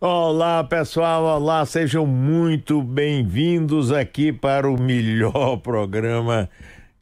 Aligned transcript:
Olá, 0.00 0.62
pessoal. 0.62 1.24
Olá, 1.24 1.66
sejam 1.66 2.06
muito 2.06 2.80
bem-vindos 2.80 3.90
aqui 3.90 4.32
para 4.32 4.70
o 4.70 4.80
melhor 4.80 5.56
programa 5.58 6.48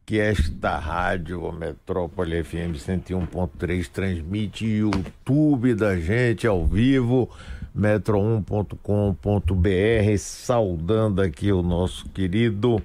que 0.07 0.19
esta 0.19 0.79
rádio, 0.79 1.53
Metrópole 1.53 2.43
FM 2.43 2.73
101.3, 2.73 3.91
transmite 3.91 4.65
YouTube 4.65 5.75
da 5.75 6.01
gente 6.01 6.47
ao 6.47 6.65
vivo, 6.65 7.29
metro1.com.br, 7.77 10.17
saudando 10.17 11.21
aqui 11.21 11.53
o 11.53 11.61
nosso 11.61 12.09
querido 12.09 12.81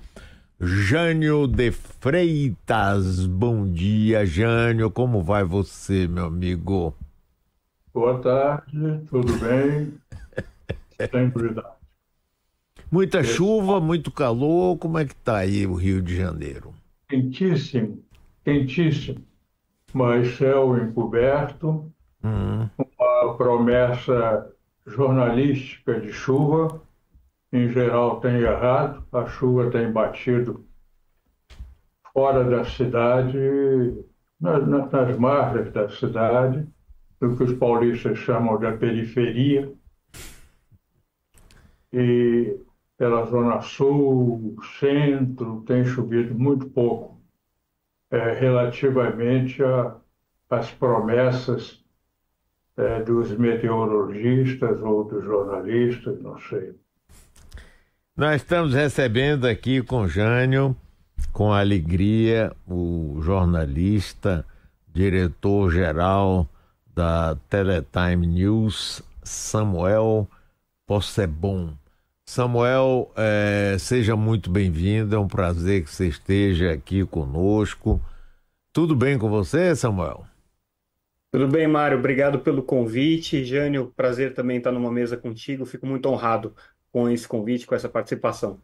Jânio 0.59 1.47
de 1.47 1.71
Freitas. 1.71 3.25
Bom 3.25 3.65
dia, 3.65 4.25
Jânio. 4.25 4.91
Como 4.91 5.23
vai 5.23 5.45
você, 5.45 6.05
meu 6.05 6.25
amigo? 6.25 6.93
Boa 7.93 8.19
tarde, 8.19 9.05
tudo 9.09 9.37
bem? 9.39 10.00
Muita 12.91 13.23
chuva, 13.23 13.79
muito 13.79 14.11
calor. 14.11 14.77
Como 14.77 14.97
é 14.97 15.05
que 15.05 15.15
tá 15.15 15.37
aí 15.37 15.65
o 15.65 15.73
Rio 15.73 16.01
de 16.01 16.15
Janeiro? 16.15 16.73
Quentíssimo, 17.09 18.03
quentíssimo. 18.43 19.19
Mas 19.93 20.35
céu 20.37 20.77
encoberto, 20.77 21.91
Hum, 22.23 22.69
uma 22.99 23.35
promessa 23.35 24.47
jornalística 24.85 25.99
de 25.99 26.11
chuva. 26.13 26.81
Em 27.51 27.67
geral 27.69 28.19
tem 28.21 28.35
errado, 28.37 29.03
a 29.11 29.25
chuva 29.25 29.69
tem 29.71 29.91
batido 29.91 30.65
fora 32.13 32.43
da 32.43 32.63
cidade, 32.65 33.37
na- 34.39 34.59
na- 34.59 34.85
nas 34.85 35.17
margens 35.17 35.71
da 35.73 35.89
cidade, 35.89 36.65
do 37.19 37.35
que 37.35 37.43
os 37.43 37.53
paulistas 37.53 38.17
chamam 38.19 38.59
da 38.59 38.71
periferia. 38.73 39.71
E 41.93 42.57
pela 42.97 43.25
zona 43.25 43.61
sul, 43.61 44.55
centro, 44.79 45.63
tem 45.65 45.83
chovido 45.83 46.35
muito 46.35 46.67
pouco, 46.69 47.19
eh, 48.11 48.33
relativamente 48.39 49.61
às 50.49 50.71
promessas 50.71 51.83
eh, 52.77 53.01
dos 53.03 53.31
meteorologistas 53.31 54.81
ou 54.81 55.03
dos 55.03 55.23
jornalistas, 55.23 56.21
não 56.21 56.37
sei. 56.37 56.75
Nós 58.15 58.41
estamos 58.41 58.73
recebendo 58.73 59.45
aqui 59.45 59.81
com 59.81 60.07
Jânio, 60.07 60.75
com 61.33 61.51
alegria, 61.51 62.51
o 62.67 63.19
jornalista, 63.21 64.45
diretor-geral 64.93 66.47
da 66.93 67.35
Teletime 67.49 68.27
News, 68.27 69.01
Samuel 69.23 70.27
Possebon. 70.85 71.80
Samuel, 72.31 73.11
eh, 73.17 73.75
seja 73.77 74.15
muito 74.15 74.49
bem-vindo, 74.49 75.13
é 75.13 75.19
um 75.19 75.27
prazer 75.27 75.83
que 75.83 75.89
você 75.89 76.07
esteja 76.07 76.71
aqui 76.71 77.05
conosco. 77.05 78.01
Tudo 78.71 78.95
bem 78.95 79.19
com 79.19 79.29
você, 79.29 79.75
Samuel? 79.75 80.23
Tudo 81.29 81.49
bem, 81.49 81.67
Mário? 81.67 81.97
Obrigado 81.97 82.39
pelo 82.39 82.63
convite. 82.63 83.43
Jânio, 83.43 83.91
prazer 83.97 84.33
também 84.33 84.59
estar 84.59 84.71
numa 84.71 84.89
mesa 84.89 85.17
contigo. 85.17 85.65
Fico 85.65 85.85
muito 85.85 86.07
honrado 86.07 86.55
com 86.89 87.09
esse 87.09 87.27
convite, 87.27 87.67
com 87.67 87.75
essa 87.75 87.89
participação. 87.89 88.61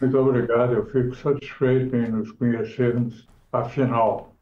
Muito 0.00 0.18
obrigado, 0.18 0.72
eu 0.72 0.84
fico 0.86 1.14
satisfeito 1.14 1.94
em 1.94 2.10
nos 2.10 2.32
conhecermos, 2.32 3.28
afinal. 3.52 4.36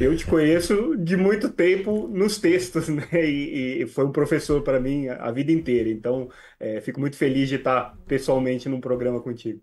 Eu 0.00 0.16
te 0.16 0.24
conheço 0.24 0.96
de 0.96 1.16
muito 1.16 1.50
tempo 1.50 2.06
nos 2.08 2.38
textos, 2.38 2.88
né? 2.88 3.06
E, 3.12 3.82
e 3.82 3.86
foi 3.86 4.06
um 4.06 4.12
professor 4.12 4.62
para 4.62 4.80
mim 4.80 5.08
a 5.08 5.28
a 5.28 5.32
vida 5.32 5.52
inteira. 5.52 5.90
Então, 5.90 6.30
eh, 6.60 6.80
fico 6.80 7.00
muito 7.00 7.16
feliz 7.16 7.48
de 7.48 7.56
estar 7.56 7.96
pessoalmente 8.06 8.68
num 8.68 8.80
programa 8.80 9.20
contigo. 9.20 9.60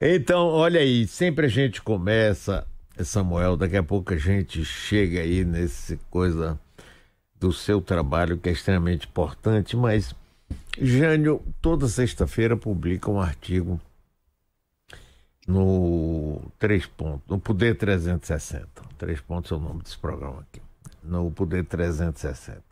Então, 0.00 0.46
olha 0.46 0.80
aí, 0.80 1.06
sempre 1.06 1.46
a 1.46 1.48
gente 1.48 1.82
começa, 1.82 2.66
Samuel, 3.04 3.56
daqui 3.56 3.76
a 3.76 3.82
pouco 3.82 4.14
a 4.14 4.16
gente 4.16 4.64
chega 4.64 5.20
aí 5.20 5.44
nesse 5.44 5.96
coisa 6.10 6.58
do 7.38 7.52
seu 7.52 7.80
trabalho 7.80 8.38
que 8.38 8.48
é 8.48 8.52
extremamente 8.52 9.06
importante, 9.06 9.76
mas 9.76 10.14
Jânio, 10.80 11.42
toda 11.60 11.88
sexta-feira 11.88 12.56
publica 12.56 13.10
um 13.10 13.20
artigo 13.20 13.80
no 15.48 16.42
Três 16.58 16.84
Pontos, 16.84 17.26
no 17.26 17.40
Poder 17.40 17.74
360. 17.76 18.68
Três 18.98 19.18
Pontos 19.18 19.50
é 19.50 19.54
o 19.54 19.58
nome 19.58 19.82
desse 19.82 19.96
programa 19.96 20.40
aqui. 20.40 20.60
No 21.02 21.30
Poder 21.30 21.64
360. 21.64 22.62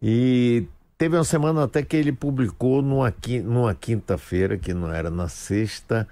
E 0.00 0.68
teve 0.96 1.16
uma 1.16 1.24
semana 1.24 1.64
até 1.64 1.82
que 1.82 1.96
ele 1.96 2.12
publicou 2.12 2.80
numa, 2.80 3.12
numa 3.42 3.74
quinta-feira, 3.74 4.56
que 4.56 4.72
não 4.72 4.92
era 4.92 5.10
na 5.10 5.28
sexta, 5.28 6.06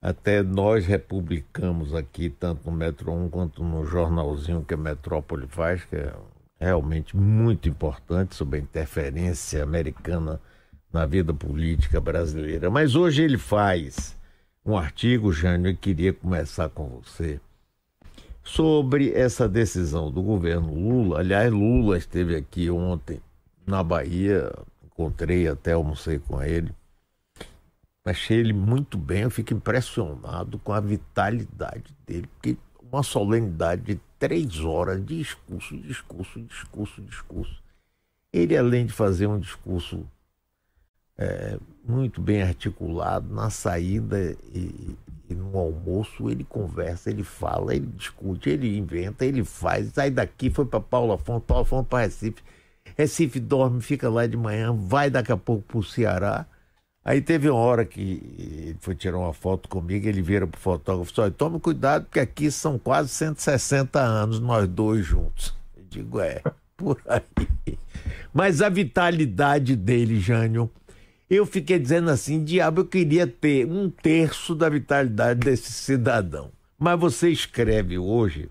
até 0.00 0.42
nós 0.44 0.86
republicamos 0.86 1.92
aqui, 1.92 2.30
tanto 2.30 2.70
no 2.70 2.76
Metro 2.76 3.10
1 3.10 3.30
quanto 3.30 3.64
no 3.64 3.84
jornalzinho 3.84 4.64
que 4.64 4.74
a 4.74 4.76
Metrópole 4.76 5.48
faz, 5.48 5.84
que 5.84 5.96
é 5.96 6.14
realmente 6.60 7.16
muito 7.16 7.68
importante 7.68 8.36
sobre 8.36 8.60
a 8.60 8.62
interferência 8.62 9.64
americana 9.64 10.40
na 10.92 11.04
vida 11.04 11.34
política 11.34 12.00
brasileira. 12.00 12.70
Mas 12.70 12.94
hoje 12.94 13.24
ele 13.24 13.38
faz 13.38 14.16
um 14.64 14.76
artigo, 14.76 15.30
Jânio, 15.32 15.70
e 15.70 15.76
queria 15.76 16.12
começar 16.12 16.70
com 16.70 16.88
você 16.88 17.38
sobre 18.42 19.12
essa 19.12 19.48
decisão 19.48 20.10
do 20.10 20.22
governo 20.22 20.74
Lula. 20.74 21.20
Aliás, 21.20 21.52
Lula 21.52 21.98
esteve 21.98 22.34
aqui 22.34 22.70
ontem 22.70 23.20
na 23.66 23.82
Bahia, 23.82 24.50
encontrei 24.82 25.46
até 25.48 25.72
almocei 25.72 26.18
com 26.18 26.42
ele. 26.42 26.72
Achei 28.06 28.38
ele 28.38 28.52
muito 28.52 28.98
bem, 28.98 29.22
eu 29.22 29.30
fico 29.30 29.54
impressionado 29.54 30.58
com 30.58 30.72
a 30.72 30.80
vitalidade 30.80 31.94
dele, 32.06 32.26
porque 32.26 32.56
uma 32.92 33.02
solenidade 33.02 33.82
de 33.82 34.00
três 34.18 34.60
horas, 34.60 35.04
discurso, 35.04 35.76
discurso, 35.78 36.40
discurso, 36.40 37.02
discurso. 37.02 37.62
Ele, 38.32 38.56
além 38.56 38.86
de 38.86 38.92
fazer 38.92 39.26
um 39.26 39.38
discurso 39.38 40.06
é, 41.16 41.58
muito 41.86 42.20
bem 42.20 42.42
articulado, 42.42 43.32
na 43.32 43.50
saída 43.50 44.36
e, 44.52 44.96
e 45.28 45.34
no 45.34 45.56
almoço, 45.56 46.28
ele 46.28 46.44
conversa, 46.44 47.10
ele 47.10 47.22
fala, 47.22 47.74
ele 47.74 47.86
discute, 47.86 48.50
ele 48.50 48.76
inventa, 48.76 49.24
ele 49.24 49.44
faz, 49.44 49.92
sai 49.92 50.10
daqui, 50.10 50.50
foi 50.50 50.66
para 50.66 50.80
Paula 50.80 51.16
Fonte, 51.16 51.44
Paula 51.46 51.64
Fonte 51.64 51.88
para 51.88 52.04
Recife. 52.04 52.42
Recife 52.96 53.40
dorme, 53.40 53.80
fica 53.80 54.08
lá 54.08 54.26
de 54.26 54.36
manhã, 54.36 54.72
vai 54.72 55.10
daqui 55.10 55.32
a 55.32 55.36
pouco 55.36 55.62
para 55.62 55.78
o 55.78 55.82
Ceará. 55.82 56.46
Aí 57.04 57.20
teve 57.20 57.50
uma 57.50 57.58
hora 57.58 57.84
que 57.84 58.00
ele 58.38 58.76
foi 58.80 58.94
tirar 58.94 59.18
uma 59.18 59.32
foto 59.32 59.68
comigo, 59.68 60.06
ele 60.06 60.22
vira 60.22 60.46
pro 60.46 60.60
fotógrafo 60.60 61.12
olha, 61.20 61.30
tome 61.30 61.60
cuidado, 61.60 62.04
porque 62.04 62.20
aqui 62.20 62.50
são 62.50 62.78
quase 62.78 63.10
160 63.10 64.00
anos, 64.00 64.40
nós 64.40 64.66
dois 64.68 65.04
juntos. 65.04 65.54
Eu 65.76 65.84
digo, 65.88 66.20
é, 66.20 66.42
por 66.76 67.00
aí. 67.06 67.78
Mas 68.32 68.62
a 68.62 68.68
vitalidade 68.68 69.76
dele, 69.76 70.18
Jânio, 70.18 70.70
eu 71.28 71.46
fiquei 71.46 71.78
dizendo 71.78 72.10
assim, 72.10 72.44
diabo, 72.44 72.82
eu 72.82 72.86
queria 72.86 73.26
ter 73.26 73.66
um 73.66 73.88
terço 73.88 74.54
da 74.54 74.68
vitalidade 74.68 75.40
desse 75.40 75.72
cidadão. 75.72 76.50
Mas 76.78 76.98
você 76.98 77.30
escreve 77.30 77.98
hoje, 77.98 78.48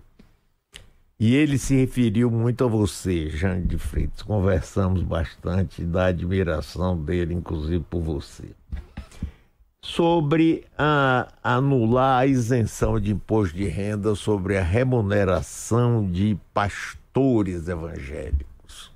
e 1.18 1.36
ele 1.36 1.58
se 1.58 1.76
referiu 1.76 2.30
muito 2.30 2.64
a 2.64 2.66
você, 2.66 3.30
Jânio 3.30 3.66
de 3.66 3.78
Freitas. 3.78 4.22
Conversamos 4.22 5.02
bastante 5.02 5.84
da 5.84 6.06
admiração 6.06 7.00
dele, 7.00 7.32
inclusive 7.32 7.84
por 7.88 8.02
você. 8.02 8.50
Sobre 9.80 10.64
a, 10.76 11.32
anular 11.42 12.20
a 12.20 12.26
isenção 12.26 12.98
de 12.98 13.12
imposto 13.12 13.56
de 13.56 13.66
renda 13.66 14.14
sobre 14.14 14.58
a 14.58 14.62
remuneração 14.62 16.10
de 16.10 16.36
pastores 16.52 17.68
evangélicos. 17.68 18.90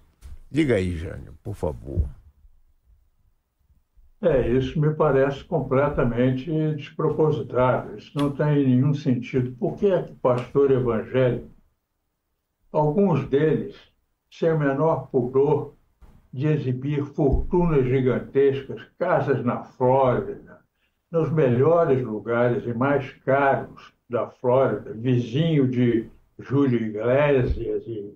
Diga 0.51 0.75
aí, 0.75 0.97
Jânio, 0.97 1.35
por 1.45 1.55
favor. 1.55 2.09
É, 4.21 4.49
isso 4.49 4.81
me 4.81 4.93
parece 4.95 5.45
completamente 5.45 6.51
despropositado. 6.75 7.97
Isso 7.97 8.11
não 8.19 8.33
tem 8.33 8.67
nenhum 8.67 8.93
sentido. 8.93 9.53
Por 9.53 9.77
que 9.79 9.87
é 9.87 10.03
que 10.03 10.15
pastor 10.15 10.73
evangélico, 10.73 11.51
alguns 12.73 13.29
deles, 13.29 13.77
sem 14.31 14.53
o 14.53 14.59
menor 14.59 15.09
pudor 15.09 15.75
de 16.33 16.49
exibir 16.49 17.05
fortunas 17.05 17.87
gigantescas, 17.87 18.83
casas 18.99 19.45
na 19.45 19.63
Flórida, 19.63 20.59
nos 21.11 21.31
melhores 21.31 22.03
lugares 22.03 22.67
e 22.67 22.75
mais 22.75 23.11
caros 23.25 23.93
da 24.11 24.29
Flórida, 24.29 24.93
vizinho 24.93 25.67
de 25.69 26.11
Júlio 26.39 26.81
Iglesias 26.81 27.57
e 27.57 28.15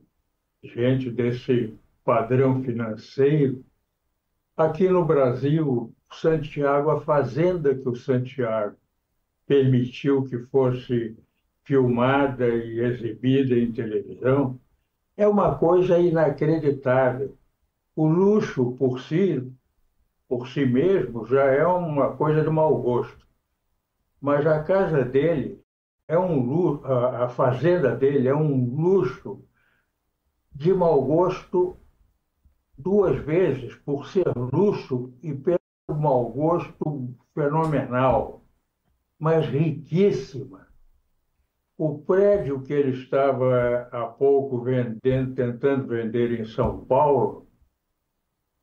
gente 0.64 1.10
desse 1.10 1.74
padrão 2.04 2.62
financeiro, 2.62 3.64
Aqui 4.62 4.88
no 4.88 5.04
Brasil, 5.04 5.92
Santiago, 6.12 6.90
a 6.90 7.00
fazenda 7.00 7.74
que 7.74 7.88
o 7.88 7.96
Santiago 7.96 8.76
permitiu 9.44 10.22
que 10.22 10.38
fosse 10.38 11.18
filmada 11.64 12.46
e 12.46 12.78
exibida 12.78 13.56
em 13.58 13.72
televisão, 13.72 14.60
é 15.16 15.26
uma 15.26 15.58
coisa 15.58 15.98
inacreditável. 15.98 17.36
O 17.96 18.06
luxo 18.06 18.76
por 18.76 19.00
si, 19.00 19.52
por 20.28 20.46
si 20.46 20.64
mesmo, 20.64 21.26
já 21.26 21.42
é 21.46 21.66
uma 21.66 22.16
coisa 22.16 22.42
de 22.42 22.50
mau 22.50 22.80
gosto. 22.80 23.26
Mas 24.20 24.46
a 24.46 24.62
casa 24.62 25.04
dele 25.04 25.60
é 26.06 26.16
um 26.16 26.38
luxo, 26.38 26.86
a 26.86 27.28
fazenda 27.28 27.96
dele 27.96 28.28
é 28.28 28.34
um 28.34 28.76
luxo 28.76 29.44
de 30.54 30.72
mau 30.72 31.04
gosto 31.04 31.76
duas 32.76 33.16
vezes, 33.18 33.74
por 33.76 34.06
ser 34.06 34.26
luxo 34.36 35.12
e 35.22 35.34
pelo 35.34 35.58
mau 35.88 36.30
gosto 36.30 37.14
fenomenal, 37.34 38.42
mas 39.18 39.46
riquíssima. 39.46 40.66
O 41.76 41.98
prédio 41.98 42.62
que 42.62 42.72
ele 42.72 42.92
estava 42.92 43.88
há 43.90 44.06
pouco 44.06 44.60
vendendo, 44.60 45.34
tentando 45.34 45.88
vender 45.88 46.38
em 46.40 46.44
São 46.44 46.84
Paulo, 46.84 47.46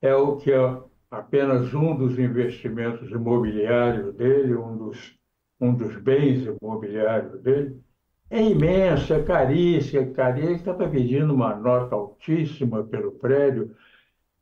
é 0.01 0.13
o 0.15 0.37
que 0.37 0.51
é 0.51 0.81
apenas 1.11 1.73
um 1.73 1.95
dos 1.95 2.17
investimentos 2.19 3.09
imobiliários 3.09 4.13
dele, 4.15 4.55
um 4.55 4.77
dos, 4.77 5.17
um 5.59 5.73
dos 5.73 5.95
bens 5.97 6.45
imobiliários 6.45 7.41
dele. 7.41 7.81
É 8.29 8.43
imenso, 8.43 9.11
é 9.11 9.23
caríssimo, 9.23 10.13
é. 10.13 10.39
Ele 10.39 10.53
estava 10.53 10.87
pedindo 10.87 11.33
uma 11.33 11.55
nota 11.55 11.95
altíssima 11.95 12.83
pelo 12.83 13.13
prédio. 13.13 13.75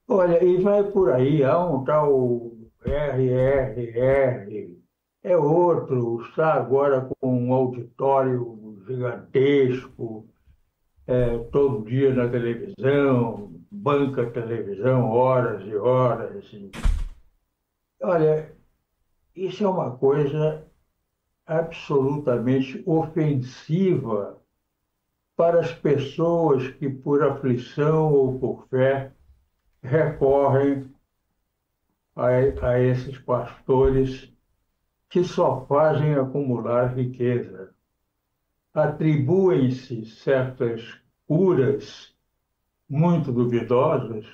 Olha, 0.09 0.41
e 0.41 0.61
vai 0.61 0.83
por 0.89 1.11
aí, 1.11 1.43
há 1.43 1.59
um 1.59 1.83
tal 1.83 2.53
RRR, 2.85 4.77
é 5.21 5.35
outro, 5.35 6.21
está 6.21 6.53
agora 6.53 7.09
com 7.19 7.47
um 7.47 7.51
auditório 7.51 8.81
gigantesco, 8.87 10.25
é, 11.05 11.37
todo 11.51 11.83
dia 11.85 12.13
na 12.13 12.29
televisão, 12.29 13.51
banca 13.69 14.31
televisão, 14.31 15.11
horas 15.11 15.67
e 15.67 15.75
horas. 15.75 16.55
Olha, 18.01 18.55
isso 19.35 19.65
é 19.65 19.67
uma 19.67 19.91
coisa 19.97 20.65
absolutamente 21.45 22.81
ofensiva 22.85 24.41
para 25.35 25.59
as 25.59 25.73
pessoas 25.73 26.69
que, 26.69 26.89
por 26.89 27.21
aflição 27.23 28.13
ou 28.13 28.39
por 28.39 28.67
fé, 28.69 29.11
recorrem 29.81 30.93
a, 32.15 32.27
a 32.67 32.79
esses 32.79 33.17
pastores 33.19 34.31
que 35.09 35.23
só 35.23 35.65
fazem 35.65 36.15
acumular 36.15 36.95
riqueza. 36.95 37.73
Atribuem-se 38.73 40.05
certas 40.05 40.99
curas 41.27 42.15
muito 42.89 43.31
duvidosas 43.31 44.25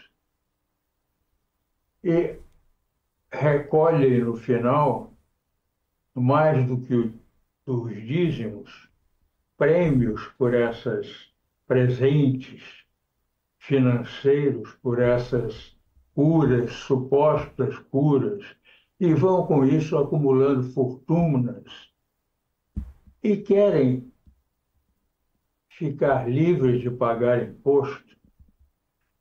e 2.04 2.38
recolhem 3.32 4.24
no 4.24 4.36
final, 4.36 5.14
mais 6.14 6.68
do 6.68 6.80
que 6.82 7.14
os 7.66 7.94
dízimos, 7.96 8.90
prêmios 9.58 10.28
por 10.38 10.54
essas 10.54 11.34
presentes 11.66 12.83
financeiros, 13.64 14.74
por 14.82 15.02
essas 15.02 15.74
curas, 16.14 16.74
supostas 16.74 17.80
curas, 17.80 18.44
e 19.00 19.14
vão 19.14 19.48
com 19.48 19.64
isso 19.64 19.98
acumulando 19.98 20.64
fortunas 20.64 21.64
e 23.24 23.38
querem 23.38 24.12
ficar 25.70 26.30
livres 26.30 26.82
de 26.82 26.92
pagar 26.92 27.42
imposto, 27.42 28.18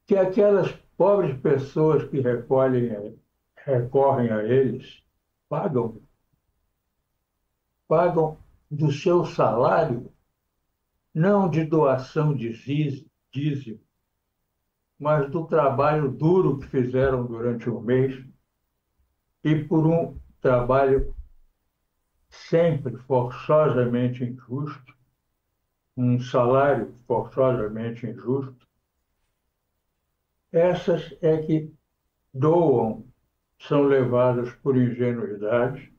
que 0.06 0.16
aquelas 0.16 0.72
pobres 0.96 1.40
pessoas 1.40 2.02
que 2.08 2.20
recolhem, 2.20 3.16
recorrem 3.64 4.30
a 4.30 4.42
eles 4.42 5.04
pagam. 5.48 6.02
Pagam 7.86 8.36
do 8.68 8.90
seu 8.90 9.24
salário, 9.24 10.12
não 11.14 11.48
de 11.48 11.64
doação 11.64 12.34
de 12.34 12.52
dízimo, 13.30 13.80
mas 15.02 15.28
do 15.28 15.44
trabalho 15.48 16.08
duro 16.12 16.60
que 16.60 16.68
fizeram 16.68 17.26
durante 17.26 17.68
um 17.68 17.80
mês 17.80 18.24
e 19.42 19.64
por 19.64 19.84
um 19.84 20.16
trabalho 20.40 21.12
sempre 22.28 22.96
forçosamente 22.98 24.22
injusto, 24.22 24.94
um 25.96 26.20
salário 26.20 26.94
forçosamente 27.04 28.06
injusto, 28.06 28.64
essas 30.52 31.12
é 31.20 31.36
que 31.38 31.74
doam, 32.32 33.04
são 33.58 33.82
levadas 33.82 34.54
por 34.62 34.76
ingenuidade 34.76 35.92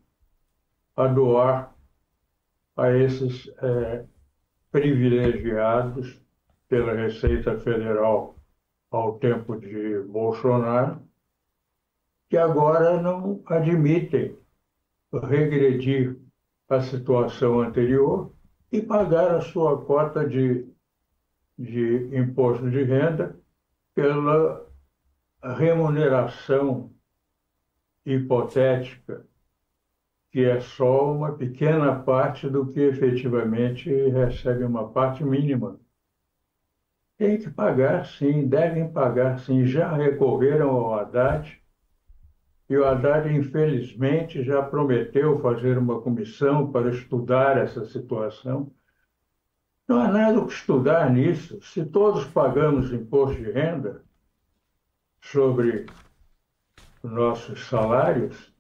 a 0.95 1.07
doar 1.07 1.75
a 2.77 2.89
esses 2.91 3.50
é, 3.57 4.05
privilegiados 4.71 6.21
pela 6.69 6.94
Receita 6.94 7.59
Federal 7.59 8.41
ao 8.98 9.18
tempo 9.18 9.60
de 9.60 10.00
Bolsonaro, 10.01 11.01
que 12.30 12.38
agora 12.38 13.01
não 13.01 13.42
admitem 13.48 14.38
regredir 15.12 16.19
a 16.69 16.80
situação 16.81 17.60
anterior 17.60 18.31
e 18.72 18.81
pagar 18.81 19.36
a 19.36 19.42
sua 19.42 19.84
cota 19.84 20.28
de, 20.28 20.68
de 21.57 22.16
imposto 22.16 22.69
de 22.69 22.84
renda 22.84 23.36
pela 23.95 24.66
remuneração 25.57 26.92
hipotética, 28.06 29.25
que 30.31 30.46
é 30.46 30.60
só 30.60 31.12
uma 31.13 31.34
pequena 31.34 32.00
parte 32.00 32.50
do 32.50 32.72
que 32.72 32.80
efetivamente 32.80 33.89
recebe 34.10 34.63
uma 34.63 34.89
parte 34.89 35.24
mínima 35.24 35.80
tem 37.24 37.38
que 37.38 37.50
pagar 37.50 38.06
sim, 38.06 38.50
devem 38.50 38.92
pagar 38.92 39.40
sim. 39.40 39.66
Já 39.66 39.94
recorreram 39.94 40.72
ao 40.72 40.94
Haddad 40.94 41.58
e 42.70 42.75
o 42.75 42.86
Haddad, 42.86 43.34
infelizmente, 43.34 44.44
já 44.44 44.62
prometeu 44.62 45.40
fazer 45.40 45.78
uma 45.78 46.02
comissão 46.02 46.70
para 46.70 46.90
estudar 46.90 47.58
essa 47.58 47.86
situação. 47.86 48.74
Não 49.88 50.02
há 50.02 50.10
nada 50.10 50.46
que 50.46 50.52
estudar 50.52 51.10
nisso. 51.14 51.62
Se 51.62 51.86
todos 51.86 52.25
pagamos 52.25 52.92
imposto 52.92 53.42
de 53.42 53.52
renda 53.52 54.04
sobre 55.22 55.86
nossos 57.02 57.65
salários, 57.68 58.53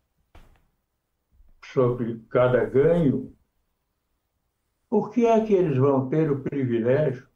sobre 1.65 2.21
cada 2.29 2.63
ganho, 2.63 3.35
por 4.89 5.11
que 5.11 5.25
é 5.25 5.45
que 5.45 5.53
eles 5.53 5.75
vão 5.75 6.07
ter 6.07 6.31
o 6.31 6.39
privilégio 6.39 7.32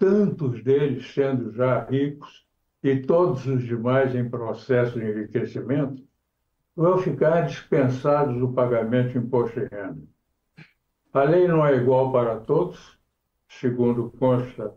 tantos 0.00 0.64
deles 0.64 1.12
sendo 1.12 1.52
já 1.52 1.84
ricos 1.84 2.46
e 2.82 2.96
todos 2.96 3.46
os 3.46 3.62
demais 3.62 4.14
em 4.14 4.28
processo 4.28 4.98
de 4.98 5.04
enriquecimento, 5.04 6.02
vão 6.74 6.96
ficar 6.96 7.42
dispensados 7.42 8.36
do 8.38 8.50
pagamento 8.50 9.12
de 9.12 9.18
imposto 9.18 9.60
de 9.60 9.66
renda. 9.66 10.02
A 11.12 11.24
lei 11.24 11.46
não 11.46 11.64
é 11.66 11.76
igual 11.76 12.10
para 12.10 12.40
todos, 12.40 12.98
segundo 13.46 14.10
consta 14.18 14.72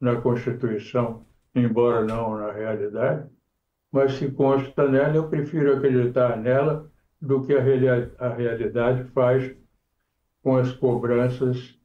na 0.00 0.20
Constituição, 0.20 1.24
embora 1.54 2.04
não 2.04 2.36
na 2.36 2.50
realidade, 2.50 3.30
mas 3.92 4.14
se 4.14 4.28
consta 4.32 4.88
nela, 4.88 5.14
eu 5.14 5.28
prefiro 5.28 5.76
acreditar 5.76 6.36
nela 6.36 6.90
do 7.20 7.46
que 7.46 7.54
a, 7.54 8.28
realidade 8.34 9.04
faz 9.12 9.54
com 10.42 10.56
as 10.56 10.72
cobranças 10.72 11.78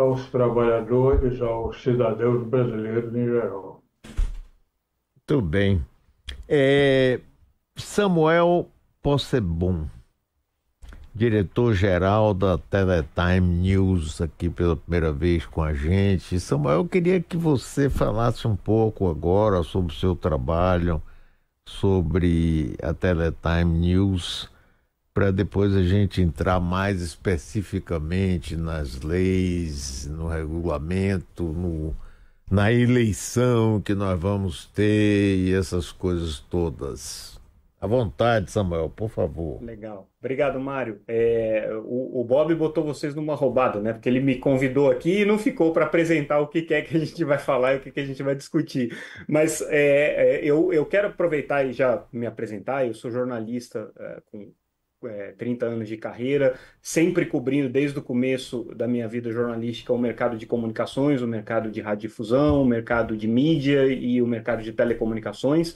aos 0.00 0.26
trabalhadores, 0.30 1.40
aos 1.40 1.82
cidadãos 1.82 2.46
brasileiros 2.46 3.14
em 3.14 3.26
geral. 3.26 3.82
Muito 5.16 5.42
bem. 5.42 5.84
É, 6.48 7.20
Samuel 7.76 8.68
Possebon, 9.02 9.86
diretor-geral 11.14 12.34
da 12.34 12.58
Teletime 12.58 13.40
News, 13.40 14.20
aqui 14.20 14.48
pela 14.48 14.76
primeira 14.76 15.12
vez 15.12 15.46
com 15.46 15.62
a 15.62 15.72
gente. 15.72 16.40
Samuel, 16.40 16.78
eu 16.78 16.88
queria 16.88 17.20
que 17.20 17.36
você 17.36 17.88
falasse 17.88 18.48
um 18.48 18.56
pouco 18.56 19.08
agora 19.08 19.62
sobre 19.62 19.92
o 19.92 19.96
seu 19.96 20.16
trabalho, 20.16 21.00
sobre 21.64 22.74
a 22.82 22.92
Teletime 22.92 23.78
News 23.78 24.49
para 25.20 25.30
depois 25.30 25.76
a 25.76 25.82
gente 25.82 26.22
entrar 26.22 26.58
mais 26.58 27.02
especificamente 27.02 28.56
nas 28.56 29.02
leis, 29.02 30.06
no 30.06 30.26
regulamento, 30.26 31.44
no, 31.44 31.94
na 32.50 32.72
eleição 32.72 33.82
que 33.82 33.94
nós 33.94 34.18
vamos 34.18 34.64
ter 34.68 35.36
e 35.36 35.54
essas 35.54 35.92
coisas 35.92 36.38
todas. 36.38 37.38
À 37.78 37.86
vontade, 37.86 38.50
Samuel, 38.50 38.88
por 38.88 39.10
favor. 39.10 39.62
Legal. 39.62 40.08
Obrigado, 40.18 40.58
Mário. 40.58 41.02
É, 41.06 41.68
o, 41.84 42.22
o, 42.22 42.24
Bob 42.24 42.54
botou 42.54 42.82
vocês 42.82 43.14
numa 43.14 43.34
roubada, 43.34 43.78
né? 43.78 43.92
Porque 43.92 44.08
ele 44.08 44.20
me 44.20 44.36
convidou 44.36 44.90
aqui 44.90 45.20
e 45.20 45.24
não 45.26 45.38
ficou 45.38 45.70
para 45.70 45.84
apresentar 45.84 46.40
o 46.40 46.48
que 46.48 46.66
é 46.72 46.80
que 46.80 46.96
a 46.96 47.00
gente 47.00 47.22
vai 47.24 47.36
falar 47.36 47.74
e 47.74 47.76
o 47.76 47.80
que, 47.80 47.90
que 47.90 48.00
a 48.00 48.06
gente 48.06 48.22
vai 48.22 48.34
discutir. 48.34 48.96
Mas 49.28 49.60
é, 49.68 50.38
é, 50.38 50.40
eu, 50.42 50.72
eu 50.72 50.86
quero 50.86 51.08
aproveitar 51.08 51.62
e 51.66 51.74
já 51.74 52.06
me 52.10 52.24
apresentar. 52.24 52.86
Eu 52.86 52.94
sou 52.94 53.10
jornalista 53.10 53.92
é, 53.98 54.22
com 54.32 54.50
é, 55.04 55.32
30 55.32 55.66
anos 55.66 55.88
de 55.88 55.96
carreira, 55.96 56.54
sempre 56.80 57.26
cobrindo 57.26 57.68
desde 57.68 57.98
o 57.98 58.02
começo 58.02 58.64
da 58.74 58.86
minha 58.86 59.08
vida 59.08 59.30
jornalística 59.30 59.92
o 59.92 59.98
mercado 59.98 60.36
de 60.36 60.46
comunicações, 60.46 61.22
o 61.22 61.26
mercado 61.26 61.70
de 61.70 61.80
radiodifusão, 61.80 62.62
o 62.62 62.66
mercado 62.66 63.16
de 63.16 63.26
mídia 63.26 63.86
e 63.86 64.20
o 64.20 64.26
mercado 64.26 64.62
de 64.62 64.72
telecomunicações. 64.72 65.74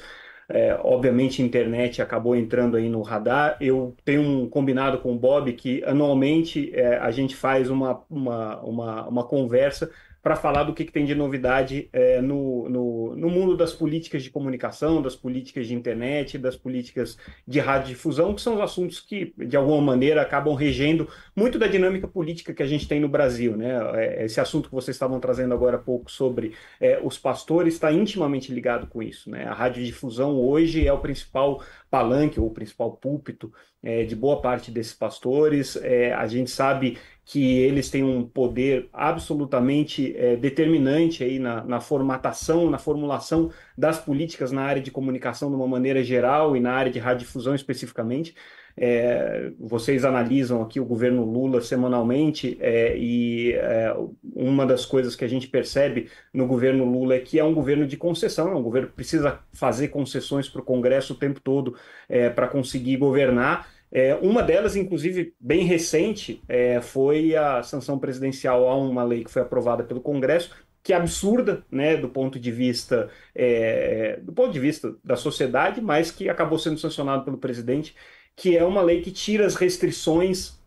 É, 0.48 0.78
obviamente, 0.82 1.40
a 1.40 1.44
internet 1.44 2.02
acabou 2.02 2.36
entrando 2.36 2.76
aí 2.76 2.88
no 2.88 3.00
radar. 3.02 3.56
Eu 3.60 3.96
tenho 4.04 4.22
um 4.22 4.48
combinado 4.48 4.98
com 4.98 5.12
o 5.14 5.18
Bob 5.18 5.52
que 5.54 5.82
anualmente 5.84 6.70
é, 6.74 6.98
a 6.98 7.10
gente 7.10 7.34
faz 7.34 7.70
uma, 7.70 8.02
uma, 8.10 8.60
uma, 8.60 9.08
uma 9.08 9.24
conversa 9.26 9.90
para 10.24 10.36
falar 10.36 10.64
do 10.64 10.72
que, 10.72 10.86
que, 10.86 10.90
tem 10.90 11.04
de 11.04 11.14
novidade 11.14 11.90
é, 11.92 12.18
no, 12.22 12.66
no, 12.66 13.14
no, 13.14 13.28
mundo 13.28 13.54
das 13.54 13.74
políticas 13.74 14.22
de 14.22 14.30
comunicação, 14.30 15.02
das 15.02 15.14
políticas 15.14 15.66
de 15.66 15.74
internet, 15.74 16.38
das 16.38 16.56
políticas 16.56 17.18
de 17.46 17.60
radiodifusão, 17.60 18.34
que 18.34 18.40
são 18.40 18.54
os 18.54 18.60
assuntos 18.62 19.00
que, 19.00 19.34
de 19.36 19.54
alguma 19.54 19.82
maneira, 19.82 20.22
acabam 20.22 20.54
regendo 20.54 21.06
muito 21.36 21.58
da 21.58 21.66
dinâmica 21.66 22.08
política 22.08 22.54
que 22.54 22.62
a 22.62 22.66
gente 22.66 22.88
tem 22.88 23.00
no 23.00 23.08
Brasil. 23.08 23.54
Né? 23.54 23.76
É, 23.96 24.24
esse 24.24 24.40
assunto 24.40 24.70
que 24.70 24.74
vocês 24.74 24.94
estavam 24.94 25.20
trazendo 25.20 25.52
agora 25.52 25.76
há 25.76 25.80
pouco 25.80 26.10
sobre 26.10 26.54
é, 26.80 26.98
os 27.04 27.18
pastores 27.18 27.74
está 27.74 27.92
intimamente 27.92 28.50
ligado 28.50 28.86
com 28.86 29.02
isso. 29.02 29.28
Né? 29.28 29.44
A 29.44 29.52
radiodifusão 29.52 30.40
hoje 30.40 30.86
é 30.86 30.92
o 30.92 31.00
principal 31.00 31.62
palanque, 31.90 32.40
ou 32.40 32.46
o 32.46 32.50
principal 32.50 32.92
púlpito 32.92 33.52
é, 33.84 34.02
de 34.04 34.16
boa 34.16 34.40
parte 34.40 34.70
desses 34.70 34.94
pastores. 34.94 35.76
É, 35.76 36.12
a 36.14 36.26
gente 36.26 36.50
sabe 36.50 36.98
que 37.26 37.58
eles 37.58 37.90
têm 37.90 38.02
um 38.02 38.26
poder 38.26 38.88
absolutamente 38.92 40.14
é, 40.16 40.36
determinante 40.36 41.22
aí 41.22 41.38
na, 41.38 41.64
na, 41.64 41.80
formatação, 41.80 42.68
na 42.68 42.78
formulação 42.78 43.50
das 43.76 43.98
políticas 43.98 44.52
na 44.52 44.62
área 44.62 44.82
de 44.82 44.90
comunicação 44.90 45.48
de 45.48 45.56
uma 45.56 45.66
maneira 45.66 46.02
geral 46.02 46.56
e 46.56 46.60
na 46.60 46.72
área 46.72 46.92
de 46.92 46.98
radiodifusão 46.98 47.54
especificamente. 47.54 48.34
É, 48.76 49.52
vocês 49.58 50.04
analisam 50.04 50.60
aqui 50.60 50.80
o 50.80 50.84
governo 50.84 51.24
Lula 51.24 51.60
semanalmente 51.60 52.58
é, 52.60 52.98
e 52.98 53.52
é, 53.52 53.94
uma 54.34 54.66
das 54.66 54.84
coisas 54.84 55.14
que 55.14 55.24
a 55.24 55.28
gente 55.28 55.46
percebe 55.46 56.10
no 56.32 56.44
governo 56.44 56.84
Lula 56.84 57.14
é 57.14 57.20
que 57.20 57.38
é 57.38 57.44
um 57.44 57.54
governo 57.54 57.86
de 57.86 57.96
concessão, 57.96 58.50
é 58.50 58.54
um 58.54 58.62
governo 58.62 58.88
que 58.88 58.94
precisa 58.94 59.38
fazer 59.52 59.88
concessões 59.88 60.48
para 60.48 60.60
o 60.60 60.64
Congresso 60.64 61.12
o 61.12 61.16
tempo 61.16 61.40
todo 61.40 61.76
é, 62.08 62.28
para 62.28 62.48
conseguir 62.48 62.96
governar 62.96 63.68
é, 63.94 64.12
uma 64.16 64.42
delas, 64.42 64.74
inclusive, 64.74 65.32
bem 65.38 65.64
recente, 65.64 66.42
é, 66.48 66.80
foi 66.80 67.36
a 67.36 67.62
sanção 67.62 67.96
presidencial 67.96 68.68
a 68.68 68.76
uma 68.76 69.04
lei 69.04 69.22
que 69.22 69.30
foi 69.30 69.40
aprovada 69.40 69.84
pelo 69.84 70.00
Congresso, 70.00 70.50
que 70.82 70.92
é 70.92 70.96
absurda, 70.96 71.64
né, 71.70 71.96
do 71.96 72.08
ponto 72.08 72.38
de 72.38 72.50
vista 72.50 73.08
é, 73.32 74.18
do 74.20 74.32
ponto 74.32 74.52
de 74.52 74.58
vista 74.58 74.96
da 75.02 75.14
sociedade, 75.14 75.80
mas 75.80 76.10
que 76.10 76.28
acabou 76.28 76.58
sendo 76.58 76.78
sancionado 76.78 77.24
pelo 77.24 77.38
presidente, 77.38 77.94
que 78.34 78.56
é 78.56 78.64
uma 78.64 78.82
lei 78.82 79.00
que 79.00 79.12
tira 79.12 79.46
as 79.46 79.54
restrições 79.54 80.58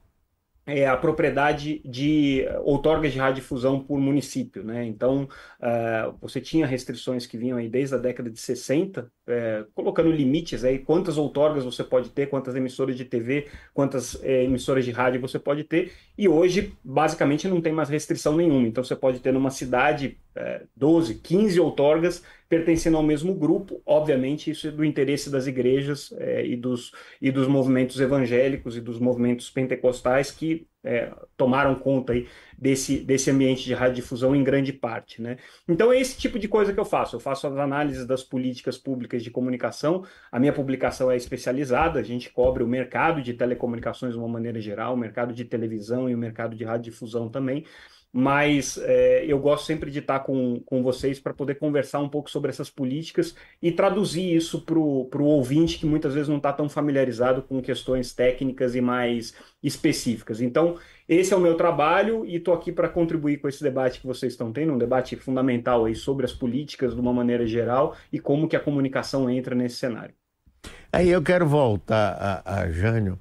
é, 0.68 0.86
a 0.86 0.98
propriedade 0.98 1.82
de 1.86 2.46
outorgas 2.66 3.14
de 3.14 3.20
radiodifusão 3.20 3.80
por 3.80 3.98
município. 4.00 4.66
Né? 4.66 4.86
Então, 4.86 5.24
uh, 5.62 6.14
você 6.20 6.42
tinha 6.42 6.68
restrições 6.68 7.26
que 7.26 7.38
vinham 7.38 7.58
aí 7.58 7.70
desde 7.70 7.96
a 7.96 7.98
década 7.98 8.30
de 8.30 8.38
60, 8.38 9.10
é, 9.30 9.66
colocando 9.74 10.12
limites 10.12 10.66
aí, 10.66 10.80
quantas 10.80 11.18
outorgas 11.18 11.64
você 11.64 11.84
pode 11.84 12.10
ter, 12.10 12.28
quantas 12.28 12.54
emissoras 12.54 12.98
de 12.98 13.06
TV, 13.06 13.48
quantas 13.74 14.22
é, 14.22 14.44
emissoras 14.44 14.84
de 14.84 14.92
rádio 14.92 15.22
você 15.22 15.40
pode 15.40 15.64
ter, 15.64 15.94
e 16.18 16.28
hoje, 16.28 16.74
basicamente, 16.84 17.48
não 17.48 17.62
tem 17.62 17.72
mais 17.72 17.88
restrição 17.88 18.36
nenhuma. 18.36 18.68
Então, 18.68 18.84
você 18.84 18.96
pode 18.96 19.20
ter 19.20 19.32
numa 19.32 19.50
cidade 19.50 20.18
é, 20.36 20.64
12, 20.76 21.16
15 21.16 21.60
outorgas 21.62 22.24
pertencendo 22.50 22.98
ao 22.98 23.04
mesmo 23.04 23.34
grupo. 23.34 23.82
Obviamente, 23.86 24.50
isso 24.50 24.68
é 24.68 24.72
do 24.72 24.84
interesse 24.84 25.30
das 25.30 25.48
igrejas 25.48 26.14
é, 26.18 26.46
e, 26.46 26.56
dos, 26.56 26.92
e 27.22 27.32
dos 27.32 27.48
movimentos 27.48 28.00
evangélicos 28.00 28.78
e 28.78 28.82
dos 28.82 29.00
movimentos 29.00 29.50
pentecostais 29.50 30.32
que 30.32 30.68
é, 30.84 31.12
tomaram 31.36 31.76
conta 31.76 32.14
aí 32.14 32.28
desse, 32.58 33.00
desse 33.00 33.30
ambiente 33.30 33.66
de 33.66 33.74
radiodifusão 33.74 34.34
em 34.34 34.44
grande 34.44 34.72
parte. 34.72 35.22
Né? 35.22 35.38
Então 35.68 35.92
é 35.92 36.00
esse 36.00 36.18
tipo 36.18 36.40
de 36.40 36.48
coisa 36.48 36.74
que 36.74 36.80
eu 36.80 36.86
faço. 36.86 37.18
Eu 37.18 37.20
faço 37.20 37.46
as 37.46 37.58
análises 37.58 38.06
das 38.06 38.24
políticas 38.24 38.78
públicas 38.78 39.22
de 39.22 39.30
comunicação. 39.30 40.06
A 40.32 40.40
minha 40.40 40.54
publicação 40.54 41.12
é 41.12 41.18
especializada, 41.18 42.00
a 42.00 42.04
gente 42.04 42.30
cobre 42.30 42.64
o 42.64 42.68
mercado 42.68 43.22
de 43.22 43.34
telecomunicações 43.34 44.14
de 44.14 44.20
uma 44.20 44.30
maneira 44.30 44.62
geral, 44.62 44.94
o 44.94 44.98
mercado 44.98 45.34
de 45.34 45.44
televisão 45.44 46.10
e 46.10 46.16
o 46.16 46.18
mercado 46.18 46.56
de 46.56 46.64
radiodifusão 46.64 47.28
também 47.28 47.66
mas 48.20 48.80
é, 48.80 49.24
eu 49.28 49.38
gosto 49.38 49.68
sempre 49.68 49.92
de 49.92 50.00
estar 50.00 50.22
com, 50.22 50.60
com 50.66 50.82
vocês 50.82 51.20
para 51.20 51.36
poder 51.36 51.54
conversar 51.60 52.00
um 52.00 52.10
pouco 52.10 52.32
sobre 52.32 52.50
essas 52.50 52.68
políticas 52.68 53.36
e 53.62 53.72
traduzir 53.72 54.36
isso 54.36 54.62
para 54.62 54.80
o 54.80 55.24
ouvinte 55.24 55.78
que 55.78 55.86
muitas 55.86 56.16
vezes 56.16 56.28
não 56.28 56.38
está 56.38 56.52
tão 56.52 56.68
familiarizado 56.68 57.44
com 57.44 57.62
questões 57.62 58.12
técnicas 58.14 58.74
e 58.74 58.82
mais 58.82 59.36
específicas. 59.62 60.42
Então, 60.42 60.80
esse 61.08 61.32
é 61.32 61.38
o 61.38 61.40
meu 61.40 61.54
trabalho 61.54 62.26
e 62.26 62.38
estou 62.38 62.56
aqui 62.56 62.72
para 62.72 62.90
contribuir 62.90 63.38
com 63.38 63.48
esse 63.48 63.62
debate 63.62 64.02
que 64.02 64.08
vocês 64.08 64.34
estão 64.34 64.52
tendo, 64.52 64.74
um 64.74 64.80
debate 64.80 65.16
fundamental 65.16 65.86
aí 65.86 65.94
sobre 65.94 66.26
as 66.26 66.34
políticas 66.34 66.96
de 66.96 67.00
uma 67.00 67.14
maneira 67.14 67.46
geral 67.46 67.96
e 68.12 68.18
como 68.18 68.48
que 68.48 68.56
a 68.56 68.60
comunicação 68.60 69.30
entra 69.30 69.54
nesse 69.54 69.76
cenário. 69.76 70.16
Aí 70.92 71.08
eu 71.08 71.22
quero 71.22 71.46
voltar 71.46 72.44
a, 72.44 72.62
a 72.62 72.72
Jânio. 72.72 73.20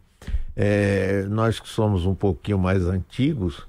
É, 0.57 1.25
nós 1.29 1.61
que 1.61 1.69
somos 1.69 2.07
um 2.07 2.15
pouquinho 2.15 2.59
mais 2.59 2.87
antigos, 2.87 3.69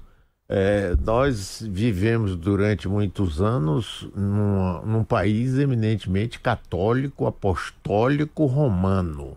é, 0.50 0.96
nós 1.04 1.62
vivemos 1.68 2.34
durante 2.34 2.88
muitos 2.88 3.40
anos 3.40 4.08
num, 4.16 4.80
num 4.86 5.04
país 5.04 5.58
eminentemente 5.58 6.40
católico, 6.40 7.26
apostólico, 7.26 8.46
romano, 8.46 9.36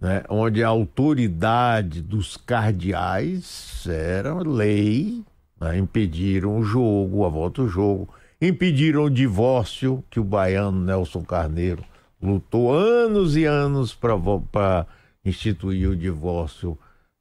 né? 0.00 0.24
onde 0.30 0.64
a 0.64 0.68
autoridade 0.68 2.00
dos 2.00 2.38
cardeais 2.38 3.86
era 3.86 4.34
lei, 4.34 5.22
né? 5.60 5.76
impediram 5.76 6.58
o 6.58 6.62
jogo, 6.62 7.26
a 7.26 7.28
volta 7.28 7.62
do 7.62 7.68
jogo, 7.68 8.08
impediram 8.40 9.04
o 9.04 9.10
divórcio, 9.10 10.02
que 10.08 10.18
o 10.18 10.24
baiano 10.24 10.80
Nelson 10.80 11.22
Carneiro 11.22 11.84
lutou 12.22 12.72
anos 12.72 13.36
e 13.36 13.44
anos 13.44 13.94
para 13.94 14.86
instituir 15.22 15.90
o 15.90 15.96
divórcio, 15.96 16.78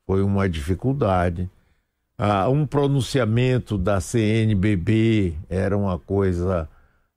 foi 0.08 0.22
uma 0.22 0.48
dificuldade 0.48 1.50
ah, 2.22 2.50
um 2.50 2.66
pronunciamento 2.68 3.78
da 3.78 4.02
CNBB 4.02 5.36
era 5.48 5.78
uma 5.78 5.98
coisa 5.98 6.68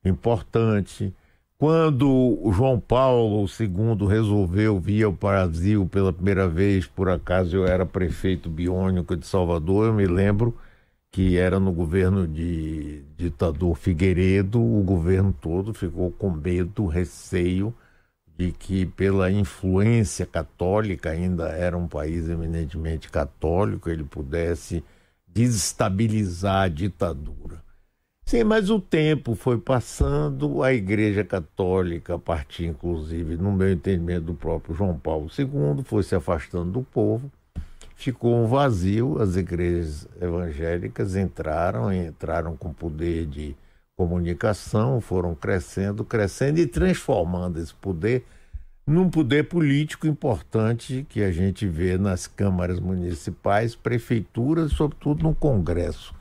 importante. 0.05 1.13
Quando 1.59 2.41
João 2.53 2.79
Paulo 2.79 3.45
II 3.47 4.07
resolveu 4.07 4.79
vir 4.79 5.03
ao 5.03 5.13
Brasil 5.13 5.85
pela 5.87 6.13
primeira 6.13 6.49
vez, 6.49 6.87
por 6.87 7.09
acaso 7.09 7.57
eu 7.57 7.67
era 7.67 7.85
prefeito 7.85 8.49
biônico 8.49 9.17
de 9.17 9.27
Salvador, 9.27 9.87
eu 9.87 9.93
me 9.93 10.07
lembro 10.07 10.57
que 11.11 11.37
era 11.37 11.59
no 11.59 11.73
governo 11.73 12.27
de 12.27 13.03
ditador 13.17 13.77
Figueiredo, 13.77 14.63
o 14.63 14.85
governo 14.85 15.35
todo 15.41 15.75
ficou 15.75 16.13
com 16.13 16.31
medo, 16.31 16.87
receio 16.87 17.75
que 18.51 18.85
pela 18.85 19.31
influência 19.31 20.27
católica, 20.27 21.11
ainda 21.11 21.51
era 21.51 21.77
um 21.77 21.87
país 21.87 22.29
eminentemente 22.29 23.09
católico, 23.09 23.89
ele 23.89 24.03
pudesse 24.03 24.83
desestabilizar 25.29 26.63
a 26.63 26.69
ditadura. 26.69 27.63
Sim, 28.25 28.45
mas 28.45 28.71
o 28.71 28.81
tempo 28.81 29.35
foi 29.35 29.59
passando, 29.59 30.63
a 30.63 30.73
Igreja 30.73 31.23
Católica, 31.23 32.15
a 32.15 32.19
partir 32.19 32.67
inclusive, 32.67 33.37
no 33.37 33.53
meu 33.53 33.71
entendimento, 33.71 34.27
do 34.27 34.35
próprio 34.35 34.75
João 34.75 34.99
Paulo 34.99 35.29
II, 35.39 35.85
foi 35.85 36.03
se 36.03 36.15
afastando 36.15 36.71
do 36.71 36.83
povo, 36.83 37.31
ficou 37.95 38.35
um 38.43 38.47
vazio, 38.47 39.21
as 39.21 39.37
igrejas 39.37 40.09
evangélicas 40.21 41.15
entraram, 41.15 41.93
entraram 41.93 42.57
com 42.57 42.73
poder 42.73 43.27
de 43.27 43.55
comunicação, 44.03 45.01
foram 45.01 45.35
crescendo, 45.35 46.05
crescendo 46.05 46.59
e 46.59 46.67
transformando 46.67 47.61
esse 47.61 47.73
poder 47.75 48.25
num 48.85 49.09
poder 49.09 49.45
político 49.45 50.09
importante 50.09 51.07
que 51.09 51.23
a 51.23 51.31
gente 51.31 51.69
vê 51.69 51.97
nas 51.97 52.27
câmaras 52.27 52.81
municipais, 52.81 53.77
prefeituras, 53.77 54.73
sobretudo 54.73 55.23
no 55.23 55.35
Congresso. 55.35 56.13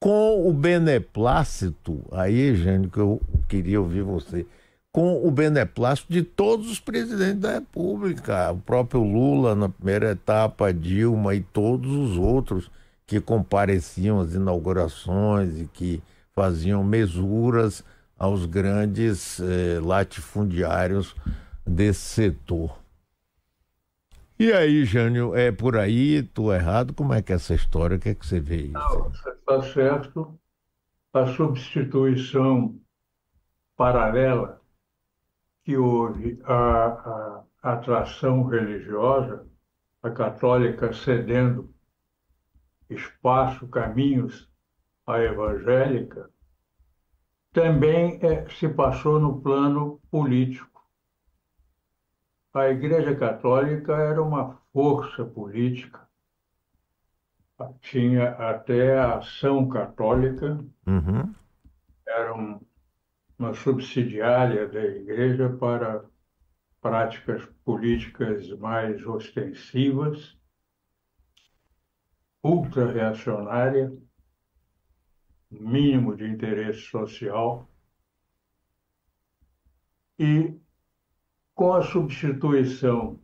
Com 0.00 0.48
o 0.48 0.52
beneplácito, 0.54 2.02
aí, 2.10 2.54
Jânio, 2.54 2.88
que 2.88 2.98
eu 2.98 3.20
queria 3.46 3.78
ouvir 3.78 4.02
você, 4.02 4.46
com 4.90 5.22
o 5.26 5.30
beneplácito 5.30 6.10
de 6.10 6.22
todos 6.22 6.70
os 6.70 6.80
presidentes 6.80 7.40
da 7.40 7.52
República, 7.52 8.52
o 8.52 8.58
próprio 8.58 9.02
Lula 9.02 9.54
na 9.54 9.68
primeira 9.68 10.12
etapa, 10.12 10.72
Dilma 10.72 11.34
e 11.34 11.42
todos 11.42 11.90
os 11.90 12.16
outros 12.16 12.70
que 13.06 13.20
compareciam 13.20 14.20
às 14.20 14.32
inaugurações 14.34 15.60
e 15.60 15.66
que 15.66 16.02
faziam 16.38 16.84
mesuras 16.84 17.84
aos 18.16 18.46
grandes 18.46 19.40
eh, 19.40 19.80
latifundiários 19.82 21.16
desse 21.66 22.00
setor. 22.00 22.78
E 24.38 24.52
aí, 24.52 24.84
Jânio, 24.84 25.34
é 25.34 25.50
por 25.50 25.76
aí, 25.76 26.22
tu 26.22 26.52
errado? 26.52 26.94
Como 26.94 27.12
é 27.12 27.20
que 27.20 27.32
é 27.32 27.34
essa 27.34 27.54
história? 27.54 27.96
O 27.96 28.00
que 28.00 28.10
é 28.10 28.14
que 28.14 28.24
você 28.24 28.38
vê? 28.38 28.68
Não, 28.68 29.10
está 29.10 29.62
certo. 29.62 30.38
A 31.12 31.26
substituição 31.26 32.78
paralela 33.76 34.60
que 35.64 35.76
houve 35.76 36.40
à 36.44 37.42
atração 37.60 38.44
religiosa, 38.44 39.44
a 40.00 40.10
católica 40.10 40.92
cedendo 40.92 41.74
espaço, 42.88 43.66
caminhos 43.66 44.47
à 45.08 45.18
evangélica, 45.20 46.30
também 47.52 48.18
é, 48.22 48.48
se 48.48 48.66
passou 48.70 49.20
no 49.20 49.40
plano 49.42 50.00
político. 50.10 50.82
A 52.52 52.68
Igreja 52.68 53.16
Católica 53.16 53.94
era 53.96 54.22
uma 54.22 54.60
força 54.70 55.24
política, 55.24 56.06
tinha 57.80 58.30
até 58.32 58.98
a 58.98 59.18
ação 59.18 59.68
católica, 59.68 60.58
Uhum. 60.86 61.34
era 62.06 62.34
um, 62.34 62.60
uma 63.38 63.54
subsidiária 63.54 64.68
da 64.68 64.84
Igreja 64.84 65.48
para 65.50 66.04
práticas 66.80 67.44
políticas 67.64 68.50
mais 68.58 69.06
ostensivas, 69.06 70.36
ultra-reacionária, 72.42 73.92
mínimo 75.50 76.16
de 76.16 76.24
interesse 76.26 76.80
social. 76.82 77.68
E 80.18 80.54
com 81.54 81.72
a 81.72 81.82
substituição 81.82 83.20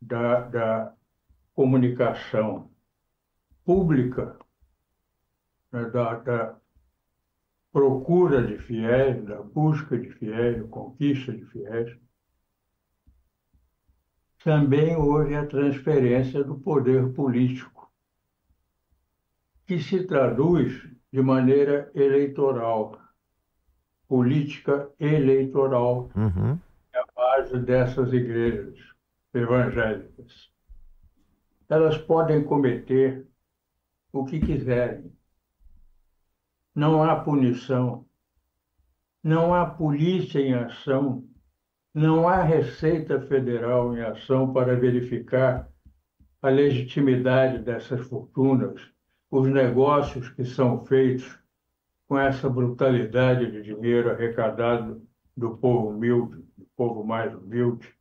da, 0.00 0.40
da 0.42 0.94
comunicação 1.54 2.70
pública, 3.64 4.38
né, 5.72 5.90
da, 5.90 6.14
da 6.14 6.60
procura 7.72 8.46
de 8.46 8.56
fiéis, 8.58 9.24
da 9.24 9.42
busca 9.42 9.98
de 9.98 10.10
fiéis, 10.10 10.62
da 10.62 10.68
conquista 10.68 11.32
de 11.32 11.44
fiéis, 11.46 11.98
também 14.44 14.94
houve 14.94 15.34
a 15.34 15.44
transferência 15.44 16.44
do 16.44 16.56
poder 16.60 17.12
político, 17.14 17.75
que 19.66 19.78
se 19.80 20.04
traduz 20.06 20.88
de 21.12 21.20
maneira 21.22 21.90
eleitoral, 21.94 22.98
política 24.08 24.90
eleitoral, 25.00 26.10
Uhum. 26.14 26.58
é 26.92 26.98
a 26.98 27.04
base 27.14 27.58
dessas 27.58 28.12
igrejas 28.12 28.78
evangélicas. 29.34 30.50
Elas 31.68 31.98
podem 31.98 32.44
cometer 32.44 33.26
o 34.12 34.24
que 34.24 34.38
quiserem. 34.38 35.12
Não 36.74 37.02
há 37.02 37.16
punição, 37.16 38.06
não 39.22 39.52
há 39.54 39.66
polícia 39.66 40.38
em 40.38 40.54
ação, 40.54 41.24
não 41.92 42.28
há 42.28 42.42
Receita 42.42 43.20
Federal 43.22 43.96
em 43.96 44.02
ação 44.02 44.52
para 44.52 44.76
verificar 44.76 45.68
a 46.42 46.48
legitimidade 46.48 47.58
dessas 47.58 48.06
fortunas, 48.06 48.80
os 49.30 49.48
negócios 49.48 50.28
que 50.30 50.44
são 50.44 50.84
feitos 50.84 51.38
com 52.06 52.18
essa 52.18 52.48
brutalidade 52.48 53.50
de 53.50 53.62
dinheiro 53.62 54.10
arrecadado 54.10 55.06
do 55.36 55.56
povo 55.56 55.88
humilde, 55.88 56.42
do 56.56 56.66
povo 56.76 57.04
mais 57.04 57.34
humilde, 57.34 57.94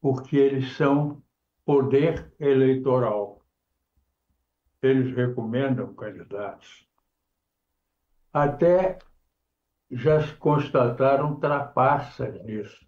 porque 0.00 0.36
eles 0.36 0.76
são 0.76 1.22
poder 1.64 2.32
eleitoral. 2.38 3.42
Eles 4.80 5.14
recomendam 5.14 5.94
candidatos. 5.94 6.86
Até 8.32 8.98
já 9.90 10.22
se 10.22 10.34
constataram 10.34 11.40
trapaças 11.40 12.40
nisso. 12.44 12.86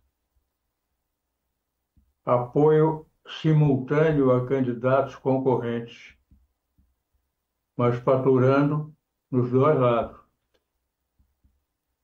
Apoio 2.24 3.06
simultâneo 3.26 4.30
a 4.30 4.46
candidatos 4.46 5.16
concorrentes, 5.16 6.16
mas 7.76 7.96
faturando 7.96 8.94
nos 9.30 9.50
dois 9.50 9.78
lados 9.78 10.20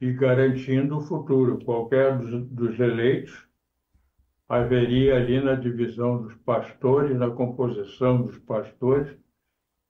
e 0.01 0.13
garantindo 0.13 0.99
o 0.99 1.01
futuro. 1.01 1.59
Qualquer 1.65 2.19
dos, 2.19 2.47
dos 2.49 2.79
eleitos 2.79 3.47
haveria 4.49 5.17
ali 5.17 5.43
na 5.43 5.55
divisão 5.55 6.23
dos 6.23 6.35
pastores, 6.37 7.17
na 7.17 7.31
composição 7.31 8.23
dos 8.23 8.39
pastores, 8.39 9.17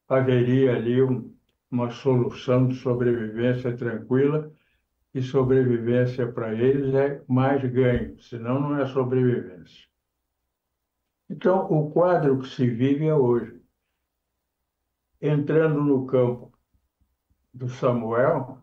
haveria 0.08 0.76
ali 0.76 1.02
um, 1.02 1.34
uma 1.70 1.90
solução 1.90 2.68
de 2.68 2.76
sobrevivência 2.76 3.76
tranquila 3.76 4.50
e 5.12 5.22
sobrevivência 5.22 6.30
para 6.30 6.52
eles 6.54 6.94
é 6.94 7.22
mais 7.26 7.62
ganho, 7.70 8.20
senão 8.20 8.60
não 8.60 8.78
é 8.78 8.86
sobrevivência. 8.86 9.86
Então, 11.28 11.66
o 11.70 11.90
quadro 11.90 12.38
que 12.38 12.48
se 12.48 12.68
vive 12.68 13.06
é 13.06 13.14
hoje. 13.14 13.60
Entrando 15.28 15.82
no 15.82 16.06
campo 16.06 16.56
do 17.52 17.68
Samuel, 17.68 18.62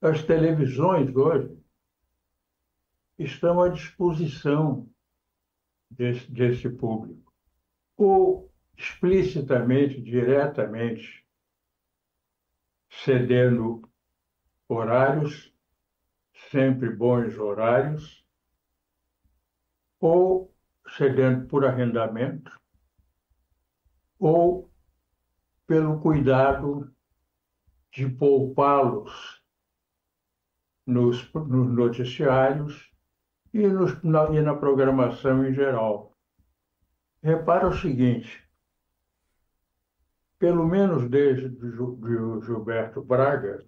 as 0.00 0.22
televisões 0.22 1.12
hoje 1.16 1.58
estão 3.18 3.60
à 3.60 3.68
disposição 3.68 4.88
desse, 5.90 6.30
desse 6.30 6.70
público, 6.70 7.34
ou 7.96 8.52
explicitamente, 8.76 10.00
diretamente, 10.00 11.26
cedendo 12.88 13.82
horários, 14.68 15.52
sempre 16.52 16.88
bons 16.88 17.36
horários, 17.36 18.24
ou 19.98 20.54
cedendo 20.96 21.48
por 21.48 21.64
arrendamento, 21.64 22.60
ou 24.20 24.71
pelo 25.72 25.98
cuidado 26.00 26.94
de 27.90 28.06
poupá-los 28.06 29.42
nos, 30.86 31.32
nos 31.32 31.72
noticiários 31.74 32.92
e, 33.54 33.66
nos, 33.66 34.02
na, 34.02 34.24
e 34.32 34.42
na 34.42 34.54
programação 34.54 35.46
em 35.46 35.54
geral. 35.54 36.14
Repara 37.22 37.68
o 37.68 37.72
seguinte: 37.72 38.46
pelo 40.38 40.66
menos 40.66 41.08
desde 41.08 41.48
o 41.80 42.42
Gilberto 42.42 43.02
Braga, 43.02 43.64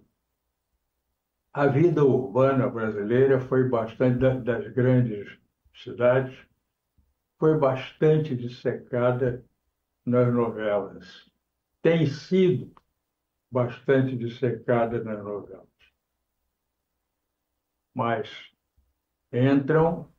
a 1.51 1.65
vida 1.65 2.05
urbana 2.05 2.69
brasileira 2.69 3.39
foi 3.39 3.67
bastante, 3.67 4.19
das 4.43 4.71
grandes 4.73 5.39
cidades, 5.73 6.37
foi 7.39 7.57
bastante 7.57 8.35
dissecada 8.35 9.43
nas 10.05 10.31
novelas. 10.31 11.33
Tem 11.85 12.07
sido 12.07 12.73
bastante 13.51 14.17
dissecada 14.17 15.03
nas 15.03 15.23
novelas. 15.23 15.67
Mas 17.93 18.51
entram 19.31 20.11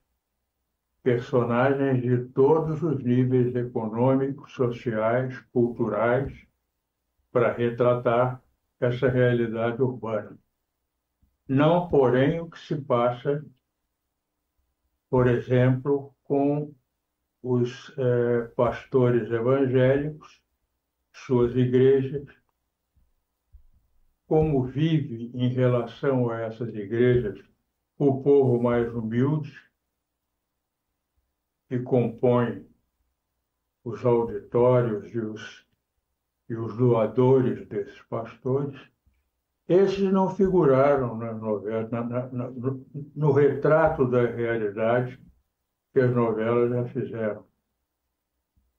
personagens 1.02 2.00
de 2.02 2.28
todos 2.28 2.84
os 2.84 3.02
níveis 3.02 3.52
econômicos, 3.56 4.52
sociais, 4.52 5.40
culturais, 5.52 6.32
para 7.32 7.52
retratar 7.52 8.40
essa 8.78 9.08
realidade 9.08 9.82
urbana. 9.82 10.38
Não, 11.48 11.88
porém, 11.88 12.38
o 12.38 12.48
que 12.48 12.60
se 12.60 12.80
passa, 12.80 13.44
por 15.10 15.26
exemplo, 15.26 16.14
com 16.22 16.72
os 17.42 17.92
eh, 17.98 18.52
pastores 18.54 19.28
evangélicos, 19.32 20.45
suas 21.24 21.56
igrejas, 21.56 22.26
como 24.26 24.64
vive 24.64 25.30
em 25.34 25.48
relação 25.48 26.30
a 26.30 26.40
essas 26.40 26.74
igrejas 26.74 27.42
o 27.98 28.22
povo 28.22 28.62
mais 28.62 28.92
humilde, 28.92 29.52
que 31.68 31.78
compõe 31.80 32.66
os 33.82 34.04
auditórios 34.04 35.12
e 35.14 35.18
os, 35.18 35.66
e 36.48 36.54
os 36.54 36.76
doadores 36.76 37.66
desses 37.68 38.00
pastores, 38.02 38.78
esses 39.68 40.12
não 40.12 40.28
figuraram 40.28 41.16
na 41.16 41.32
na, 41.32 42.28
no, 42.28 42.86
no 43.14 43.32
retrato 43.32 44.08
da 44.08 44.26
realidade 44.26 45.20
que 45.92 46.00
as 46.00 46.14
novelas 46.14 46.70
já 46.70 46.84
fizeram. 46.86 47.46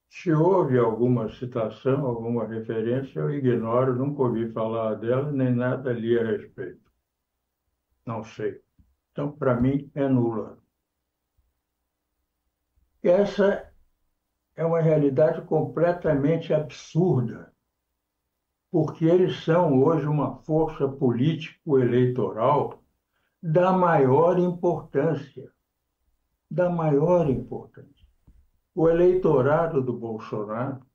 Se 0.10 0.32
houve 0.32 0.78
alguma 0.78 1.30
citação, 1.30 2.06
alguma 2.06 2.46
referência, 2.46 3.20
eu 3.20 3.30
ignoro, 3.34 3.96
nunca 3.96 4.24
ouvi 4.24 4.52
falar 4.52 4.96
dela, 4.96 5.32
nem 5.32 5.54
nada 5.54 5.92
li 5.94 6.18
a 6.18 6.24
respeito. 6.24 6.92
Não 8.06 8.24
sei. 8.24 8.62
Então, 9.12 9.32
para 9.32 9.60
mim, 9.60 9.92
é 9.94 10.08
nula. 10.08 10.58
Essa 13.04 13.72
é 14.56 14.66
uma 14.66 14.82
realidade 14.82 15.42
completamente 15.44 16.54
absurda, 16.54 17.54
porque 18.72 19.06
eles 19.06 19.44
são 19.44 19.82
hoje 19.82 20.08
uma 20.08 20.38
força 20.44 20.88
político-eleitoral 20.88 22.84
da 23.42 23.72
maior 23.72 24.40
importância. 24.40 25.52
Da 26.50 26.70
maior 26.70 27.30
importância. 27.30 27.97
O 28.80 28.88
eleitorado 28.88 29.82
do 29.82 29.92
Bolsonaro 29.92 30.86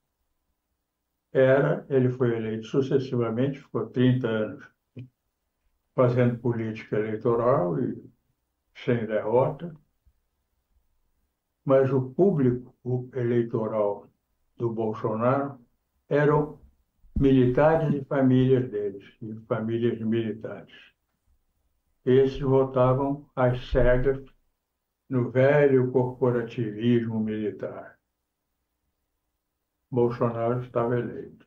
era, 1.33 1.85
ele 1.89 2.07
foi 2.07 2.33
eleito 2.33 2.65
sucessivamente, 2.67 3.59
ficou 3.59 3.87
30 3.87 4.25
anos 4.25 4.69
fazendo 5.93 6.39
política 6.39 6.97
eleitoral 6.97 7.77
e 7.83 8.09
sem 8.73 9.05
derrota, 9.05 9.75
mas 11.65 11.91
o 11.91 12.09
público 12.11 13.09
eleitoral 13.13 14.07
do 14.55 14.71
Bolsonaro 14.71 15.59
eram 16.07 16.61
militares 17.19 17.93
e 17.93 18.05
famílias 18.05 18.71
deles, 18.71 19.03
e 19.21 19.35
famílias 19.45 19.99
militares. 19.99 20.73
Esses 22.05 22.39
votavam 22.39 23.29
às 23.35 23.59
cegas 23.71 24.23
no 25.09 25.29
velho 25.29 25.91
corporativismo 25.91 27.19
militar. 27.19 27.99
Bolsonaro 29.89 30.61
estava 30.61 30.97
eleito, 30.97 31.45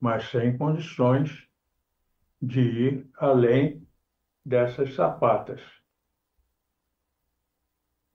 mas 0.00 0.30
sem 0.30 0.56
condições 0.56 1.46
de 2.40 2.60
ir 2.60 3.10
além 3.16 3.86
dessas 4.44 4.94
sapatas. 4.94 5.60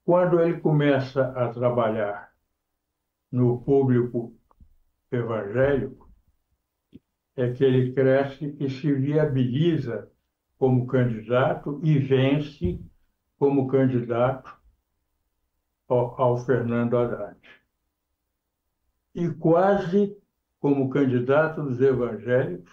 Quando 0.04 0.40
ele 0.40 0.60
começa 0.60 1.28
a 1.32 1.48
trabalhar 1.52 2.34
no 3.30 3.62
público 3.62 4.36
evangélico, 5.10 6.10
é 7.36 7.52
que 7.52 7.64
ele 7.64 7.92
cresce 7.92 8.56
e 8.60 8.68
se 8.68 8.92
viabiliza 8.92 10.10
como 10.58 10.86
candidato 10.86 11.80
e 11.82 11.98
vence 11.98 12.80
como 13.44 13.66
candidato 13.66 14.58
ao, 15.86 16.18
ao 16.18 16.38
Fernando 16.46 16.96
Haddad. 16.96 17.38
E 19.14 19.28
quase 19.34 20.16
como 20.58 20.88
candidato 20.88 21.62
dos 21.62 21.78
evangélicos, 21.78 22.72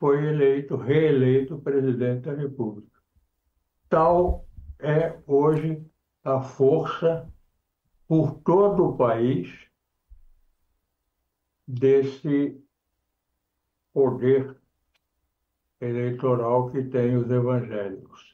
foi 0.00 0.24
eleito, 0.24 0.74
reeleito 0.74 1.58
presidente 1.58 2.22
da 2.22 2.32
República. 2.32 2.98
Tal 3.90 4.46
é 4.78 5.18
hoje 5.26 5.86
a 6.24 6.40
força 6.40 7.30
por 8.08 8.40
todo 8.40 8.86
o 8.86 8.96
país 8.96 9.52
desse 11.68 12.58
poder 13.92 14.56
eleitoral 15.78 16.70
que 16.70 16.84
tem 16.84 17.16
os 17.18 17.30
evangélicos. 17.30 18.33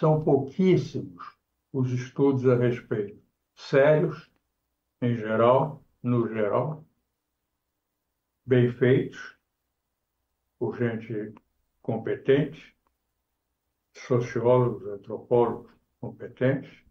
São 0.00 0.24
pouquíssimos 0.24 1.36
os 1.70 1.92
estudos 1.92 2.48
a 2.48 2.56
respeito, 2.56 3.22
sérios, 3.54 4.30
em 5.02 5.14
geral, 5.14 5.84
no 6.02 6.26
geral, 6.26 6.82
bem 8.46 8.72
feitos, 8.72 9.36
por 10.58 10.74
gente 10.78 11.34
competente, 11.82 12.74
sociólogos, 13.92 14.86
antropólogos 14.88 15.70
competentes, 16.00 16.82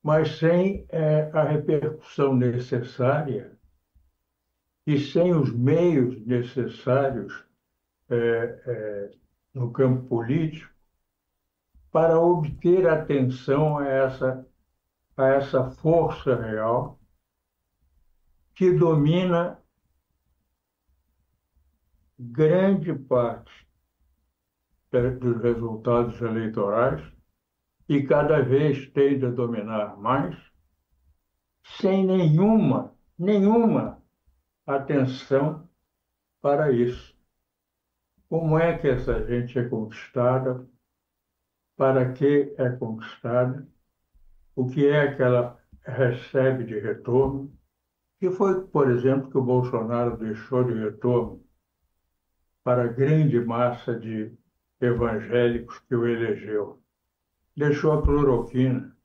mas 0.00 0.38
sem 0.38 0.86
é, 0.90 1.22
a 1.32 1.42
repercussão 1.42 2.36
necessária 2.36 3.58
e 4.86 4.96
sem 4.96 5.34
os 5.34 5.52
meios 5.52 6.24
necessários 6.24 7.44
é, 8.08 8.16
é, 8.16 9.10
no 9.52 9.72
campo 9.72 10.06
político 10.06 10.71
para 11.92 12.18
obter 12.18 12.88
atenção 12.88 13.78
a 13.78 13.86
essa, 13.86 14.48
a 15.16 15.26
essa 15.28 15.70
força 15.70 16.34
real 16.34 16.98
que 18.54 18.72
domina 18.72 19.62
grande 22.18 22.94
parte 22.94 23.52
dos 24.90 25.42
resultados 25.42 26.20
eleitorais 26.20 27.02
e 27.88 28.02
cada 28.02 28.40
vez 28.42 28.90
tende 28.90 29.26
a 29.26 29.30
dominar 29.30 29.96
mais, 29.98 30.36
sem 31.78 32.06
nenhuma, 32.06 32.94
nenhuma 33.18 34.02
atenção 34.66 35.68
para 36.40 36.72
isso. 36.72 37.14
Como 38.28 38.58
é 38.58 38.78
que 38.78 38.88
essa 38.88 39.26
gente 39.26 39.58
é 39.58 39.68
conquistada? 39.68 40.66
Para 41.76 42.12
que 42.12 42.54
é 42.58 42.70
conquistada? 42.70 43.66
O 44.54 44.68
que 44.68 44.86
é 44.86 45.14
que 45.14 45.22
ela 45.22 45.58
recebe 45.82 46.64
de 46.64 46.78
retorno? 46.78 47.52
Que 48.18 48.30
foi, 48.30 48.66
por 48.66 48.90
exemplo, 48.90 49.30
que 49.30 49.38
o 49.38 49.42
Bolsonaro 49.42 50.16
deixou 50.16 50.64
de 50.64 50.74
retorno 50.74 51.44
para 52.62 52.84
a 52.84 52.88
grande 52.88 53.40
massa 53.40 53.98
de 53.98 54.36
evangélicos 54.80 55.78
que 55.80 55.94
o 55.94 56.06
elegeu. 56.06 56.82
Deixou 57.56 57.92
a 57.92 58.02
cloroquina. 58.02 58.96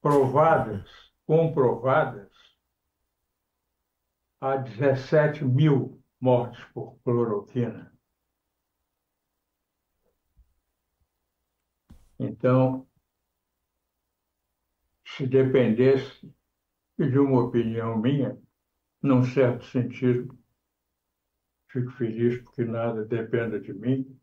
Provadas, 0.00 0.88
comprovadas, 1.26 2.30
há 4.40 4.56
17 4.56 5.44
mil 5.44 6.02
mortes 6.20 6.62
por 6.74 6.98
cloroquina. 7.02 7.93
Então, 12.24 12.86
se 15.04 15.26
dependesse 15.26 16.32
de 16.98 17.18
uma 17.18 17.42
opinião 17.42 17.98
minha, 17.98 18.38
num 19.02 19.22
certo 19.22 19.64
sentido, 19.66 20.36
Fico 21.74 21.90
feliz 21.90 22.40
porque 22.42 22.64
nada 22.64 23.04
depende 23.04 23.58
de 23.58 23.72
mim. 23.74 24.16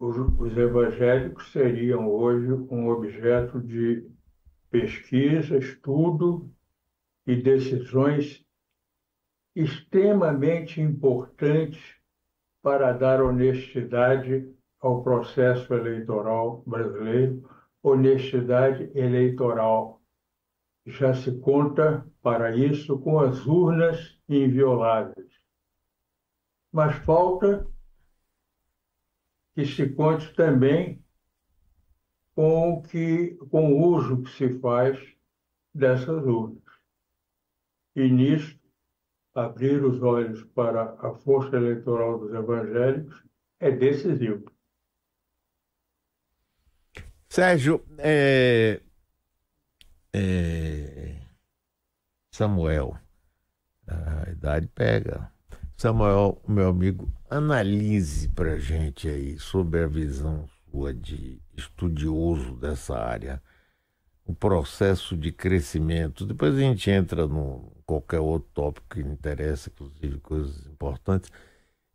Os, 0.00 0.16
os 0.16 0.56
evangélicos 0.56 1.52
seriam 1.52 2.08
hoje 2.08 2.50
um 2.50 2.88
objeto 2.88 3.60
de 3.60 4.10
pesquisa, 4.70 5.58
estudo 5.58 6.50
e 7.26 7.36
decisões 7.36 8.42
extremamente 9.54 10.80
importantes 10.80 11.99
para 12.62 12.92
dar 12.92 13.22
honestidade 13.22 14.52
ao 14.80 15.02
processo 15.02 15.72
eleitoral 15.74 16.62
brasileiro, 16.66 17.48
honestidade 17.82 18.90
eleitoral 18.94 20.00
já 20.86 21.14
se 21.14 21.38
conta 21.40 22.06
para 22.22 22.56
isso 22.56 22.98
com 22.98 23.18
as 23.20 23.46
urnas 23.46 24.18
invioláveis. 24.28 25.30
Mas 26.72 26.96
falta 27.04 27.66
que 29.54 29.64
se 29.64 29.88
conte 29.90 30.32
também 30.34 31.02
com 32.34 32.74
o, 32.74 32.82
que, 32.82 33.34
com 33.50 33.72
o 33.72 33.88
uso 33.94 34.22
que 34.22 34.30
se 34.30 34.58
faz 34.60 34.98
dessas 35.74 36.24
urnas. 36.24 36.62
E 37.94 38.08
nisso, 38.08 38.59
abrir 39.44 39.84
os 39.84 40.02
olhos 40.02 40.42
para 40.54 40.96
a 41.00 41.12
força 41.14 41.56
eleitoral 41.56 42.18
dos 42.18 42.34
evangélicos 42.34 43.22
é 43.58 43.70
decisivo. 43.70 44.50
Sérgio, 47.28 47.84
é, 47.98 48.80
é, 50.12 51.16
Samuel, 52.32 52.96
a 53.86 54.30
idade 54.30 54.66
pega. 54.68 55.30
Samuel, 55.76 56.42
meu 56.46 56.68
amigo, 56.68 57.12
analise 57.28 58.28
para 58.30 58.58
gente 58.58 59.08
aí 59.08 59.38
sobre 59.38 59.82
a 59.82 59.86
visão 59.86 60.48
sua 60.70 60.94
de 60.94 61.40
estudioso 61.56 62.56
dessa 62.56 62.98
área, 62.98 63.42
o 64.30 64.34
processo 64.34 65.16
de 65.16 65.32
crescimento. 65.32 66.26
Depois 66.26 66.54
a 66.54 66.60
gente 66.60 66.90
entra 66.90 67.26
no 67.26 67.72
qualquer 67.86 68.20
outro 68.20 68.48
tópico 68.54 68.86
que 68.90 69.00
interessa, 69.00 69.70
inclusive 69.70 70.18
coisas 70.20 70.66
importantes 70.66 71.30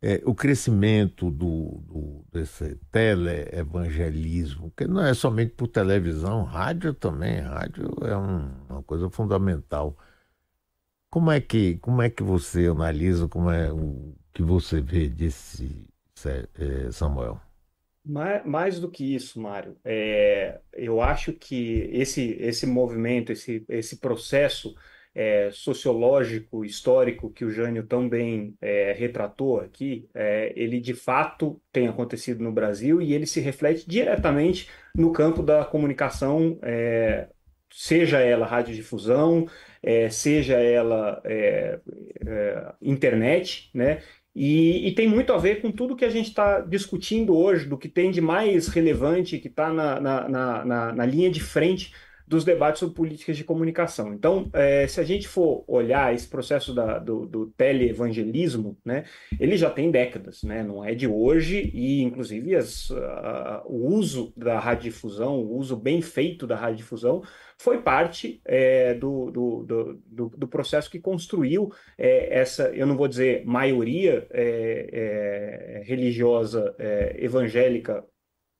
é, 0.02 0.22
o 0.24 0.34
crescimento 0.34 1.30
do, 1.30 1.80
do, 1.82 2.24
desse 2.32 2.76
teleevangelismo, 2.92 4.70
que 4.76 4.86
não 4.86 5.02
é 5.02 5.14
somente 5.14 5.54
por 5.54 5.68
televisão, 5.68 6.44
rádio 6.44 6.94
também, 6.94 7.40
rádio 7.40 7.92
é 8.02 8.16
um, 8.16 8.50
uma 8.68 8.82
coisa 8.82 9.10
fundamental. 9.10 9.96
Como 11.10 11.30
é 11.30 11.40
que, 11.40 11.76
como 11.78 12.02
é 12.02 12.10
que 12.10 12.22
você 12.22 12.66
analisa, 12.66 13.28
como 13.28 13.50
é 13.50 13.72
o 13.72 14.14
que 14.32 14.42
você 14.42 14.80
vê 14.80 15.08
desse 15.08 15.86
é, 16.24 16.90
Samuel? 16.92 17.40
Mais, 18.08 18.78
do 18.78 18.88
que 18.88 19.14
isso, 19.16 19.40
Mário, 19.40 19.76
é, 19.84 20.60
eu 20.72 21.00
acho 21.00 21.32
que 21.32 21.88
esse, 21.92 22.36
esse 22.40 22.64
movimento, 22.64 23.32
esse, 23.32 23.64
esse 23.68 23.96
processo 23.98 24.74
é, 25.12 25.50
sociológico, 25.50 26.64
histórico 26.64 27.30
que 27.30 27.44
o 27.44 27.50
Jânio 27.50 27.84
tão 27.84 28.08
bem 28.08 28.54
é, 28.60 28.92
retratou 28.92 29.58
aqui, 29.60 30.08
é, 30.14 30.52
ele 30.54 30.78
de 30.78 30.94
fato 30.94 31.60
tem 31.72 31.88
acontecido 31.88 32.44
no 32.44 32.52
Brasil 32.52 33.02
e 33.02 33.12
ele 33.12 33.26
se 33.26 33.40
reflete 33.40 33.88
diretamente 33.88 34.68
no 34.94 35.12
campo 35.12 35.42
da 35.42 35.64
comunicação, 35.64 36.58
é, 36.62 37.28
seja 37.72 38.20
ela 38.20 38.46
radiodifusão, 38.46 39.46
é, 39.82 40.08
seja 40.10 40.56
ela 40.60 41.20
é, 41.24 41.80
internet, 42.80 43.70
né? 43.74 44.02
E, 44.38 44.88
e, 44.88 44.94
tem 44.94 45.08
muito 45.08 45.32
a 45.32 45.38
ver 45.38 45.62
com 45.62 45.72
tudo 45.72 45.96
que 45.96 46.04
a 46.04 46.10
gente 46.10 46.28
está 46.28 46.60
discutindo 46.60 47.34
hoje, 47.34 47.66
do 47.66 47.78
que 47.78 47.88
tem 47.88 48.10
de 48.10 48.20
mais 48.20 48.68
relevante, 48.68 49.38
que 49.38 49.48
está 49.48 49.72
na, 49.72 49.98
na, 49.98 50.28
na, 50.28 50.92
na 50.92 51.06
linha 51.06 51.30
de 51.30 51.40
frente 51.40 51.90
dos 52.26 52.44
debates 52.44 52.80
sobre 52.80 52.94
políticas 52.94 53.36
de 53.36 53.44
comunicação. 53.44 54.12
Então, 54.12 54.50
é, 54.52 54.86
se 54.86 55.00
a 55.00 55.04
gente 55.04 55.28
for 55.28 55.64
olhar 55.68 56.12
esse 56.12 56.26
processo 56.26 56.74
da, 56.74 56.98
do, 56.98 57.24
do 57.24 57.46
teleevangelismo, 57.56 58.76
né, 58.84 59.04
ele 59.38 59.56
já 59.56 59.70
tem 59.70 59.90
décadas, 59.90 60.42
né, 60.42 60.62
não 60.62 60.84
é 60.84 60.94
de 60.94 61.06
hoje, 61.06 61.70
e 61.72 62.02
inclusive 62.02 62.56
as, 62.56 62.90
a, 62.90 63.62
o 63.66 63.94
uso 63.94 64.32
da 64.36 64.58
radiodifusão, 64.58 65.38
o 65.38 65.56
uso 65.56 65.76
bem 65.76 66.02
feito 66.02 66.46
da 66.46 66.56
radiodifusão, 66.56 67.22
foi 67.58 67.80
parte 67.80 68.40
é, 68.44 68.92
do, 68.94 69.30
do, 69.30 69.62
do, 70.06 70.28
do, 70.28 70.48
processo 70.48 70.90
que 70.90 71.00
construiu 71.00 71.72
é, 71.96 72.38
essa, 72.38 72.68
eu 72.74 72.86
não 72.86 72.96
vou 72.96 73.08
dizer 73.08 73.46
maioria 73.46 74.26
é, 74.30 75.82
religiosa 75.86 76.74
evangélica 77.16 78.04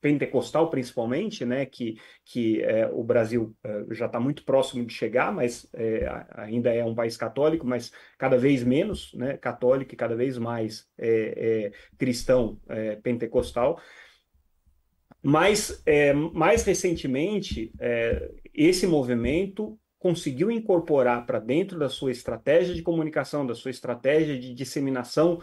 pentecostal 0.00 0.68
principalmente, 0.70 1.44
né, 1.44 1.66
que, 1.66 1.98
que 2.24 2.62
é, 2.62 2.88
o 2.92 3.02
Brasil 3.02 3.54
é, 3.64 3.84
já 3.90 4.06
está 4.06 4.20
muito 4.20 4.44
próximo 4.44 4.84
de 4.84 4.92
chegar, 4.92 5.32
mas 5.32 5.68
é, 5.72 6.06
ainda 6.34 6.72
é 6.72 6.84
um 6.84 6.94
país 6.94 7.16
católico, 7.16 7.66
mas 7.66 7.90
cada 8.18 8.36
vez 8.36 8.62
menos 8.62 9.12
né, 9.14 9.36
católico 9.36 9.94
e 9.94 9.96
cada 9.96 10.14
vez 10.14 10.38
mais 10.38 10.86
é, 10.98 11.68
é, 11.68 11.72
cristão 11.98 12.60
é, 12.68 12.96
pentecostal. 12.96 13.80
Mas, 15.22 15.82
mais 16.32 16.62
recentemente, 16.62 17.72
esse 18.54 18.86
movimento 18.86 19.76
conseguiu 19.98 20.52
incorporar 20.52 21.26
para 21.26 21.40
dentro 21.40 21.80
da 21.80 21.88
sua 21.88 22.12
estratégia 22.12 22.72
de 22.72 22.82
comunicação, 22.82 23.44
da 23.44 23.52
sua 23.52 23.72
estratégia 23.72 24.38
de 24.38 24.54
disseminação 24.54 25.40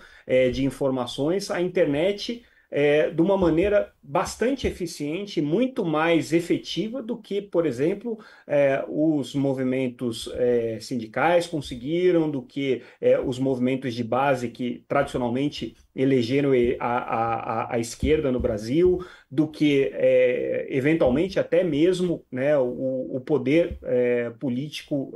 de 0.53 0.63
informações, 0.63 1.51
a 1.51 1.59
internet 1.59 2.45
é, 2.75 3.11
de 3.11 3.21
uma 3.21 3.37
maneira 3.37 3.93
bastante 4.01 4.65
eficiente, 4.65 5.39
muito 5.39 5.85
mais 5.85 6.33
efetiva 6.33 7.03
do 7.03 7.15
que, 7.15 7.39
por 7.39 7.67
exemplo, 7.67 8.17
é, 8.47 8.83
os 8.89 9.35
movimentos 9.35 10.27
é, 10.33 10.79
sindicais 10.79 11.45
conseguiram, 11.45 12.31
do 12.31 12.41
que 12.41 12.81
é, 12.99 13.19
os 13.19 13.37
movimentos 13.37 13.93
de 13.93 14.03
base 14.03 14.49
que 14.49 14.83
tradicionalmente 14.87 15.75
elegeram 15.95 16.49
a, 16.79 16.97
a, 16.97 17.75
a 17.75 17.79
esquerda 17.79 18.31
no 18.31 18.39
Brasil, 18.39 19.05
do 19.29 19.47
que 19.47 19.91
é, 19.93 20.65
eventualmente 20.71 21.39
até 21.39 21.63
mesmo 21.63 22.25
né, 22.31 22.57
o, 22.57 23.17
o 23.17 23.21
poder 23.21 23.77
é, 23.83 24.31
político 24.31 25.13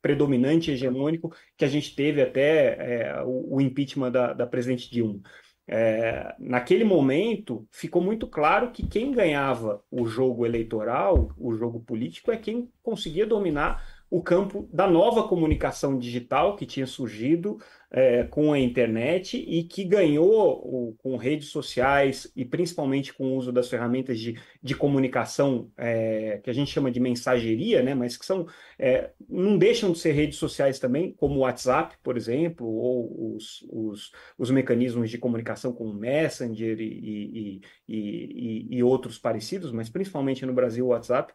predominante, 0.00 0.70
hegemônico, 0.70 1.34
que 1.56 1.64
a 1.64 1.68
gente 1.68 1.96
teve 1.96 2.22
até 2.22 3.20
o, 3.24 3.56
o 3.56 3.60
impeachment 3.60 4.12
da, 4.12 4.32
da 4.32 4.46
presidente 4.46 4.88
Dilma. 4.88 5.20
É, 5.68 6.34
naquele 6.38 6.84
momento, 6.84 7.66
ficou 7.72 8.00
muito 8.00 8.26
claro 8.28 8.70
que 8.70 8.86
quem 8.86 9.10
ganhava 9.10 9.82
o 9.90 10.06
jogo 10.06 10.46
eleitoral, 10.46 11.32
o 11.36 11.52
jogo 11.54 11.80
político, 11.80 12.30
é 12.30 12.36
quem 12.36 12.70
conseguia 12.82 13.26
dominar 13.26 13.95
o 14.08 14.22
campo 14.22 14.68
da 14.72 14.88
nova 14.88 15.26
comunicação 15.26 15.98
digital 15.98 16.54
que 16.56 16.64
tinha 16.64 16.86
surgido 16.86 17.58
é, 17.90 18.24
com 18.24 18.52
a 18.52 18.58
internet 18.58 19.36
e 19.36 19.64
que 19.64 19.84
ganhou 19.84 20.60
o, 20.64 20.94
com 20.98 21.16
redes 21.16 21.48
sociais 21.48 22.30
e 22.36 22.44
principalmente 22.44 23.12
com 23.12 23.24
o 23.24 23.36
uso 23.36 23.52
das 23.52 23.68
ferramentas 23.68 24.18
de, 24.18 24.38
de 24.62 24.74
comunicação 24.74 25.70
é, 25.76 26.40
que 26.42 26.50
a 26.50 26.52
gente 26.52 26.70
chama 26.70 26.90
de 26.90 27.00
mensageria, 27.00 27.82
né, 27.82 27.94
mas 27.94 28.16
que 28.16 28.24
são 28.24 28.46
é, 28.78 29.10
não 29.28 29.58
deixam 29.58 29.90
de 29.90 29.98
ser 29.98 30.12
redes 30.12 30.38
sociais 30.38 30.78
também, 30.78 31.12
como 31.12 31.36
o 31.36 31.40
WhatsApp, 31.40 31.96
por 32.02 32.16
exemplo, 32.16 32.66
ou 32.66 33.34
os, 33.36 33.66
os, 33.70 34.12
os 34.38 34.50
mecanismos 34.50 35.10
de 35.10 35.18
comunicação 35.18 35.72
como 35.72 35.92
Messenger 35.92 36.78
e, 36.80 36.84
e, 36.84 37.60
e, 37.88 38.76
e 38.76 38.82
outros 38.82 39.18
parecidos, 39.18 39.72
mas 39.72 39.88
principalmente 39.88 40.46
no 40.46 40.52
Brasil 40.52 40.86
o 40.86 40.90
WhatsApp 40.90 41.32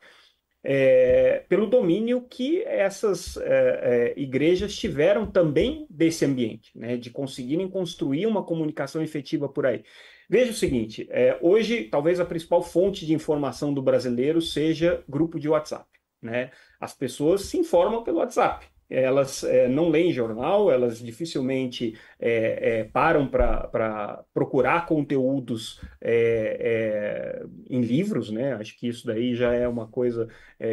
é, 0.64 1.44
pelo 1.50 1.66
domínio 1.68 2.22
que 2.22 2.64
essas 2.64 3.38
é, 3.38 3.44
é, 4.16 4.20
igrejas 4.20 4.76
tiveram 4.76 5.26
também 5.26 5.88
desse 5.90 6.24
ambiente, 6.24 6.72
né, 6.78 6.98
de 6.98 7.10
conseguirem 7.10 7.68
construir 7.68 8.28
uma 8.28 8.44
comunicação 8.44 9.02
efetiva 9.02 9.50
por 9.50 9.66
aí. 9.66 9.84
Veja 10.30 10.52
o 10.52 10.56
seguinte: 10.56 11.08
é, 11.10 11.38
hoje, 11.42 11.86
talvez 11.86 12.20
a 12.20 12.26
principal 12.26 12.62
fonte 12.62 13.06
de 13.06 13.14
informação 13.14 13.74
do 13.74 13.82
brasileiro 13.82 14.42
seja 14.42 15.04
grupo 15.08 15.40
de 15.40 15.50
WhatsApp. 15.50 15.86
Né? 16.22 16.52
As 16.80 16.94
pessoas 16.94 17.42
se 17.42 17.58
informam 17.58 18.04
pelo 18.04 18.20
WhatsApp 18.20 18.71
elas 18.92 19.44
é, 19.44 19.68
não 19.68 19.90
leem 19.90 20.12
jornal, 20.12 20.72
elas 20.72 21.00
dificilmente 21.00 21.98
é, 22.20 22.84
param 22.92 23.28
para 23.28 24.24
procurar 24.34 24.86
conteúdos 24.86 25.80
em 27.70 27.82
livros, 27.82 28.30
né? 28.30 28.54
Acho 28.54 28.78
que 28.78 28.88
isso 28.88 29.08
daí 29.08 29.34
já 29.34 29.54
é 29.54 29.68
uma 29.68 29.88
coisa 29.88 30.28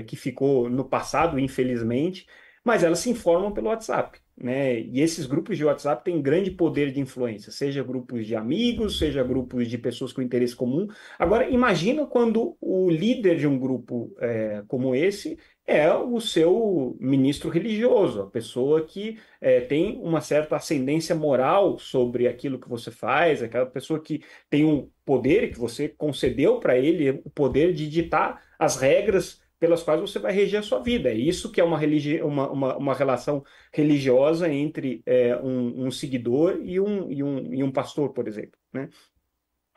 que 0.07 0.17
ficou 0.17 0.69
no 0.69 0.85
passado, 0.85 1.39
infelizmente, 1.39 2.27
mas 2.65 2.83
elas 2.83 2.99
se 2.99 3.11
informam 3.11 3.53
pelo 3.53 3.69
WhatsApp. 3.69 4.19
Né? 4.41 4.81
E 4.81 5.01
esses 5.01 5.27
grupos 5.27 5.57
de 5.57 5.65
WhatsApp 5.65 6.05
têm 6.05 6.23
grande 6.23 6.53
poder 6.53 6.93
de 6.93 7.01
influência, 7.01 7.51
seja 7.51 7.83
grupos 7.83 8.25
de 8.25 8.37
amigos, 8.37 8.99
seja 8.99 9.25
grupos 9.25 9.67
de 9.67 9.77
pessoas 9.77 10.13
com 10.13 10.23
interesse 10.23 10.55
comum. 10.55 10.87
Agora, 11.19 11.51
imagina 11.51 12.07
quando 12.07 12.57
o 12.61 12.89
líder 12.89 13.37
de 13.37 13.49
um 13.49 13.59
grupo 13.59 14.15
é, 14.21 14.63
como 14.69 14.95
esse 14.95 15.37
é 15.69 15.95
o 15.95 16.19
seu 16.19 16.97
ministro 16.99 17.51
religioso, 17.51 18.23
a 18.23 18.27
pessoa 18.27 18.87
que 18.87 19.19
é, 19.39 19.61
tem 19.61 20.01
uma 20.03 20.23
certa 20.23 20.57
ascendência 20.57 21.15
moral 21.15 21.79
sobre 21.79 22.27
aquilo 22.27 22.59
que 22.59 22.69
você 22.69 22.91
faz, 22.91 23.43
aquela 23.43 23.67
pessoa 23.67 24.01
que 24.01 24.25
tem 24.49 24.65
um 24.65 24.91
poder 25.05 25.51
que 25.53 25.59
você 25.59 25.87
concedeu 25.87 26.59
para 26.59 26.79
ele, 26.79 27.21
o 27.23 27.29
poder 27.29 27.75
de 27.75 27.87
ditar 27.87 28.43
as 28.59 28.77
regras 28.77 29.43
pelas 29.59 29.83
quais 29.83 30.01
você 30.01 30.19
vai 30.19 30.33
reger 30.33 30.61
a 30.61 30.63
sua 30.63 30.79
vida. 30.81 31.11
É 31.11 31.15
isso 31.15 31.53
que 31.53 31.61
é 31.61 31.65
uma, 31.65 31.79
religi 31.79 32.23
uma, 32.23 32.51
uma, 32.51 32.77
uma 32.79 32.95
relação 32.95 33.45
religiosa 33.71 34.51
entre 34.51 35.03
é, 35.05 35.37
um, 35.37 35.87
um, 35.87 35.91
seguidor 35.91 36.61
e 36.63 36.81
um, 36.81 37.13
e, 37.13 37.23
um, 37.23 37.55
e 37.55 37.63
um 37.63 37.71
pastor, 37.71 38.15
por 38.15 38.27
exemplo. 38.27 38.59
Né? 38.73 38.89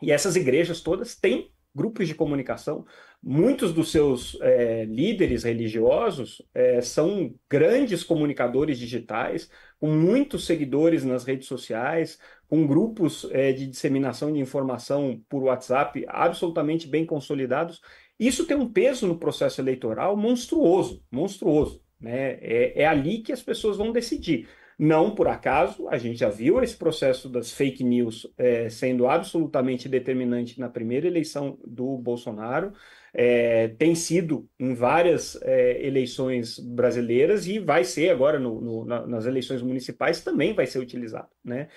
E 0.01 0.09
essas 0.09 0.37
igrejas 0.37 0.79
todas 0.79 1.15
têm 1.15 1.51
grupos 1.73 2.07
de 2.07 2.15
comunicação. 2.15 2.85
Muitos 3.21 3.73
dos 3.73 3.91
seus 3.91 4.37
é, 4.41 4.85
líderes 4.85 5.43
religiosos 5.43 6.41
é, 6.53 6.81
são 6.81 7.33
grandes 7.49 8.03
comunicadores 8.03 8.77
digitais, 8.77 9.49
com 9.79 9.87
muitos 9.91 10.45
seguidores 10.45 11.03
nas 11.03 11.23
redes 11.23 11.47
sociais, 11.47 12.19
com 12.47 12.67
grupos 12.67 13.27
é, 13.31 13.51
de 13.53 13.67
disseminação 13.67 14.31
de 14.33 14.39
informação 14.39 15.21
por 15.29 15.43
WhatsApp 15.43 16.05
absolutamente 16.07 16.87
bem 16.87 17.05
consolidados 17.05 17.81
isso 18.21 18.45
tem 18.45 18.55
um 18.55 18.71
peso 18.71 19.07
no 19.07 19.17
processo 19.17 19.59
eleitoral 19.59 20.15
monstruoso, 20.15 21.03
monstruoso. 21.09 21.83
Né? 21.99 22.33
É, 22.33 22.83
é 22.83 22.85
ali 22.85 23.23
que 23.23 23.31
as 23.31 23.41
pessoas 23.41 23.77
vão 23.77 23.91
decidir. 23.91 24.47
Não 24.83 25.13
por 25.13 25.27
acaso, 25.27 25.87
a 25.89 25.97
gente 25.99 26.17
já 26.17 26.29
viu 26.29 26.59
esse 26.63 26.75
processo 26.75 27.29
das 27.29 27.51
fake 27.51 27.83
news 27.83 28.25
é, 28.35 28.67
sendo 28.67 29.07
absolutamente 29.07 29.87
determinante 29.87 30.59
na 30.59 30.69
primeira 30.69 31.05
eleição 31.05 31.59
do 31.63 31.99
Bolsonaro, 31.99 32.73
é, 33.13 33.67
tem 33.67 33.93
sido 33.93 34.49
em 34.59 34.73
várias 34.73 35.39
é, 35.43 35.85
eleições 35.85 36.57
brasileiras 36.57 37.45
e 37.45 37.59
vai 37.59 37.83
ser 37.83 38.09
agora 38.09 38.39
no, 38.39 38.59
no, 38.59 38.83
na, 38.83 39.05
nas 39.05 39.27
eleições 39.27 39.61
municipais 39.61 40.23
também 40.23 40.55
vai 40.55 40.65
ser 40.65 40.79
utilizado. 40.79 41.29
Né? 41.45 41.67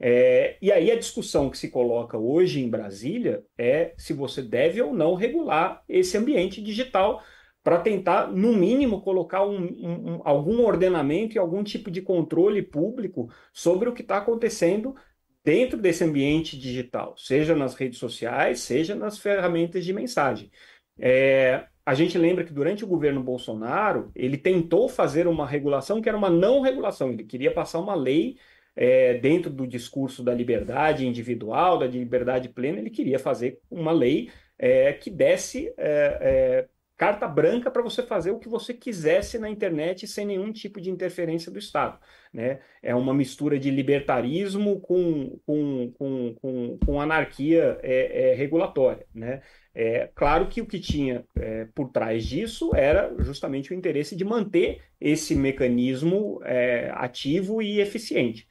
É, 0.00 0.56
e 0.62 0.72
aí 0.72 0.90
a 0.90 0.96
discussão 0.96 1.50
que 1.50 1.58
se 1.58 1.68
coloca 1.68 2.16
hoje 2.16 2.62
em 2.62 2.70
Brasília 2.70 3.44
é 3.58 3.92
se 3.98 4.14
você 4.14 4.40
deve 4.40 4.80
ou 4.80 4.94
não 4.94 5.14
regular 5.14 5.84
esse 5.86 6.16
ambiente 6.16 6.62
digital 6.62 7.22
para 7.64 7.80
tentar, 7.80 8.30
no 8.30 8.52
mínimo, 8.52 9.00
colocar 9.00 9.42
um, 9.44 9.64
um, 9.64 10.20
algum 10.22 10.62
ordenamento 10.62 11.34
e 11.34 11.38
algum 11.38 11.64
tipo 11.64 11.90
de 11.90 12.02
controle 12.02 12.60
público 12.60 13.30
sobre 13.54 13.88
o 13.88 13.94
que 13.94 14.02
está 14.02 14.18
acontecendo 14.18 14.94
dentro 15.42 15.78
desse 15.78 16.04
ambiente 16.04 16.58
digital, 16.58 17.14
seja 17.16 17.54
nas 17.56 17.74
redes 17.74 17.98
sociais, 17.98 18.60
seja 18.60 18.94
nas 18.94 19.18
ferramentas 19.18 19.82
de 19.82 19.94
mensagem. 19.94 20.50
É, 20.98 21.64
a 21.86 21.94
gente 21.94 22.18
lembra 22.18 22.44
que 22.44 22.52
durante 22.52 22.84
o 22.84 22.86
governo 22.86 23.22
Bolsonaro, 23.22 24.10
ele 24.14 24.36
tentou 24.36 24.86
fazer 24.86 25.26
uma 25.26 25.46
regulação 25.46 26.02
que 26.02 26.08
era 26.08 26.18
uma 26.18 26.30
não 26.30 26.60
regulação, 26.60 27.10
ele 27.12 27.24
queria 27.24 27.52
passar 27.52 27.78
uma 27.78 27.94
lei 27.94 28.36
é, 28.76 29.14
dentro 29.14 29.50
do 29.50 29.66
discurso 29.66 30.22
da 30.22 30.34
liberdade 30.34 31.06
individual, 31.06 31.78
da 31.78 31.86
liberdade 31.86 32.50
plena, 32.50 32.78
ele 32.78 32.90
queria 32.90 33.18
fazer 33.18 33.58
uma 33.70 33.92
lei 33.92 34.30
é, 34.58 34.92
que 34.92 35.10
desse 35.10 35.72
é, 35.78 36.18
é 36.20 36.68
carta 37.04 37.28
branca 37.28 37.70
para 37.70 37.82
você 37.82 38.02
fazer 38.02 38.30
o 38.30 38.38
que 38.38 38.48
você 38.48 38.72
quisesse 38.72 39.38
na 39.38 39.50
internet 39.50 40.06
sem 40.06 40.24
nenhum 40.24 40.50
tipo 40.50 40.80
de 40.80 40.90
interferência 40.90 41.52
do 41.52 41.58
Estado. 41.58 41.98
Né? 42.32 42.60
É 42.82 42.94
uma 42.94 43.12
mistura 43.12 43.58
de 43.58 43.70
libertarismo 43.70 44.80
com, 44.80 45.38
com, 45.44 45.92
com, 45.98 46.34
com, 46.40 46.78
com 46.78 47.00
anarquia 47.00 47.78
é, 47.82 48.30
é, 48.30 48.34
regulatória. 48.34 49.06
Né? 49.14 49.42
É, 49.74 50.10
claro 50.14 50.48
que 50.48 50.62
o 50.62 50.66
que 50.66 50.80
tinha 50.80 51.26
é, 51.38 51.66
por 51.74 51.90
trás 51.90 52.24
disso 52.24 52.74
era 52.74 53.14
justamente 53.18 53.70
o 53.70 53.74
interesse 53.74 54.16
de 54.16 54.24
manter 54.24 54.80
esse 54.98 55.34
mecanismo 55.34 56.40
é, 56.42 56.90
ativo 56.94 57.60
e 57.60 57.80
eficiente. 57.80 58.48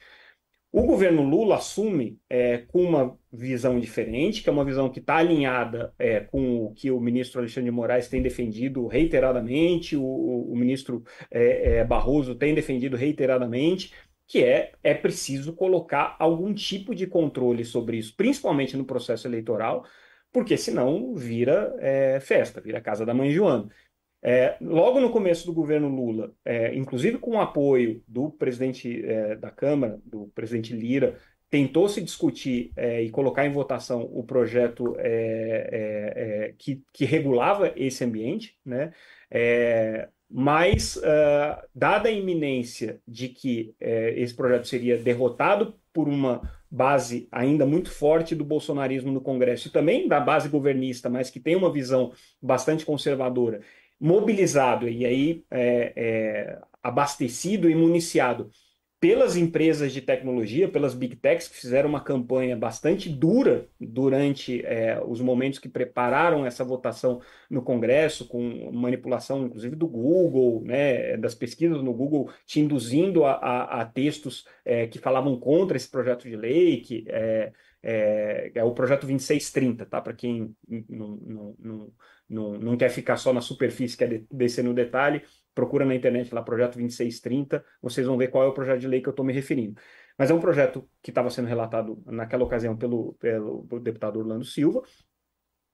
O 0.70 0.82
governo 0.82 1.22
Lula 1.22 1.56
assume 1.56 2.20
é, 2.30 2.58
com 2.58 2.82
uma 2.82 3.18
visão 3.34 3.78
diferente, 3.80 4.42
que 4.42 4.48
é 4.48 4.52
uma 4.52 4.64
visão 4.64 4.88
que 4.88 5.00
está 5.00 5.16
alinhada 5.16 5.92
é, 5.98 6.20
com 6.20 6.64
o 6.64 6.74
que 6.74 6.90
o 6.90 7.00
ministro 7.00 7.40
Alexandre 7.40 7.70
de 7.70 7.76
Moraes 7.76 8.08
tem 8.08 8.22
defendido 8.22 8.86
reiteradamente, 8.86 9.96
o, 9.96 10.04
o 10.04 10.56
ministro 10.56 11.02
é, 11.30 11.78
é 11.78 11.84
Barroso 11.84 12.34
tem 12.34 12.54
defendido 12.54 12.96
reiteradamente, 12.96 13.92
que 14.26 14.42
é, 14.42 14.72
é 14.82 14.94
preciso 14.94 15.54
colocar 15.54 16.16
algum 16.18 16.54
tipo 16.54 16.94
de 16.94 17.06
controle 17.06 17.64
sobre 17.64 17.98
isso, 17.98 18.16
principalmente 18.16 18.76
no 18.76 18.84
processo 18.84 19.26
eleitoral, 19.26 19.84
porque 20.32 20.56
senão 20.56 21.14
vira 21.14 21.74
é, 21.78 22.18
festa, 22.20 22.60
vira 22.60 22.80
casa 22.80 23.04
da 23.04 23.14
mãe 23.14 23.30
Joana. 23.30 23.68
É, 24.26 24.56
logo 24.58 25.00
no 25.00 25.10
começo 25.10 25.44
do 25.44 25.52
governo 25.52 25.86
Lula, 25.86 26.34
é, 26.42 26.74
inclusive 26.74 27.18
com 27.18 27.32
o 27.32 27.40
apoio 27.40 28.02
do 28.08 28.30
presidente 28.30 29.04
é, 29.04 29.36
da 29.36 29.50
Câmara, 29.50 30.00
do 30.02 30.28
presidente 30.28 30.72
Lira, 30.72 31.18
tentou 31.50 31.88
se 31.88 32.00
discutir 32.00 32.72
é, 32.76 33.02
e 33.02 33.10
colocar 33.10 33.46
em 33.46 33.52
votação 33.52 34.02
o 34.02 34.24
projeto 34.24 34.94
é, 34.98 35.68
é, 36.48 36.54
que, 36.58 36.82
que, 36.92 37.04
regulava 37.04 37.72
esse 37.76 38.04
ambiente, 38.04 38.56
né? 38.64 38.92
mas, 40.30 40.96
uh, 40.96 41.62
dada 41.74 42.08
a 42.08 42.12
iminência 42.12 43.00
de 43.06 43.28
que 43.28 43.74
esse 43.80 44.34
projeto 44.34 44.66
seria 44.66 44.96
derrotado 44.96 45.74
por 45.92 46.08
uma 46.08 46.42
base 46.74 47.28
ainda 47.30 47.64
muito 47.64 47.88
forte 47.88 48.34
do 48.34 48.44
bolsonarismo 48.44 49.12
no 49.12 49.20
Congresso 49.20 49.68
e 49.68 49.70
também 49.70 50.08
da 50.08 50.18
base 50.18 50.48
governista, 50.48 51.08
mas 51.08 51.30
que 51.30 51.38
tem 51.38 51.54
uma 51.54 51.72
visão 51.72 52.12
bastante 52.42 52.84
conservadora, 52.84 53.60
mobilizado 54.00 54.88
e 54.88 55.06
aí 55.06 55.44
é, 55.52 55.92
é, 55.94 56.58
abastecido 56.82 57.70
e 57.70 57.76
municiado 57.76 58.50
pelas 59.04 59.36
empresas 59.36 59.92
de 59.92 60.00
tecnologia, 60.00 60.66
pelas 60.66 60.94
big 60.94 61.16
techs, 61.16 61.46
que 61.46 61.56
fizeram 61.56 61.90
uma 61.90 62.00
campanha 62.00 62.56
bastante 62.56 63.10
dura 63.10 63.68
durante 63.78 64.64
é, 64.64 64.98
os 65.06 65.20
momentos 65.20 65.58
que 65.58 65.68
prepararam 65.68 66.46
essa 66.46 66.64
votação 66.64 67.20
no 67.50 67.60
Congresso, 67.60 68.26
com 68.26 68.72
manipulação, 68.72 69.44
inclusive, 69.44 69.76
do 69.76 69.86
Google, 69.86 70.62
né, 70.64 71.18
das 71.18 71.34
pesquisas 71.34 71.82
no 71.82 71.92
Google, 71.92 72.30
te 72.46 72.60
induzindo 72.60 73.26
a, 73.26 73.32
a, 73.32 73.82
a 73.82 73.84
textos 73.84 74.46
é, 74.64 74.86
que 74.86 74.98
falavam 74.98 75.38
contra 75.38 75.76
esse 75.76 75.90
projeto 75.90 76.26
de 76.26 76.34
lei, 76.34 76.80
que 76.80 77.04
é, 77.08 77.52
é, 77.82 78.52
é 78.54 78.64
o 78.64 78.72
projeto 78.72 79.02
2630, 79.02 79.84
tá? 79.84 80.00
Para 80.00 80.14
quem 80.14 80.56
não, 80.88 81.18
não, 81.58 81.92
não, 82.26 82.52
não, 82.58 82.76
quer 82.78 82.88
ficar 82.88 83.18
só 83.18 83.34
na 83.34 83.42
superfície, 83.42 83.98
quer 83.98 84.22
descer 84.32 84.64
no 84.64 84.72
detalhe, 84.72 85.20
procura 85.54 85.84
na 85.84 85.94
internet 85.94 86.34
lá, 86.34 86.42
projeto 86.42 86.74
2630, 86.76 87.64
vocês 87.80 88.06
vão 88.06 88.16
ver 88.16 88.28
qual 88.28 88.44
é 88.44 88.46
o 88.46 88.52
projeto 88.52 88.80
de 88.80 88.88
lei 88.88 89.00
que 89.00 89.08
eu 89.08 89.12
estou 89.12 89.24
me 89.24 89.32
referindo. 89.32 89.80
Mas 90.18 90.30
é 90.30 90.34
um 90.34 90.40
projeto 90.40 90.88
que 91.02 91.10
estava 91.10 91.30
sendo 91.30 91.48
relatado 91.48 92.02
naquela 92.06 92.44
ocasião 92.44 92.76
pelo, 92.76 93.14
pelo, 93.14 93.66
deputado 93.80 94.18
Orlando 94.18 94.44
Silva, 94.44 94.82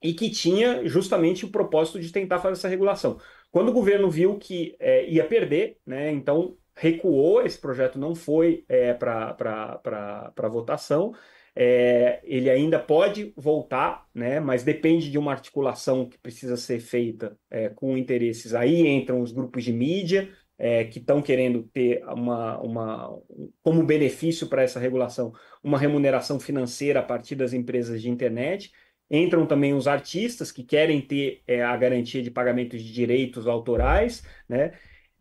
e 0.03 0.13
que 0.13 0.29
tinha 0.29 0.87
justamente 0.87 1.45
o 1.45 1.51
propósito 1.51 1.99
de 1.99 2.11
tentar 2.11 2.39
fazer 2.39 2.53
essa 2.53 2.67
regulação. 2.67 3.19
Quando 3.51 3.69
o 3.69 3.73
governo 3.73 4.09
viu 4.09 4.37
que 4.37 4.75
é, 4.79 5.07
ia 5.09 5.25
perder, 5.27 5.77
né, 5.85 6.11
então 6.11 6.57
recuou, 6.75 7.41
esse 7.41 7.59
projeto 7.59 7.99
não 7.99 8.15
foi 8.15 8.65
é, 8.67 8.93
para 8.93 10.49
votação, 10.49 11.13
é, 11.55 12.21
ele 12.23 12.49
ainda 12.49 12.79
pode 12.79 13.33
voltar, 13.35 14.05
né, 14.13 14.39
mas 14.39 14.63
depende 14.63 15.11
de 15.11 15.17
uma 15.17 15.31
articulação 15.31 16.07
que 16.07 16.17
precisa 16.17 16.55
ser 16.55 16.79
feita 16.79 17.37
é, 17.49 17.69
com 17.69 17.97
interesses. 17.97 18.53
Aí 18.53 18.87
entram 18.87 19.21
os 19.21 19.31
grupos 19.31 19.63
de 19.63 19.73
mídia 19.73 20.29
é, 20.57 20.85
que 20.85 20.99
estão 20.99 21.21
querendo 21.21 21.63
ter 21.63 22.03
uma, 22.05 22.59
uma 22.61 23.19
como 23.63 23.83
benefício 23.83 24.47
para 24.47 24.61
essa 24.61 24.79
regulação 24.79 25.33
uma 25.63 25.77
remuneração 25.77 26.39
financeira 26.39 26.99
a 26.99 27.03
partir 27.03 27.35
das 27.35 27.51
empresas 27.51 28.01
de 28.01 28.09
internet. 28.09 28.71
Entram 29.09 29.45
também 29.45 29.73
os 29.73 29.87
artistas 29.87 30.51
que 30.51 30.63
querem 30.63 31.01
ter 31.01 31.41
é, 31.45 31.61
a 31.61 31.75
garantia 31.75 32.21
de 32.21 32.31
pagamento 32.31 32.77
de 32.77 32.93
direitos 32.93 33.45
autorais, 33.45 34.23
né? 34.47 34.71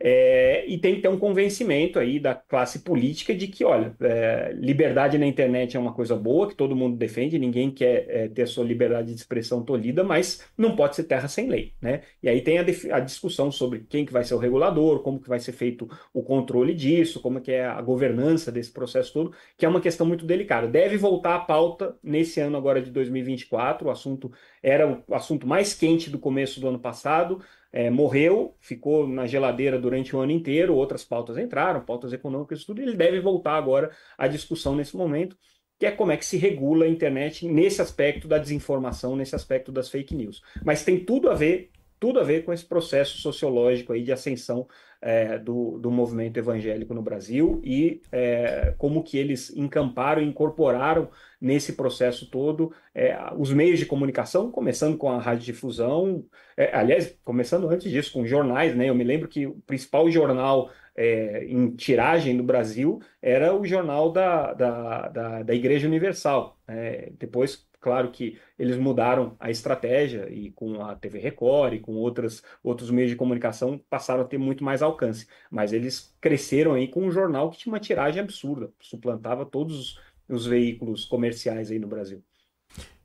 É, 0.03 0.65
e 0.67 0.79
tem 0.79 0.95
que 0.95 1.03
ter 1.03 1.09
um 1.09 1.19
convencimento 1.19 1.99
aí 1.99 2.19
da 2.19 2.35
classe 2.35 2.79
política 2.79 3.35
de 3.35 3.47
que, 3.47 3.65
olha, 3.65 3.95
é, 4.01 4.51
liberdade 4.55 5.19
na 5.19 5.27
internet 5.27 5.77
é 5.77 5.81
uma 5.81 5.93
coisa 5.93 6.17
boa, 6.17 6.49
que 6.49 6.55
todo 6.55 6.75
mundo 6.75 6.97
defende, 6.97 7.39
ninguém 7.39 7.71
quer 7.71 8.07
é, 8.09 8.29
ter 8.29 8.43
a 8.43 8.47
sua 8.47 8.65
liberdade 8.65 9.09
de 9.09 9.21
expressão 9.21 9.63
tolhida, 9.63 10.03
mas 10.03 10.43
não 10.57 10.75
pode 10.75 10.97
ser 10.97 11.05
terra 11.05 11.29
sem 11.29 11.49
lei, 11.49 11.75
né? 11.83 12.01
E 12.23 12.31
aí 12.31 12.41
tem 12.41 12.59
a, 12.59 12.63
a, 12.63 13.01
discussão 13.01 13.53
sobre 13.53 13.85
quem 13.91 14.07
que 14.07 14.13
vai 14.13 14.25
ser 14.25 14.33
o 14.35 14.39
regulador, 14.39 15.01
como 15.01 15.21
que 15.21 15.29
vai 15.29 15.39
ser 15.39 15.53
feito 15.53 15.87
o 16.15 16.23
controle 16.23 16.75
disso, 16.75 17.21
como 17.21 17.41
que 17.41 17.53
é 17.53 17.67
a 17.67 17.83
governança 17.83 18.51
desse 18.51 18.73
processo 18.73 19.13
todo, 19.13 19.35
que 19.59 19.67
é 19.67 19.69
uma 19.69 19.83
questão 19.83 20.07
muito 20.07 20.25
delicada. 20.25 20.67
Deve 20.67 20.97
voltar 20.97 21.35
à 21.35 21.41
pauta 21.41 21.95
nesse 22.03 22.41
ano 22.41 22.57
agora 22.57 22.81
de 22.81 22.91
2024, 22.91 23.87
o 23.87 23.91
assunto 23.91 24.33
era 24.63 25.03
o 25.07 25.15
assunto 25.15 25.47
mais 25.47 25.75
quente 25.75 26.09
do 26.09 26.19
começo 26.19 26.59
do 26.59 26.69
ano 26.69 26.79
passado, 26.79 27.43
é, 27.73 27.89
morreu, 27.89 28.57
ficou 28.61 29.07
na 29.07 29.27
geladeira 29.27 29.79
durante 29.79 30.15
o 30.15 30.21
ano 30.21 30.33
inteiro, 30.33 30.75
outras 30.75 31.05
pautas 31.05 31.39
entraram, 31.39 31.85
pautas 31.85 32.13
econômicas, 32.13 32.65
tudo, 32.65 32.83
ele 32.83 32.97
deve 32.97 33.21
voltar 33.21 33.57
agora 33.57 33.91
à 34.19 34.27
discussão 34.27 34.75
nesse 34.75 34.97
momento, 34.97 35.37
que 35.79 35.87
é 35.87 35.91
como 35.91 36.13
é 36.13 36.17
que 36.17 36.27
se 36.27 36.37
regula 36.37 36.85
a 36.85 36.89
internet 36.89 37.47
nesse 37.49 37.81
aspecto 37.81 38.29
da 38.29 38.39
desinformação, 38.39 39.17
nesse 39.17 39.35
aspecto 39.35 39.73
das 39.73 39.89
fake 39.89 40.15
news. 40.15 40.43
Mas 40.65 40.85
tem 40.85 41.05
tudo 41.05 41.31
a 41.31 41.35
ver, 41.35 41.71
tudo 41.99 42.21
a 42.21 42.23
ver 42.23 42.45
com 42.45 42.53
esse 42.53 42.65
processo 42.65 43.19
sociológico 43.19 43.93
aí 43.93 44.03
de 44.03 44.13
ascensão 44.13 44.67
é, 45.03 45.39
do, 45.39 45.79
do 45.79 45.91
movimento 45.91 46.37
evangélico 46.37 46.93
no 46.93 47.03
Brasil 47.03 47.61
e 47.65 48.03
é, 48.13 48.75
como 48.77 49.03
que 49.03 49.17
eles 49.17 49.51
encamparam 49.57 50.23
incorporaram 50.23 51.09
nesse 51.41 51.73
processo 51.73 52.31
todo 52.31 52.73
é, 52.95 53.17
os 53.37 53.53
meios 53.53 53.79
de 53.79 53.87
comunicação, 53.87 54.51
começando 54.51 54.99
com 54.99 55.11
a 55.11 55.19
radiodifusão, 55.19 56.25
é, 56.57 56.77
aliás, 56.77 57.17
começando 57.25 57.69
antes 57.69 57.91
disso 57.91 58.13
com 58.13 58.27
jornais, 58.27 58.77
né? 58.77 58.91
Eu 58.91 58.95
me 58.95 59.05
lembro 59.05 59.29
que 59.29 59.47
o 59.47 59.55
principal 59.67 60.11
jornal 60.11 60.71
é, 60.95 61.45
em 61.45 61.71
tiragem 61.75 62.35
no 62.35 62.43
Brasil 62.43 63.01
era 63.23 63.55
o 63.55 63.65
jornal 63.65 64.13
da, 64.13 64.53
da, 64.53 65.09
da, 65.09 65.43
da 65.43 65.55
Igreja 65.55 65.87
Universal. 65.87 66.59
Né? 66.69 67.09
Depois 67.19 67.67
Claro 67.81 68.11
que 68.11 68.39
eles 68.59 68.77
mudaram 68.77 69.35
a 69.41 69.51
estratégia 69.51 70.31
e 70.31 70.51
com 70.51 70.85
a 70.85 70.95
TV 70.95 71.19
Record 71.19 71.73
e 71.73 71.81
com 71.81 71.93
outras, 71.93 72.43
outros 72.63 72.91
meios 72.91 73.11
de 73.11 73.17
comunicação 73.17 73.81
passaram 73.89 74.21
a 74.21 74.27
ter 74.27 74.37
muito 74.37 74.63
mais 74.63 74.83
alcance. 74.83 75.27
Mas 75.51 75.73
eles 75.73 76.15
cresceram 76.21 76.75
aí 76.75 76.87
com 76.87 77.03
um 77.07 77.11
jornal 77.11 77.51
que 77.51 77.59
tinha 77.59 77.73
uma 77.73 77.81
tiragem 77.81 78.21
absurda, 78.21 78.71
suplantava 78.79 79.47
todos 79.47 79.99
os 80.29 80.47
veículos 80.47 81.07
comerciais 81.07 81.71
aí 81.71 81.79
no 81.79 81.89
Brasil. 81.89 82.23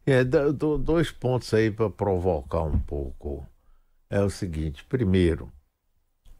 É, 0.05 0.23
dois 0.23 1.09
pontos 1.09 1.53
aí 1.53 1.71
para 1.71 1.89
provocar 1.89 2.63
um 2.63 2.77
pouco. 2.77 3.47
É 4.09 4.21
o 4.21 4.29
seguinte: 4.29 4.83
primeiro, 4.83 5.49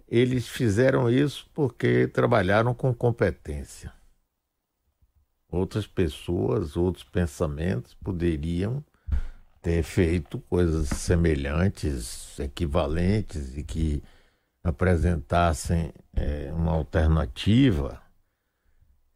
eles 0.08 0.48
fizeram 0.48 1.10
isso 1.10 1.50
porque 1.54 2.08
trabalharam 2.08 2.74
com 2.74 2.94
competência 2.94 3.95
outras 5.52 5.88
pessoas, 5.88 6.76
outros 6.76 7.04
pensamentos 7.04 7.94
poderiam 7.94 8.84
ter 9.62 9.82
feito 9.84 10.40
coisas 10.50 10.90
semelhantes, 10.90 12.40
equivalentes 12.40 13.58
e 13.58 13.64
que 13.64 14.04
apresentassem 14.64 15.92
é, 16.16 16.52
uma 16.54 16.72
alternativa. 16.72 18.00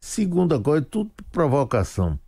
Segunda 0.00 0.58
coisa, 0.58 0.84
tudo 0.84 1.10
provocação. 1.30 2.18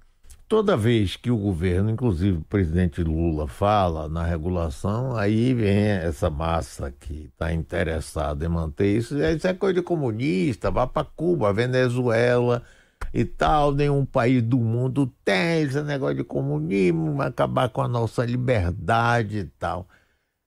Toda 0.46 0.76
vez 0.76 1.16
que 1.16 1.30
o 1.30 1.36
governo, 1.36 1.90
inclusive 1.90 2.38
o 2.38 2.44
presidente 2.44 3.02
Lula, 3.02 3.48
fala 3.48 4.08
na 4.08 4.22
regulação, 4.22 5.16
aí 5.16 5.54
vem 5.54 5.88
essa 5.88 6.28
massa 6.28 6.92
que 6.92 7.30
está 7.32 7.52
interessada 7.52 8.44
em 8.44 8.48
manter 8.48 8.98
isso. 8.98 9.18
Isso 9.18 9.48
é 9.48 9.54
coisa 9.54 9.74
de 9.74 9.82
comunista, 9.82 10.70
vá 10.70 10.86
para 10.86 11.06
Cuba, 11.06 11.52
Venezuela 11.52 12.62
e 13.12 13.24
tal, 13.24 13.72
nenhum 13.72 14.04
país 14.06 14.42
do 14.42 14.58
mundo 14.58 15.06
tem 15.24 15.62
esse 15.62 15.82
negócio 15.82 16.16
de 16.16 16.24
comunismo, 16.24 17.14
vai 17.16 17.28
acabar 17.28 17.68
com 17.68 17.82
a 17.82 17.88
nossa 17.88 18.24
liberdade 18.24 19.38
e 19.38 19.44
tal. 19.58 19.86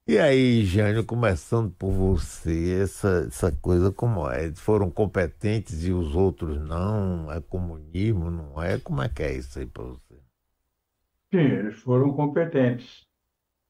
E 0.08 0.20
aí, 0.20 0.64
Jânio, 0.66 1.06
começando 1.06 1.72
por 1.72 1.92
você, 1.92 2.82
essa, 2.84 3.26
essa 3.28 3.52
coisa 3.52 3.92
como 3.92 4.30
é? 4.30 4.54
Foram 4.56 4.90
competentes 4.92 5.84
e 5.86 5.92
os 5.92 6.16
outros 6.16 6.60
não? 6.62 7.32
É 7.32 7.42
comunismo, 7.42 8.30
não 8.32 8.62
é? 8.62 8.80
Como 8.80 9.02
é 9.02 9.10
que 9.10 9.24
é 9.24 9.34
isso 9.36 9.58
aí 9.60 9.66
para 9.66 9.84
você? 9.84 10.16
Sim, 11.32 11.40
eles 11.40 11.80
foram 11.82 12.14
competentes. 12.14 13.06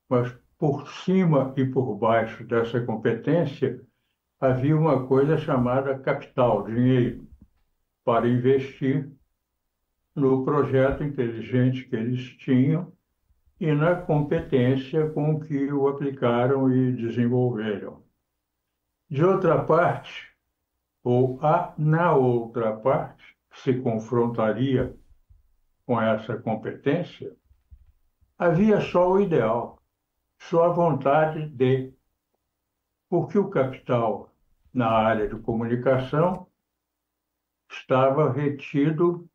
Mas 0.09 0.33
por 0.57 0.87
cima 0.89 1.53
e 1.57 1.65
por 1.65 1.95
baixo 1.97 2.43
dessa 2.45 2.81
competência 2.85 3.81
havia 4.39 4.77
uma 4.77 5.07
coisa 5.07 5.37
chamada 5.37 5.97
capital, 5.99 6.65
dinheiro, 6.65 7.24
para 8.05 8.29
investir 8.29 9.11
no 10.15 10.45
projeto 10.45 11.03
inteligente 11.03 11.83
que 11.89 11.95
eles 11.95 12.37
tinham 12.37 12.93
e 13.59 13.73
na 13.73 13.95
competência 13.95 15.09
com 15.09 15.39
que 15.39 15.73
o 15.73 15.87
aplicaram 15.87 16.71
e 16.71 16.93
desenvolveram. 16.93 18.03
De 19.09 19.23
outra 19.23 19.63
parte, 19.63 20.31
ou 21.03 21.39
a, 21.43 21.73
na 21.77 22.13
outra 22.13 22.75
parte, 22.77 23.35
se 23.53 23.73
confrontaria 23.81 24.95
com 25.85 25.99
essa 25.99 26.37
competência, 26.37 27.35
havia 28.37 28.81
só 28.81 29.11
o 29.11 29.19
ideal, 29.19 29.81
só 30.37 30.65
a 30.65 30.73
vontade 30.73 31.47
de. 31.47 31.93
Porque 33.09 33.37
o 33.37 33.49
capital 33.49 34.33
na 34.73 34.89
área 34.89 35.27
de 35.27 35.39
comunicação 35.39 36.44
estava 37.79 38.31
retido 38.31 39.29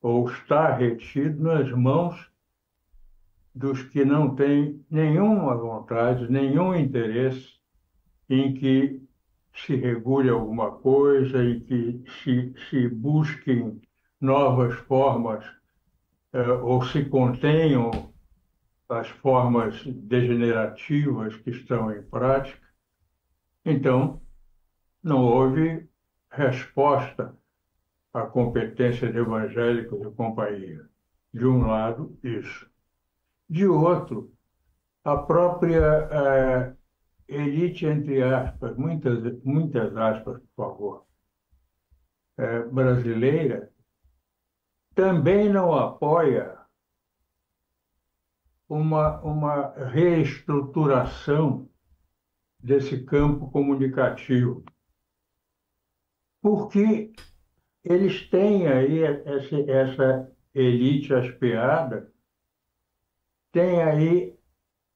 ou 0.00 0.28
está 0.28 0.74
retido 0.74 1.42
nas 1.42 1.70
mãos 1.72 2.30
dos 3.54 3.82
que 3.82 4.04
não 4.04 4.34
têm 4.34 4.84
nenhuma 4.90 5.56
vontade, 5.56 6.30
nenhum 6.30 6.74
interesse 6.74 7.54
em 8.28 8.54
que 8.54 9.00
se 9.54 9.76
regule 9.76 10.28
alguma 10.28 10.72
coisa, 10.72 11.42
em 11.44 11.60
que 11.60 12.02
se, 12.22 12.52
se 12.68 12.88
busquem 12.88 13.80
novas 14.20 14.74
formas 14.80 15.44
eh, 16.32 16.50
ou 16.50 16.82
se 16.84 17.04
contenham 17.04 18.12
as 18.88 19.08
formas 19.08 19.84
degenerativas 19.86 21.36
que 21.36 21.50
estão 21.50 21.92
em 21.92 22.02
prática. 22.02 22.66
Então, 23.64 24.20
não 25.02 25.24
houve 25.24 25.88
resposta 26.36 27.36
à 28.12 28.22
competência 28.22 29.10
de 29.10 29.18
evangélicos 29.18 30.00
e 30.06 30.10
companhia. 30.14 30.88
De 31.32 31.46
um 31.46 31.66
lado, 31.66 32.18
isso. 32.22 32.68
De 33.48 33.66
outro, 33.66 34.32
a 35.04 35.16
própria 35.16 35.80
é, 36.10 36.76
elite, 37.28 37.86
entre 37.86 38.22
aspas, 38.22 38.76
muitas, 38.76 39.42
muitas 39.42 39.96
aspas, 39.96 40.40
por 40.54 40.72
favor, 40.72 41.06
é, 42.36 42.62
brasileira, 42.62 43.70
também 44.94 45.48
não 45.48 45.74
apoia 45.74 46.56
uma, 48.68 49.20
uma 49.20 49.74
reestruturação 49.90 51.68
desse 52.58 53.04
campo 53.04 53.50
comunicativo. 53.50 54.64
Porque 56.44 57.10
eles 57.82 58.28
têm 58.28 58.68
aí 58.68 59.02
essa, 59.02 60.30
elite 60.54 61.14
aspeada 61.14 62.12
tem 63.50 63.82
aí 63.82 64.38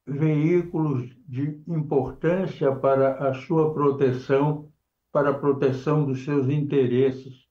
veículos 0.07 1.09
de 1.27 1.63
importância 1.67 2.77
para 2.77 3.31
a 3.31 3.33
sua 3.33 3.73
proteção, 3.73 4.71
para 5.11 5.31
a 5.31 5.39
proteção 5.39 6.05
dos 6.05 6.23
seus 6.23 6.51
interesses, 6.51 7.49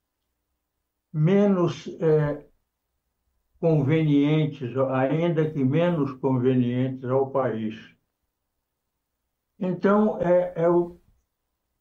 menos 1.11 1.87
é, 1.99 2.45
convenientes, 3.59 4.77
ainda 4.91 5.49
que 5.49 5.63
menos 5.63 6.11
convenientes 6.19 7.03
ao 7.03 7.31
país. 7.31 7.75
Então, 9.59 10.21
é, 10.21 10.53
é 10.55 10.69
o, 10.69 10.99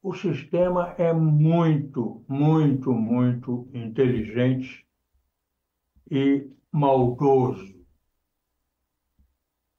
o 0.07 0.15
sistema 0.15 0.95
é 0.99 1.13
muito, 1.13 2.25
muito, 2.29 2.93
muito 2.93 3.69
inteligente 3.75 4.87
e 6.09 6.49
maldoso 6.71 7.75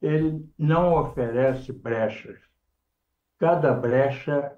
ele 0.01 0.45
não 0.59 0.95
oferece 0.95 1.71
brechas. 1.71 2.37
Cada 3.39 3.73
brecha 3.73 4.53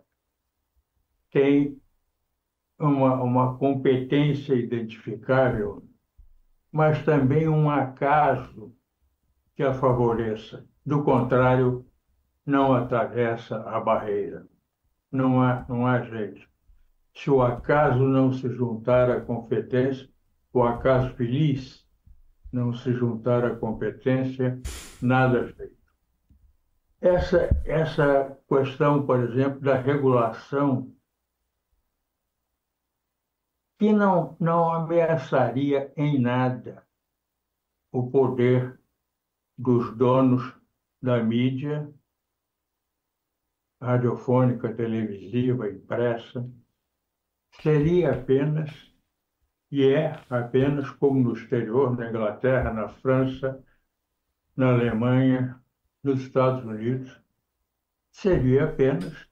tem 1.30 1.80
uma, 2.80 3.22
uma 3.22 3.56
competência 3.60 4.56
identificável, 4.56 5.88
mas 6.72 7.06
também 7.06 7.48
um 7.48 7.70
acaso 7.70 8.76
que 9.56 9.62
a 9.62 9.76
favoreça. 9.76 10.68
Do 10.84 11.04
contrário, 11.04 11.86
não 12.44 12.74
atravessa 12.74 13.62
a 13.70 13.80
barreira. 13.80 14.50
Não 15.12 15.42
há, 15.42 15.66
não 15.68 15.86
há 15.88 16.02
jeito. 16.02 16.48
Se 17.14 17.30
o 17.30 17.42
acaso 17.42 18.00
não 18.00 18.32
se 18.32 18.48
juntar 18.50 19.10
à 19.10 19.20
competência, 19.20 20.10
o 20.54 20.64
acaso 20.64 21.14
feliz, 21.16 21.86
não 22.52 22.74
se 22.74 22.94
juntar 22.94 23.44
à 23.44 23.56
competência, 23.56 24.60
nada 25.02 25.48
feito. 25.54 25.80
Essa, 27.02 27.50
essa 27.66 28.38
questão, 28.48 29.06
por 29.06 29.20
exemplo, 29.22 29.60
da 29.62 29.76
regulação, 29.76 30.94
que 33.78 33.94
não, 33.94 34.36
não 34.40 34.74
ameaçaria 34.74 35.94
em 35.96 36.20
nada 36.20 36.86
o 37.92 38.12
poder 38.12 38.78
dos 39.58 39.96
donos 39.96 40.54
da 41.02 41.24
mídia 41.24 41.90
radiofônica, 43.82 44.74
televisiva, 44.74 45.70
impressa, 45.70 46.50
seria 47.62 48.12
apenas 48.12 48.90
e 49.72 49.86
é 49.86 50.20
apenas 50.30 50.90
como 50.90 51.22
no 51.22 51.34
exterior, 51.34 51.96
na 51.96 52.10
Inglaterra, 52.10 52.74
na 52.74 52.90
França, 52.90 53.64
na 54.56 54.74
Alemanha, 54.74 55.62
nos 56.04 56.22
Estados 56.22 56.66
Unidos, 56.66 57.22
seria 58.12 58.66
apenas 58.66 59.28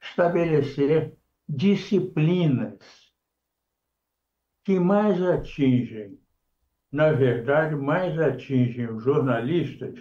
estabelecer 0.00 1.14
disciplinas 1.48 3.12
que 4.64 4.78
mais 4.78 5.20
atingem, 5.22 6.18
na 6.90 7.12
verdade, 7.12 7.76
mais 7.76 8.18
atingem 8.18 8.90
os 8.90 9.02
jornalistas, 9.02 10.00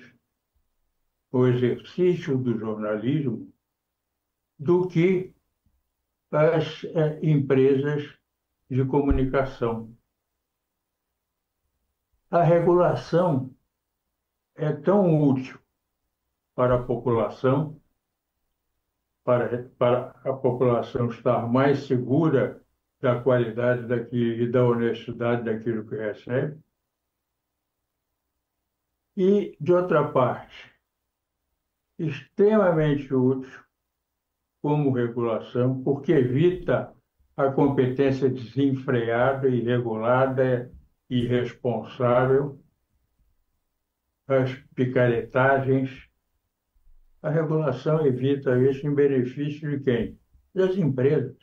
o 1.32 1.45
exercício 1.45 2.38
do 2.38 2.57
jornalismo, 2.57 3.49
do 4.60 4.88
que 4.88 5.34
as 6.32 6.84
é, 6.84 7.20
empresas 7.26 8.14
de 8.70 8.86
comunicação. 8.86 9.95
A 12.30 12.43
regulação 12.43 13.55
é 14.55 14.72
tão 14.72 15.24
útil 15.24 15.57
para 16.53 16.76
a 16.76 16.84
população, 16.84 17.82
para, 19.24 19.70
para 19.78 20.10
a 20.24 20.34
população 20.34 21.07
estar 21.07 21.47
mais 21.47 21.88
segura 21.88 22.62
da 22.99 23.22
qualidade 23.22 23.88
daquilo 23.88 24.43
e 24.43 24.51
da 24.51 24.64
honestidade 24.66 25.45
daquilo 25.45 25.88
que 25.88 25.95
recebe. 25.95 26.60
E, 29.16 29.57
de 29.60 29.74
outra 29.74 30.12
parte, 30.12 30.72
extremamente 31.97 33.14
útil 33.14 33.68
como 34.62 34.91
regulação, 34.91 35.82
porque 35.84 36.12
evita 36.12 36.93
a 37.36 37.49
competência 37.51 38.30
desenfreada, 38.30 39.47
irregulada 39.47 40.72
irresponsável, 41.10 42.60
as 44.28 44.53
picaretagens. 44.76 46.07
A 47.22 47.30
regulação 47.30 48.05
evita 48.05 48.57
isso 48.70 48.86
em 48.86 48.93
benefício 48.93 49.70
de 49.70 49.84
quem? 49.84 50.20
Das 50.53 50.78
empresas. 50.78 51.36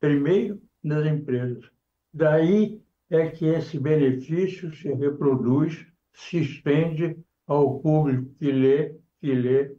Primeiro, 0.00 0.60
das 0.82 1.06
empresas. 1.06 1.64
Daí 2.12 2.80
é 3.08 3.28
que 3.28 3.46
esse 3.46 3.78
benefício 3.78 4.74
se 4.74 4.92
reproduz, 4.92 5.86
se 6.12 6.38
estende 6.40 7.16
ao 7.46 7.78
público 7.80 8.34
que 8.34 8.50
lê, 8.50 8.96
que 9.20 9.32
lê, 9.32 9.76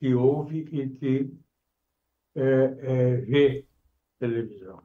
que 0.00 0.14
ouve 0.14 0.66
e 0.72 0.88
que 0.88 1.30
é, 2.34 2.42
é, 2.42 3.16
vê 3.16 3.66
televisão. 4.18 4.82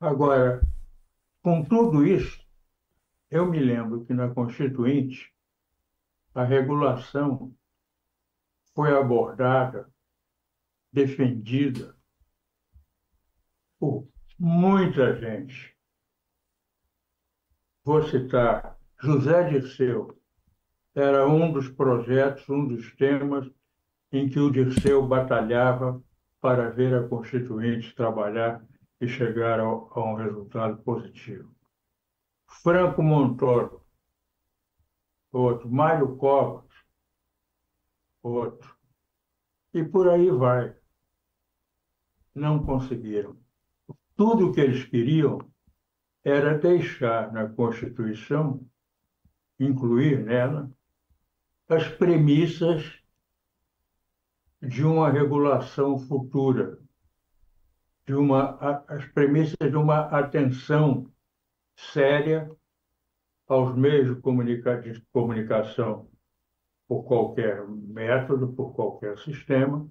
Agora, 0.00 0.60
com 1.42 1.64
tudo 1.64 2.06
isso, 2.06 2.44
eu 3.30 3.46
me 3.46 3.58
lembro 3.58 4.04
que 4.04 4.12
na 4.12 4.28
Constituinte, 4.28 5.32
a 6.34 6.44
regulação 6.44 7.54
foi 8.74 8.96
abordada, 8.96 9.90
defendida 10.92 11.96
por 13.78 14.08
muita 14.38 15.14
gente. 15.18 15.76
Vou 17.84 18.02
citar 18.02 18.78
José 19.00 19.50
Dirceu, 19.50 20.20
era 20.94 21.26
um 21.26 21.52
dos 21.52 21.68
projetos, 21.68 22.48
um 22.48 22.66
dos 22.66 22.94
temas 22.96 23.50
em 24.12 24.28
que 24.28 24.38
o 24.38 24.50
Dirceu 24.50 25.06
batalhava 25.06 26.02
para 26.40 26.68
ver 26.68 26.94
a 26.94 27.08
Constituinte 27.08 27.94
trabalhar 27.94 28.62
e 29.00 29.08
chegar 29.08 29.58
ao, 29.58 29.90
a 29.98 30.04
um 30.04 30.14
resultado 30.14 30.82
positivo. 30.82 31.52
Franco 32.62 33.02
Montoro, 33.02 33.82
outro. 35.32 35.70
Mário 35.70 36.16
Covas, 36.16 36.70
outro. 38.22 38.76
E 39.72 39.82
por 39.82 40.08
aí 40.08 40.30
vai. 40.30 40.76
Não 42.34 42.62
conseguiram. 42.64 43.36
Tudo 44.14 44.48
o 44.48 44.52
que 44.52 44.60
eles 44.60 44.84
queriam 44.84 45.38
era 46.22 46.58
deixar 46.58 47.32
na 47.32 47.48
Constituição, 47.48 48.64
incluir 49.58 50.22
nela, 50.22 50.70
as 51.68 51.88
premissas 51.88 53.01
de 54.62 54.84
uma 54.84 55.10
regulação 55.10 55.98
futura, 55.98 56.78
de 58.06 58.14
uma, 58.14 58.84
as 58.86 59.04
premissas 59.06 59.56
de 59.58 59.76
uma 59.76 60.02
atenção 60.06 61.10
séria 61.76 62.48
aos 63.48 63.74
meios 63.76 64.14
de, 64.14 64.22
comunica 64.22 64.80
de 64.80 65.00
comunicação 65.12 66.08
por 66.86 67.02
qualquer 67.04 67.66
método, 67.68 68.52
por 68.52 68.72
qualquer 68.72 69.18
sistema, 69.18 69.88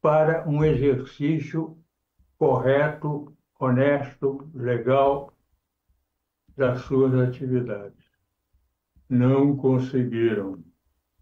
para 0.00 0.48
um 0.48 0.64
exercício 0.64 1.76
correto, 2.38 3.36
honesto, 3.58 4.48
legal 4.54 5.32
das 6.56 6.82
suas 6.82 7.12
atividades. 7.14 8.06
Não 9.08 9.56
conseguiram, 9.56 10.62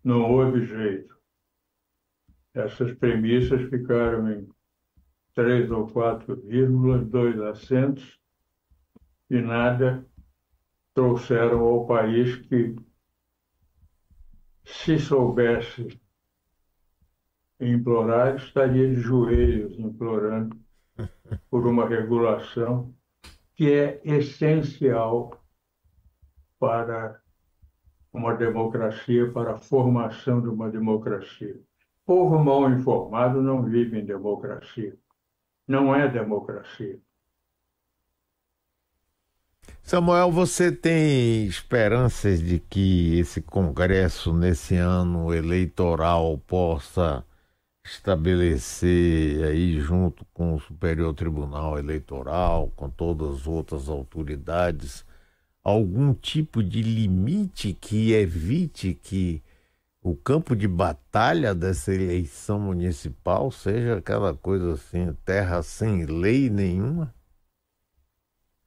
não 0.05 0.31
houve 0.33 0.67
jeito. 0.67 1.16
Essas 2.57 2.91
premissas 2.95 3.69
ficaram 3.69 4.33
em 4.33 4.49
três 5.35 5.71
ou 5.71 5.87
quatro 5.87 6.37
vírgulas, 6.37 7.07
dois 7.07 7.39
acentos, 7.39 8.19
e 9.29 9.39
nada 9.43 10.07
trouxeram 10.95 11.61
ao 11.61 11.87
país 11.87 12.37
que, 12.37 12.75
se 14.65 14.99
soubesse 14.99 16.01
implorar, 17.61 18.37
estaria 18.37 18.89
de 18.89 19.03
joelhos 19.03 19.79
implorando 19.79 20.59
por 21.51 21.67
uma 21.67 21.87
regulação 21.87 22.95
que 23.55 23.71
é 23.71 24.01
essencial 24.03 25.45
para 26.59 27.21
uma 28.11 28.35
democracia, 28.35 29.31
para 29.31 29.53
a 29.53 29.59
formação 29.59 30.41
de 30.41 30.49
uma 30.49 30.71
democracia. 30.71 31.66
Povo 32.07 32.39
mal 32.39 32.71
informado 32.71 33.43
não 33.43 33.65
vive 33.65 33.99
em 33.99 34.05
democracia. 34.05 34.97
Não 35.67 35.93
é 35.93 36.09
democracia. 36.09 37.01
Samuel, 39.83 40.31
você 40.31 40.71
tem 40.71 41.47
esperanças 41.47 42.41
de 42.41 42.61
que 42.61 43.19
esse 43.19 43.41
Congresso, 43.43 44.33
nesse 44.33 44.77
ano 44.77 45.35
eleitoral, 45.35 46.39
possa 46.39 47.25
estabelecer 47.85 49.45
aí, 49.45 49.81
junto 49.81 50.25
com 50.33 50.55
o 50.55 50.61
Superior 50.61 51.13
Tribunal 51.15 51.79
Eleitoral, 51.79 52.73
com 52.77 52.89
todas 52.89 53.41
as 53.41 53.47
outras 53.47 53.89
autoridades, 53.89 55.05
algum 55.63 56.15
tipo 56.15 56.63
de 56.63 56.83
limite 56.83 57.73
que 57.73 58.13
evite 58.13 58.95
que 58.95 59.43
o 60.11 60.17
campo 60.17 60.55
de 60.55 60.69
batalha 60.69 61.55
dessa 61.55 61.93
eleição 61.93 62.61
municipal 62.61 63.51
seja 63.51 63.97
aquela 63.97 64.35
coisa 64.35 64.75
assim, 64.75 65.13
terra 65.25 65.63
sem 65.63 66.05
lei 66.05 66.49
nenhuma? 66.49 67.15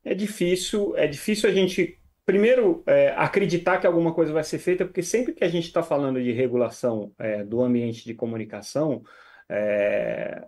é 0.04 0.14
difícil, 0.14 0.96
é 0.98 1.08
difícil 1.08 1.50
a 1.50 1.54
gente 1.54 2.00
primeiro 2.26 2.84
é, 2.86 3.10
acreditar 3.10 3.80
que 3.80 3.88
alguma 3.88 4.14
coisa 4.14 4.32
vai 4.32 4.44
ser 4.44 4.60
feita, 4.60 4.86
porque 4.86 5.02
sempre 5.02 5.34
que 5.34 5.44
a 5.44 5.48
gente 5.48 5.66
está 5.66 5.82
falando 5.82 6.22
de 6.22 6.32
regulação 6.32 7.12
é, 7.18 7.44
do 7.44 7.62
ambiente 7.62 8.06
de 8.06 8.14
comunicação, 8.14 9.04
é, 9.48 10.48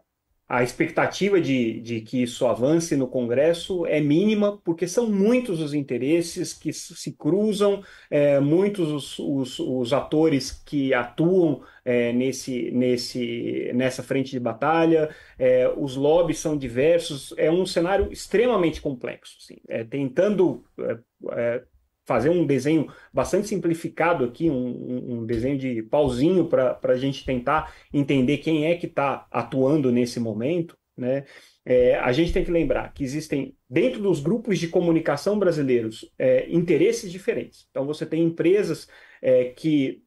a 0.51 0.61
expectativa 0.61 1.39
de, 1.39 1.79
de, 1.79 2.01
que 2.01 2.23
isso 2.23 2.45
avance 2.45 2.93
no 2.97 3.07
Congresso 3.07 3.85
é 3.85 4.01
mínima, 4.01 4.57
porque 4.65 4.85
são 4.85 5.09
muitos 5.09 5.61
os 5.61 5.73
interesses 5.73 6.51
que 6.51 6.73
se 6.73 7.13
cruzam, 7.13 7.81
é, 8.09 8.37
muitos 8.37 8.89
os, 8.89 9.19
os, 9.19 9.59
os, 9.59 9.93
atores 9.93 10.51
que 10.51 10.93
atuam 10.93 11.63
é, 11.85 12.11
nesse, 12.11 12.69
nesse, 12.71 13.71
nessa 13.73 14.03
frente 14.03 14.31
de 14.31 14.41
batalha, 14.41 15.15
é, 15.39 15.73
os 15.77 15.95
lobbies 15.95 16.39
são 16.39 16.57
diversos, 16.57 17.33
é 17.37 17.49
um 17.49 17.65
cenário 17.65 18.11
extremamente 18.11 18.81
complexo. 18.81 19.37
Assim, 19.39 19.55
tentando 19.89 20.65
é, 20.77 20.97
é, 21.31 21.63
fazer 22.05 22.29
um 22.29 22.45
desenho 22.45 22.87
bastante 23.13 23.47
simplificado 23.47 24.25
aqui, 24.25 24.49
um, 24.49 25.21
um 25.21 25.25
desenho 25.25 25.57
de 25.57 25.83
pauzinho 25.83 26.47
para 26.47 26.79
a 26.83 26.97
gente 26.97 27.25
tentar 27.25 27.73
entender 27.93 28.37
quem 28.37 28.65
é 28.65 28.75
que 28.75 28.87
está 28.87 29.27
atuando 29.31 29.91
nesse 29.91 30.19
momento, 30.19 30.77
né? 30.97 31.25
É, 31.63 31.95
a 31.95 32.11
gente 32.11 32.33
tem 32.33 32.43
que 32.43 32.51
lembrar 32.51 32.91
que 32.91 33.03
existem, 33.03 33.55
dentro 33.69 34.01
dos 34.01 34.19
grupos 34.19 34.57
de 34.57 34.67
comunicação 34.67 35.37
brasileiros, 35.37 36.11
é, 36.17 36.49
interesses 36.49 37.11
diferentes. 37.11 37.67
Então, 37.69 37.85
você 37.85 38.05
tem 38.05 38.23
empresas 38.23 38.87
é, 39.21 39.45
que 39.45 40.03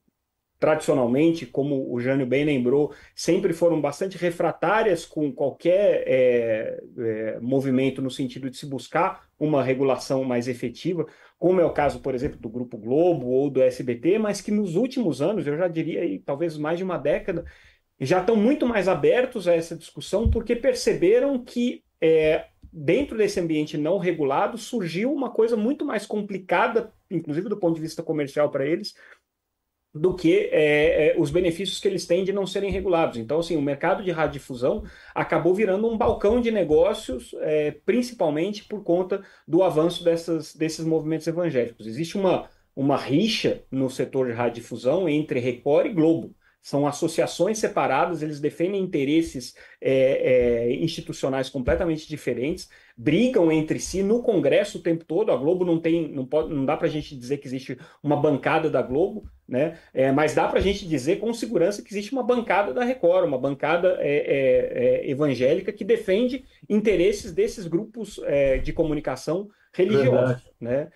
tradicionalmente, 0.59 1.45
como 1.45 1.93
o 1.93 2.01
Jânio 2.01 2.27
bem 2.27 2.43
lembrou, 2.43 2.95
sempre 3.15 3.53
foram 3.53 3.81
bastante 3.83 4.17
refratárias 4.17 5.05
com 5.05 5.31
qualquer 5.31 6.05
é, 6.07 6.81
é, 6.99 7.39
movimento 7.41 8.01
no 8.01 8.11
sentido 8.11 8.49
de 8.49 8.57
se 8.57 8.65
buscar 8.65 9.29
uma 9.39 9.63
regulação 9.63 10.25
mais 10.25 10.49
efetiva, 10.49 11.07
como 11.45 11.61
é 11.61 11.65
o 11.67 11.75
caso, 11.75 12.01
por 12.01 12.15
exemplo, 12.15 12.39
do 12.39 12.49
Grupo 12.49 12.79
Globo 12.79 13.27
ou 13.27 13.51
do 13.51 13.61
SBT, 13.61 14.19
mas 14.19 14.41
que 14.41 14.51
nos 14.51 14.77
últimos 14.77 15.21
anos, 15.21 15.47
eu 15.47 15.59
já 15.59 15.69
diria 15.69 16.01
aí, 16.01 16.19
talvez 16.19 16.57
mais 16.57 16.79
de 16.79 16.85
uma 16.85 16.97
década, 16.97 17.45
já 18.01 18.21
estão 18.21 18.35
muito 18.35 18.67
mais 18.67 18.89
abertos 18.89 19.47
a 19.47 19.55
essa 19.55 19.77
discussão 19.77 20.31
porque 20.31 20.57
perceberam 20.57 21.39
que 21.45 21.85
é, 22.01 22.47
dentro 22.73 23.19
desse 23.19 23.39
ambiente 23.39 23.77
não 23.77 23.99
regulado 23.99 24.57
surgiu 24.57 25.13
uma 25.13 25.29
coisa 25.29 25.55
muito 25.55 25.85
mais 25.85 26.07
complicada, 26.07 26.91
inclusive 27.11 27.51
do 27.51 27.59
ponto 27.59 27.75
de 27.75 27.83
vista 27.83 28.03
comercial 28.03 28.51
para 28.51 28.65
eles, 28.65 28.95
do 29.95 30.13
que 30.13 30.49
é, 30.51 31.11
é, 31.11 31.15
os 31.17 31.31
benefícios 31.31 31.79
que 31.79 31.87
eles 31.87 32.05
têm 32.05 32.25
de 32.25 32.33
não 32.33 32.47
serem 32.47 32.71
regulados. 32.71 33.17
Então, 33.17 33.39
assim, 33.39 33.57
o 33.57 33.63
mercado 33.63 34.03
de 34.03 34.11
radiodifusão 34.11 34.83
acabou 35.15 35.55
virando 35.55 35.89
um 35.89 35.97
balcão 35.97 36.41
de 36.41 36.51
negócios, 36.51 37.33
é, 37.41 37.71
principalmente 37.87 38.65
por 38.65 38.83
conta 38.83 39.23
do 39.47 39.63
avanço 39.63 40.03
dessas, 40.03 40.53
desses 40.55 40.85
movimentos 40.85 41.29
evangélicos. 41.29 41.87
Existe 41.87 42.17
uma, 42.17 42.49
uma 42.75 42.97
rixa 42.97 43.63
no 43.71 43.89
setor 43.89 44.27
de 44.27 44.33
radiodifusão 44.33 45.09
entre 45.09 45.39
Record 45.39 45.87
e 45.87 45.95
Globo. 45.95 46.35
São 46.61 46.87
associações 46.87 47.59
separadas, 47.59 48.23
eles 48.23 48.41
defendem 48.41 48.83
interesses 48.83 49.55
é, 49.81 50.71
é, 50.73 50.75
institucionais 50.77 51.51
completamente 51.51 52.09
diferentes, 52.09 52.69
brigam 52.97 53.51
entre 53.51 53.81
si 53.81 54.03
no 54.03 54.23
Congresso 54.23 54.79
o 54.79 54.83
tempo 54.83 55.05
todo. 55.05 55.33
A 55.33 55.37
Globo 55.37 55.65
não 55.65 55.81
tem, 55.81 56.09
não, 56.13 56.25
pode, 56.25 56.53
não 56.53 56.65
dá 56.65 56.77
para 56.77 56.87
a 56.87 56.91
gente 56.91 57.17
dizer 57.17 57.39
que 57.39 57.47
existe 57.47 57.79
uma 58.03 58.17
bancada 58.17 58.71
da 58.71 58.81
Globo, 58.81 59.29
né? 59.49 59.79
É, 59.93 60.13
mas 60.13 60.35
dá 60.35 60.47
para 60.49 60.59
a 60.59 60.63
gente 60.63 60.87
dizer 60.87 61.19
com 61.19 61.33
segurança 61.35 61.83
que 61.83 61.93
existe 61.93 62.13
uma 62.13 62.23
bancada 62.23 62.73
da 62.73 62.85
Record, 62.85 63.27
uma 63.27 63.39
bancada 63.39 63.97
é, 64.01 64.17
é, 64.17 65.07
é, 65.07 65.11
evangélica 65.11 65.73
que 65.73 65.85
defende 65.85 66.45
interesses 66.69 67.33
desses 67.33 67.67
grupos 67.67 68.21
de 68.63 68.73
comunicação 68.73 69.49
religiosos, 69.73 70.43
né? 70.61 70.89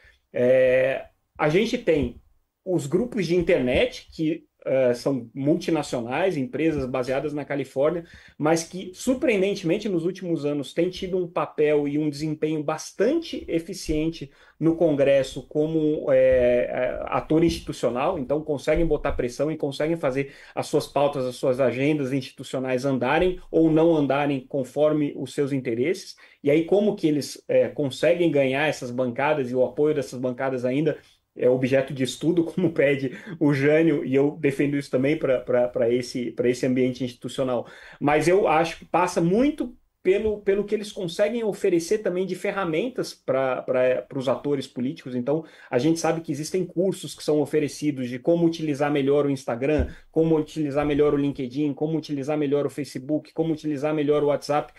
a 1.36 1.48
gente 1.48 1.78
tem 1.78 2.20
os 2.64 2.86
grupos 2.86 3.26
de 3.26 3.34
internet 3.34 4.08
que 4.12 4.47
uh, 4.66 4.94
são 4.94 5.30
multinacionais, 5.34 6.36
empresas 6.36 6.86
baseadas 6.86 7.32
na 7.32 7.44
Califórnia, 7.44 8.04
mas 8.36 8.64
que, 8.64 8.90
surpreendentemente, 8.94 9.88
nos 9.88 10.04
últimos 10.04 10.44
anos 10.44 10.72
têm 10.72 10.90
tido 10.90 11.16
um 11.16 11.28
papel 11.28 11.86
e 11.86 11.98
um 11.98 12.08
desempenho 12.08 12.62
bastante 12.62 13.44
eficiente 13.48 14.30
no 14.58 14.74
Congresso 14.74 15.46
como 15.46 16.10
é, 16.10 17.00
ator 17.06 17.44
institucional, 17.44 18.18
então 18.18 18.42
conseguem 18.42 18.84
botar 18.84 19.12
pressão 19.12 19.52
e 19.52 19.56
conseguem 19.56 19.96
fazer 19.96 20.32
as 20.54 20.66
suas 20.66 20.86
pautas, 20.86 21.24
as 21.24 21.36
suas 21.36 21.60
agendas 21.60 22.12
institucionais 22.12 22.84
andarem 22.84 23.40
ou 23.50 23.70
não 23.70 23.94
andarem 23.94 24.40
conforme 24.40 25.14
os 25.16 25.32
seus 25.32 25.52
interesses. 25.52 26.16
E 26.42 26.50
aí, 26.50 26.64
como 26.64 26.96
que 26.96 27.06
eles 27.06 27.42
é, 27.46 27.68
conseguem 27.68 28.30
ganhar 28.30 28.66
essas 28.66 28.90
bancadas 28.90 29.50
e 29.50 29.54
o 29.54 29.64
apoio 29.64 29.94
dessas 29.94 30.18
bancadas 30.18 30.64
ainda 30.64 30.98
é 31.38 31.48
objeto 31.48 31.94
de 31.94 32.02
estudo, 32.02 32.44
como 32.52 32.72
pede 32.72 33.16
o 33.38 33.54
Jânio, 33.54 34.04
e 34.04 34.14
eu 34.14 34.36
defendo 34.40 34.76
isso 34.76 34.90
também 34.90 35.16
para 35.16 35.92
esse, 35.92 36.34
esse 36.44 36.66
ambiente 36.66 37.04
institucional. 37.04 37.66
Mas 38.00 38.28
eu 38.28 38.48
acho 38.48 38.78
que 38.78 38.84
passa 38.84 39.20
muito 39.20 39.76
pelo, 40.02 40.40
pelo 40.40 40.64
que 40.64 40.74
eles 40.74 40.92
conseguem 40.92 41.44
oferecer 41.44 41.98
também 41.98 42.24
de 42.24 42.34
ferramentas 42.34 43.12
para 43.12 44.06
os 44.14 44.28
atores 44.28 44.66
políticos. 44.66 45.14
Então, 45.14 45.44
a 45.70 45.78
gente 45.78 46.00
sabe 46.00 46.20
que 46.20 46.32
existem 46.32 46.64
cursos 46.64 47.14
que 47.14 47.22
são 47.22 47.40
oferecidos 47.40 48.08
de 48.08 48.18
como 48.18 48.46
utilizar 48.46 48.90
melhor 48.90 49.26
o 49.26 49.30
Instagram, 49.30 49.88
como 50.10 50.36
utilizar 50.36 50.86
melhor 50.86 51.14
o 51.14 51.16
LinkedIn, 51.16 51.74
como 51.74 51.98
utilizar 51.98 52.38
melhor 52.38 52.64
o 52.64 52.70
Facebook, 52.70 53.32
como 53.34 53.52
utilizar 53.52 53.94
melhor 53.94 54.22
o 54.22 54.28
WhatsApp. 54.28 54.72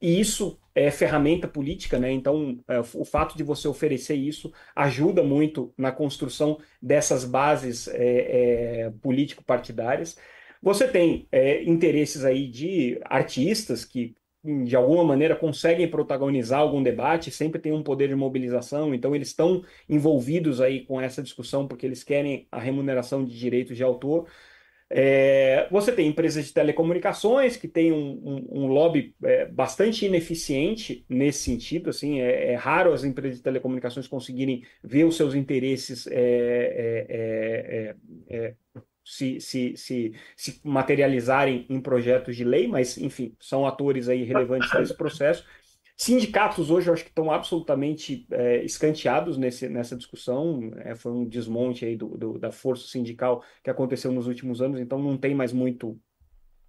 E 0.00 0.20
isso 0.20 0.58
é 0.74 0.90
ferramenta 0.90 1.48
política, 1.48 1.98
né? 1.98 2.12
Então, 2.12 2.58
é, 2.68 2.80
o 2.80 3.04
fato 3.04 3.36
de 3.36 3.42
você 3.42 3.66
oferecer 3.66 4.14
isso 4.14 4.52
ajuda 4.74 5.22
muito 5.22 5.72
na 5.76 5.90
construção 5.90 6.58
dessas 6.82 7.24
bases 7.24 7.88
é, 7.88 8.84
é, 8.84 8.90
político-partidárias. 9.00 10.16
Você 10.62 10.86
tem 10.86 11.26
é, 11.32 11.62
interesses 11.64 12.24
aí 12.24 12.46
de 12.46 13.00
artistas 13.04 13.84
que 13.84 14.14
de 14.64 14.76
alguma 14.76 15.02
maneira 15.02 15.34
conseguem 15.34 15.88
protagonizar 15.88 16.60
algum 16.60 16.82
debate, 16.82 17.30
sempre 17.30 17.60
tem 17.60 17.72
um 17.72 17.82
poder 17.82 18.08
de 18.08 18.14
mobilização, 18.14 18.94
então 18.94 19.14
eles 19.14 19.28
estão 19.28 19.64
envolvidos 19.88 20.60
aí 20.60 20.84
com 20.84 21.00
essa 21.00 21.22
discussão 21.22 21.66
porque 21.66 21.84
eles 21.84 22.04
querem 22.04 22.46
a 22.52 22.60
remuneração 22.60 23.24
de 23.24 23.36
direitos 23.36 23.76
de 23.76 23.82
autor. 23.82 24.28
É, 24.88 25.66
você 25.70 25.90
tem 25.90 26.06
empresas 26.06 26.46
de 26.46 26.52
telecomunicações 26.52 27.56
que 27.56 27.66
têm 27.66 27.92
um, 27.92 28.20
um, 28.24 28.62
um 28.62 28.66
lobby 28.66 29.14
é, 29.24 29.46
bastante 29.46 30.06
ineficiente 30.06 31.04
nesse 31.08 31.40
sentido. 31.40 31.90
Assim, 31.90 32.20
é, 32.20 32.52
é, 32.52 32.54
raro 32.54 32.92
as 32.92 33.02
empresas 33.02 33.38
de 33.38 33.42
telecomunicações 33.42 34.06
conseguirem 34.06 34.64
ver 34.82 35.04
os 35.04 35.16
seus 35.16 35.34
interesses 35.34 36.06
é, 36.06 37.06
é, 37.08 37.94
é, 38.28 38.54
se, 39.04 39.40
se, 39.40 39.76
se, 39.76 40.12
se 40.36 40.60
materializarem 40.64 41.66
em 41.68 41.80
projetos 41.80 42.36
de 42.36 42.44
lei, 42.44 42.66
mas, 42.66 42.98
enfim, 42.98 43.36
são 43.40 43.66
atores 43.66 44.08
aí 44.08 44.24
relevantes 44.24 44.72
nesse 44.74 44.96
processo. 44.96 45.44
Sindicatos 45.96 46.70
hoje 46.70 46.88
eu 46.88 46.92
acho 46.92 47.04
que 47.04 47.08
estão 47.08 47.30
absolutamente 47.30 48.26
é, 48.30 48.62
escanteados 48.62 49.38
nesse, 49.38 49.66
nessa 49.66 49.96
discussão. 49.96 50.70
É, 50.84 50.94
foi 50.94 51.10
um 51.10 51.24
desmonte 51.24 51.86
aí 51.86 51.96
do, 51.96 52.08
do, 52.18 52.38
da 52.38 52.52
força 52.52 52.86
sindical 52.86 53.42
que 53.64 53.70
aconteceu 53.70 54.12
nos 54.12 54.26
últimos 54.26 54.60
anos, 54.60 54.78
então 54.78 54.98
não 54.98 55.16
tem 55.16 55.34
mais 55.34 55.54
muito, 55.54 55.98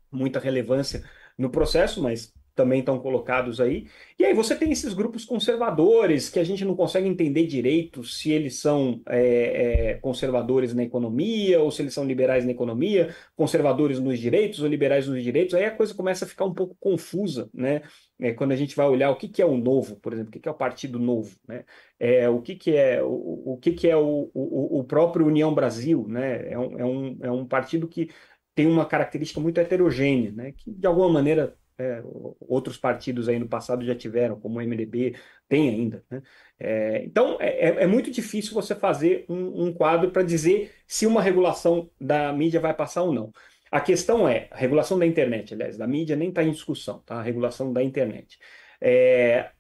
muita 0.10 0.40
relevância 0.40 1.04
no 1.38 1.50
processo, 1.50 2.02
mas 2.02 2.34
também 2.58 2.80
estão 2.80 3.00
colocados 3.00 3.62
aí. 3.62 3.88
E 4.20 4.26
aí 4.26 4.34
você 4.34 4.56
tem 4.56 4.72
esses 4.72 4.94
grupos 4.94 5.24
conservadores 5.24 6.28
que 6.28 6.40
a 6.40 6.44
gente 6.44 6.66
não 6.66 6.76
consegue 6.76 7.08
entender 7.08 7.46
direito 7.46 8.04
se 8.04 8.32
eles 8.32 8.60
são 8.60 9.00
é, 9.08 9.92
é, 9.92 9.94
conservadores 9.96 10.74
na 10.74 10.84
economia 10.84 11.62
ou 11.62 11.72
se 11.72 11.84
eles 11.84 11.94
são 11.94 12.04
liberais 12.04 12.44
na 12.44 12.52
economia, 12.52 13.16
conservadores 13.36 14.00
nos 14.00 14.20
direitos 14.20 14.62
ou 14.62 14.68
liberais 14.68 15.08
nos 15.08 15.24
direitos. 15.24 15.54
Aí 15.54 15.66
a 15.66 15.72
coisa 15.72 15.94
começa 15.94 16.26
a 16.26 16.28
ficar 16.28 16.46
um 16.46 16.54
pouco 16.54 16.76
confusa, 16.80 17.50
né? 17.54 17.84
É, 18.20 18.34
quando 18.34 18.52
a 18.52 18.56
gente 18.56 18.76
vai 18.76 18.88
olhar 18.88 19.12
o 19.12 19.16
que, 19.16 19.28
que 19.28 19.42
é 19.42 19.46
o 19.46 19.56
novo, 19.56 19.96
por 19.98 20.12
exemplo, 20.12 20.30
o 20.30 20.32
que, 20.34 20.40
que 20.40 20.50
é 20.50 20.52
o 20.52 20.56
Partido 20.56 20.98
Novo, 20.98 21.38
né? 21.48 21.64
É, 22.00 22.28
o 22.28 22.42
que, 22.42 22.56
que 22.56 22.76
é 22.76 23.04
o, 23.04 23.54
o 23.54 23.58
que, 23.62 23.72
que 23.74 23.88
é 23.88 23.96
o, 23.96 24.32
o, 24.34 24.80
o 24.80 24.84
próprio 24.84 25.28
União 25.28 25.54
Brasil, 25.54 26.08
né? 26.10 26.52
É 26.52 26.58
um, 26.58 26.80
é, 26.80 26.86
um, 26.86 27.18
é 27.22 27.32
um 27.32 27.46
partido 27.46 27.88
que 27.88 28.10
tem 28.56 28.66
uma 28.66 28.88
característica 28.88 29.40
muito 29.40 29.60
heterogênea, 29.60 30.32
né? 30.32 30.52
Que 30.52 30.72
de 30.72 30.88
alguma 30.88 31.10
maneira 31.10 31.56
é, 31.80 32.02
outros 32.40 32.78
partidos 32.78 33.30
aí 33.30 33.38
no 33.38 33.48
passado 33.48 33.86
já 33.86 33.96
tiveram, 33.96 34.40
como 34.40 34.60
o 34.60 34.62
MDB, 34.62 35.16
tem 35.48 35.70
ainda. 35.70 36.04
Né? 36.10 36.22
É, 36.60 37.04
então, 37.06 37.38
é, 37.40 37.70
é, 37.70 37.84
é, 37.84 37.88
muito 37.88 38.10
difícil 38.12 38.54
você 38.54 38.76
fazer 38.76 39.26
um, 39.30 39.66
um 39.66 39.74
quadro 39.74 40.12
para 40.12 40.24
dizer 40.24 40.74
se 40.88 41.06
uma 41.06 41.22
regulação 41.22 41.90
da 42.00 42.34
mídia 42.34 42.60
vai 42.60 42.74
passar 42.74 43.04
ou 43.04 43.14
não. 43.14 43.32
A 43.72 43.82
questão 43.82 44.28
é, 44.28 44.48
a 44.52 44.58
regulação 44.58 44.98
da 44.98 45.06
internet, 45.06 45.54
aliás, 45.54 45.78
da 45.78 45.86
mídia 45.88 46.16
nem 46.16 46.30
está 46.30 46.44
em 46.44 46.52
discussão, 46.52 47.00
tá? 47.06 47.16
a 47.20 47.22
regulação 47.22 47.72
da 47.72 47.84
internet. 47.84 48.40
É, 48.82 49.52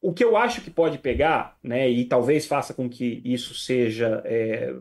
o 0.00 0.12
que 0.12 0.22
eu 0.22 0.36
acho 0.36 0.62
que 0.62 0.70
pode 0.70 0.98
pegar, 0.98 1.58
né, 1.62 1.88
e 1.88 2.04
talvez 2.04 2.46
faça 2.46 2.72
com 2.72 2.88
que 2.88 3.20
isso 3.24 3.54
seja 3.54 4.22
é, 4.24 4.72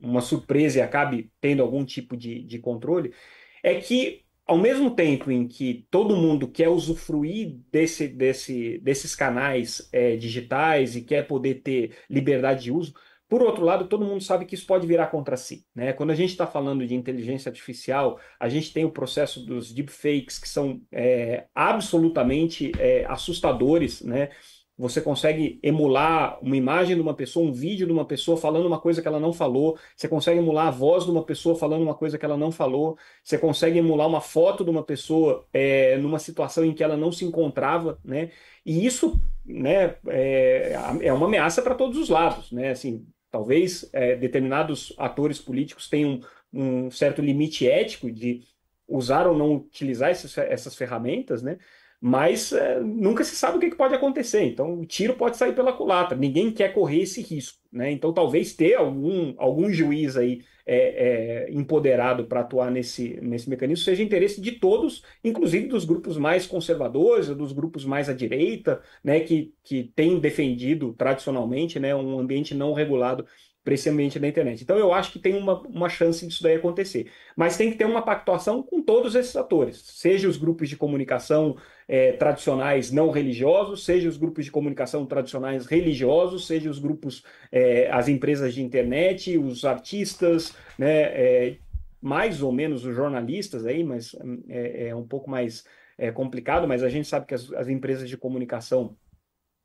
uma 0.00 0.20
surpresa 0.20 0.78
e 0.78 0.82
acabe 0.82 1.30
tendo 1.40 1.62
algum 1.62 1.84
tipo 1.84 2.16
de, 2.16 2.42
de 2.42 2.58
controle, 2.58 3.14
é 3.62 3.76
que 3.80 4.24
ao 4.52 4.58
mesmo 4.58 4.90
tempo 4.90 5.30
em 5.30 5.48
que 5.48 5.86
todo 5.90 6.14
mundo 6.14 6.46
quer 6.46 6.68
usufruir 6.68 7.58
desse, 7.72 8.06
desse, 8.06 8.78
desses 8.80 9.14
canais 9.14 9.88
é, 9.90 10.14
digitais 10.14 10.94
e 10.94 11.00
quer 11.00 11.26
poder 11.26 11.62
ter 11.62 11.96
liberdade 12.10 12.64
de 12.64 12.70
uso, 12.70 12.92
por 13.30 13.40
outro 13.40 13.64
lado, 13.64 13.88
todo 13.88 14.04
mundo 14.04 14.22
sabe 14.22 14.44
que 14.44 14.54
isso 14.54 14.66
pode 14.66 14.86
virar 14.86 15.06
contra 15.06 15.38
si. 15.38 15.64
Né? 15.74 15.94
Quando 15.94 16.10
a 16.10 16.14
gente 16.14 16.32
está 16.32 16.46
falando 16.46 16.86
de 16.86 16.94
inteligência 16.94 17.48
artificial, 17.48 18.20
a 18.38 18.46
gente 18.46 18.74
tem 18.74 18.84
o 18.84 18.90
processo 18.90 19.42
dos 19.42 19.72
deepfakes, 19.72 20.38
que 20.38 20.46
são 20.46 20.82
é, 20.92 21.46
absolutamente 21.54 22.72
é, 22.78 23.06
assustadores, 23.06 24.02
né? 24.02 24.28
Você 24.76 25.00
consegue 25.00 25.60
emular 25.62 26.38
uma 26.42 26.56
imagem 26.56 26.96
de 26.96 27.02
uma 27.02 27.14
pessoa, 27.14 27.46
um 27.46 27.52
vídeo 27.52 27.86
de 27.86 27.92
uma 27.92 28.06
pessoa 28.06 28.36
falando 28.36 28.66
uma 28.66 28.80
coisa 28.80 29.02
que 29.02 29.08
ela 29.08 29.20
não 29.20 29.32
falou. 29.32 29.78
Você 29.94 30.08
consegue 30.08 30.38
emular 30.38 30.68
a 30.68 30.70
voz 30.70 31.04
de 31.04 31.10
uma 31.10 31.22
pessoa 31.22 31.54
falando 31.54 31.82
uma 31.82 31.94
coisa 31.94 32.16
que 32.18 32.24
ela 32.24 32.36
não 32.36 32.50
falou. 32.50 32.96
Você 33.22 33.36
consegue 33.38 33.78
emular 33.78 34.08
uma 34.08 34.20
foto 34.20 34.64
de 34.64 34.70
uma 34.70 34.82
pessoa 34.82 35.46
é, 35.52 35.98
numa 35.98 36.18
situação 36.18 36.64
em 36.64 36.72
que 36.72 36.82
ela 36.82 36.96
não 36.96 37.12
se 37.12 37.24
encontrava, 37.24 37.98
né? 38.02 38.30
E 38.64 38.84
isso, 38.86 39.20
né, 39.44 39.96
é, 40.08 40.72
é 41.02 41.12
uma 41.12 41.26
ameaça 41.26 41.60
para 41.60 41.74
todos 41.74 41.98
os 41.98 42.08
lados, 42.08 42.50
né? 42.50 42.70
Assim, 42.70 43.06
talvez 43.30 43.88
é, 43.92 44.16
determinados 44.16 44.94
atores 44.96 45.38
políticos 45.38 45.88
tenham 45.88 46.20
um 46.52 46.90
certo 46.90 47.20
limite 47.20 47.68
ético 47.68 48.10
de 48.10 48.42
usar 48.88 49.26
ou 49.26 49.36
não 49.36 49.54
utilizar 49.54 50.10
essas 50.10 50.74
ferramentas, 50.74 51.42
né? 51.42 51.58
Mas 52.04 52.52
é, 52.52 52.80
nunca 52.80 53.22
se 53.22 53.36
sabe 53.36 53.56
o 53.56 53.60
que, 53.60 53.70
que, 53.70 53.76
pode 53.76 53.94
acontecer. 53.94 54.42
Então, 54.42 54.80
o 54.80 54.84
tiro 54.84 55.14
pode 55.14 55.36
sair 55.36 55.54
pela 55.54 55.72
culatra. 55.72 56.18
Ninguém 56.18 56.50
quer 56.50 56.74
correr 56.74 57.02
esse 57.02 57.22
risco. 57.22 57.60
Né? 57.72 57.92
Então, 57.92 58.12
talvez 58.12 58.54
ter 58.54 58.74
algum, 58.74 59.32
algum 59.38 59.70
juiz 59.70 60.16
aí 60.16 60.42
é, 60.66 61.46
é, 61.46 61.52
empoderado 61.52 62.24
para 62.24 62.40
atuar 62.40 62.72
nesse, 62.72 63.20
nesse 63.22 63.48
mecanismo 63.48 63.84
seja 63.84 64.02
interesse 64.02 64.40
de 64.40 64.50
todos, 64.50 65.04
inclusive 65.22 65.68
dos 65.68 65.84
grupos 65.84 66.18
mais 66.18 66.44
conservadores, 66.44 67.28
dos 67.28 67.52
grupos 67.52 67.84
mais 67.84 68.08
à 68.08 68.12
direita, 68.12 68.82
né, 69.02 69.20
que, 69.20 69.54
que 69.62 69.84
têm 69.94 70.18
defendido 70.18 70.92
tradicionalmente 70.94 71.78
né, 71.78 71.94
um 71.94 72.18
ambiente 72.18 72.52
não 72.52 72.72
regulado 72.72 73.24
para 73.64 73.74
esse 73.74 73.88
ambiente 73.88 74.18
da 74.18 74.26
internet. 74.26 74.62
Então 74.62 74.76
eu 74.76 74.92
acho 74.92 75.12
que 75.12 75.18
tem 75.18 75.36
uma, 75.36 75.60
uma 75.62 75.88
chance 75.88 76.26
disso 76.26 76.42
daí 76.42 76.56
acontecer. 76.56 77.10
Mas 77.36 77.56
tem 77.56 77.70
que 77.70 77.76
ter 77.76 77.84
uma 77.84 78.02
pactuação 78.02 78.62
com 78.62 78.82
todos 78.82 79.14
esses 79.14 79.36
atores, 79.36 79.82
seja 79.84 80.28
os 80.28 80.36
grupos 80.36 80.68
de 80.68 80.76
comunicação 80.76 81.56
é, 81.86 82.12
tradicionais 82.12 82.90
não 82.90 83.10
religiosos, 83.10 83.84
seja 83.84 84.08
os 84.08 84.16
grupos 84.16 84.44
de 84.44 84.50
comunicação 84.50 85.06
tradicionais 85.06 85.66
religiosos, 85.66 86.46
seja 86.46 86.68
os 86.68 86.78
grupos, 86.78 87.24
é, 87.50 87.88
as 87.90 88.08
empresas 88.08 88.54
de 88.54 88.62
internet, 88.62 89.38
os 89.38 89.64
artistas, 89.64 90.54
né, 90.78 91.02
é, 91.02 91.56
mais 92.00 92.42
ou 92.42 92.50
menos 92.50 92.84
os 92.84 92.94
jornalistas 92.96 93.64
aí, 93.64 93.84
mas 93.84 94.16
é, 94.48 94.88
é 94.88 94.94
um 94.94 95.06
pouco 95.06 95.30
mais 95.30 95.64
é, 95.96 96.10
complicado, 96.10 96.66
mas 96.66 96.82
a 96.82 96.88
gente 96.88 97.06
sabe 97.06 97.26
que 97.26 97.34
as, 97.34 97.52
as 97.52 97.68
empresas 97.68 98.08
de 98.08 98.16
comunicação 98.16 98.96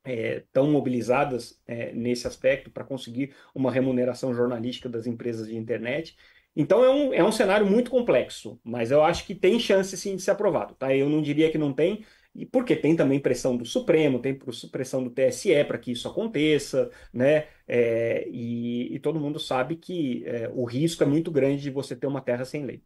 é, 0.08 0.44
tão 0.54 0.72
mobilizadas 0.72 1.60
é, 1.68 1.92
nesse 1.92 2.26
aspecto 2.26 2.72
para 2.72 2.86
conseguir 2.86 3.34
uma 3.54 3.70
remuneração 3.70 4.34
jornalística 4.34 4.88
das 4.88 5.06
empresas 5.06 5.48
de 5.48 5.58
internet. 5.58 6.16
Então 6.56 6.84
é 6.84 6.90
um, 6.90 7.14
é 7.14 7.24
um 7.24 7.32
cenário 7.32 7.68
muito 7.68 7.92
complexo, 7.92 8.60
mas 8.64 8.90
eu 8.90 9.04
acho 9.04 9.26
que 9.26 9.36
tem 9.36 9.60
chance 9.60 9.96
sim 9.98 10.16
de 10.16 10.22
ser 10.22 10.32
aprovado. 10.32 10.74
Tá? 10.76 10.96
Eu 10.96 11.10
não 11.10 11.22
diria 11.22 11.52
que 11.52 11.58
não 11.58 11.74
tem, 11.74 12.06
e 12.34 12.46
porque 12.46 12.76
tem 12.76 12.96
também 12.96 13.20
pressão 13.20 13.58
do 13.58 13.66
Supremo, 13.66 14.20
tem 14.20 14.38
pressão 14.72 15.04
do 15.04 15.10
TSE 15.10 15.64
para 15.66 15.78
que 15.78 15.92
isso 15.92 16.08
aconteça, 16.08 16.90
né? 17.12 17.48
É, 17.68 18.28
e, 18.30 18.94
e, 18.96 19.00
todo 19.00 19.20
mundo 19.20 19.40
sabe 19.40 19.76
que 19.76 20.24
é, 20.26 20.50
o 20.54 20.64
risco 20.64 21.04
é 21.04 21.06
muito 21.06 21.32
grande 21.32 21.64
de 21.64 21.72
você 21.72 21.96
ter 21.96 22.08
uma 22.08 22.22
terra 22.22 22.46
sem 22.46 22.64
lei. 22.64 22.82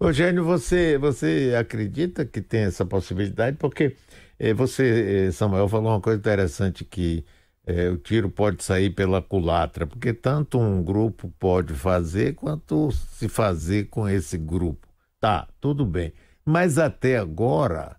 Eugênio, 0.00 0.44
você, 0.44 0.96
você 0.98 1.54
acredita 1.58 2.24
que 2.24 2.40
tem 2.40 2.62
essa 2.62 2.84
possibilidade? 2.86 3.56
Porque 3.58 3.96
é, 4.38 4.54
você, 4.54 5.26
é, 5.28 5.30
Samuel, 5.30 5.68
falou 5.68 5.92
uma 5.92 6.00
coisa 6.00 6.18
interessante 6.18 6.84
que 6.84 7.24
é, 7.66 7.88
o 7.90 7.98
tiro 7.98 8.30
pode 8.30 8.64
sair 8.64 8.90
pela 8.90 9.20
culatra, 9.20 9.86
porque 9.86 10.14
tanto 10.14 10.58
um 10.58 10.82
grupo 10.82 11.32
pode 11.38 11.74
fazer 11.74 12.34
quanto 12.34 12.90
se 12.90 13.28
fazer 13.28 13.88
com 13.90 14.08
esse 14.08 14.38
grupo. 14.38 14.88
Tá, 15.20 15.46
tudo 15.60 15.84
bem. 15.84 16.12
Mas 16.44 16.78
até 16.78 17.18
agora, 17.18 17.96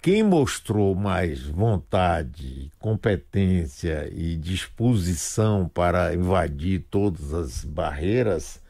quem 0.00 0.22
mostrou 0.22 0.94
mais 0.94 1.42
vontade, 1.42 2.72
competência 2.78 4.10
e 4.10 4.36
disposição 4.36 5.68
para 5.68 6.14
invadir 6.14 6.86
todas 6.90 7.34
as 7.34 7.64
barreiras 7.64 8.61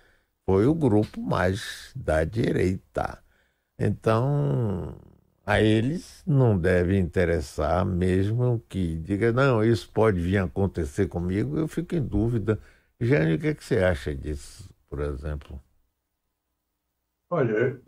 foi 0.46 0.66
o 0.66 0.74
grupo 0.74 1.20
mais 1.20 1.92
da 1.96 2.24
direita. 2.24 3.22
Então, 3.78 4.96
a 5.46 5.60
eles 5.60 6.22
não 6.26 6.58
deve 6.58 6.98
interessar, 6.98 7.84
mesmo 7.86 8.60
que 8.68 8.96
diga, 8.98 9.32
não, 9.32 9.64
isso 9.64 9.90
pode 9.92 10.20
vir 10.20 10.38
a 10.38 10.44
acontecer 10.44 11.08
comigo, 11.08 11.58
eu 11.58 11.68
fico 11.68 11.94
em 11.96 12.02
dúvida 12.06 12.60
Jânio, 13.00 13.36
o 13.36 13.38
que, 13.40 13.48
é 13.48 13.54
que 13.54 13.64
você 13.64 13.78
acha 13.78 14.14
disso, 14.14 14.70
por 14.88 15.00
exemplo? 15.00 15.60
Olha, 17.30 17.80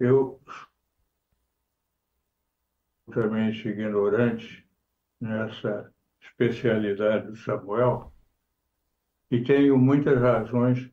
eu 0.00 0.40
totalmente 3.06 3.68
ignorante 3.68 4.66
nessa 5.20 5.92
especialidade 6.20 7.26
do 7.28 7.36
Samuel 7.36 8.12
e 9.30 9.42
tenho 9.42 9.76
muitas 9.76 10.18
razões 10.20 10.90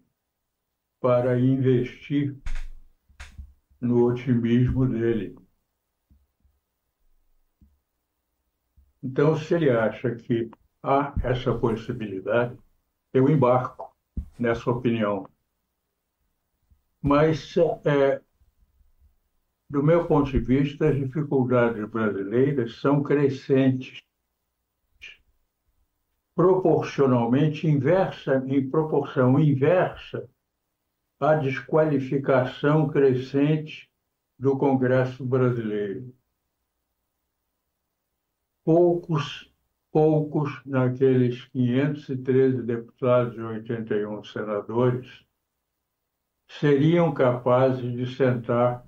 para 0.99 1.39
investir 1.39 2.35
no 3.79 4.05
otimismo 4.05 4.87
dele. 4.87 5.35
Então, 9.03 9.37
se 9.37 9.53
ele 9.53 9.69
acha 9.69 10.15
que 10.15 10.49
há 10.81 11.13
essa 11.23 11.53
possibilidade, 11.57 12.57
eu 13.13 13.29
embarco 13.29 13.95
nessa 14.37 14.71
opinião. 14.71 15.29
Mas, 17.01 17.55
é, 17.85 18.19
do 19.69 19.83
meu 19.83 20.07
ponto 20.07 20.31
de 20.31 20.39
vista, 20.39 20.89
as 20.89 20.95
dificuldades 20.95 21.87
brasileiras 21.87 22.77
são 22.81 23.03
crescentes, 23.03 24.01
proporcionalmente 26.35 27.65
inversa, 27.65 28.43
em 28.45 28.69
proporção 28.69 29.39
inversa 29.39 30.29
à 31.19 31.35
desqualificação 31.35 32.89
crescente 32.89 33.89
do 34.37 34.57
Congresso 34.57 35.25
brasileiro. 35.25 36.13
Poucos, 38.65 39.49
poucos 39.91 40.61
naqueles 40.65 41.45
513 41.45 42.63
deputados 42.63 43.37
e 43.37 43.39
81 43.39 44.23
senadores 44.25 45.25
seriam 46.47 47.13
capazes 47.13 47.93
de 47.93 48.13
sentar 48.13 48.85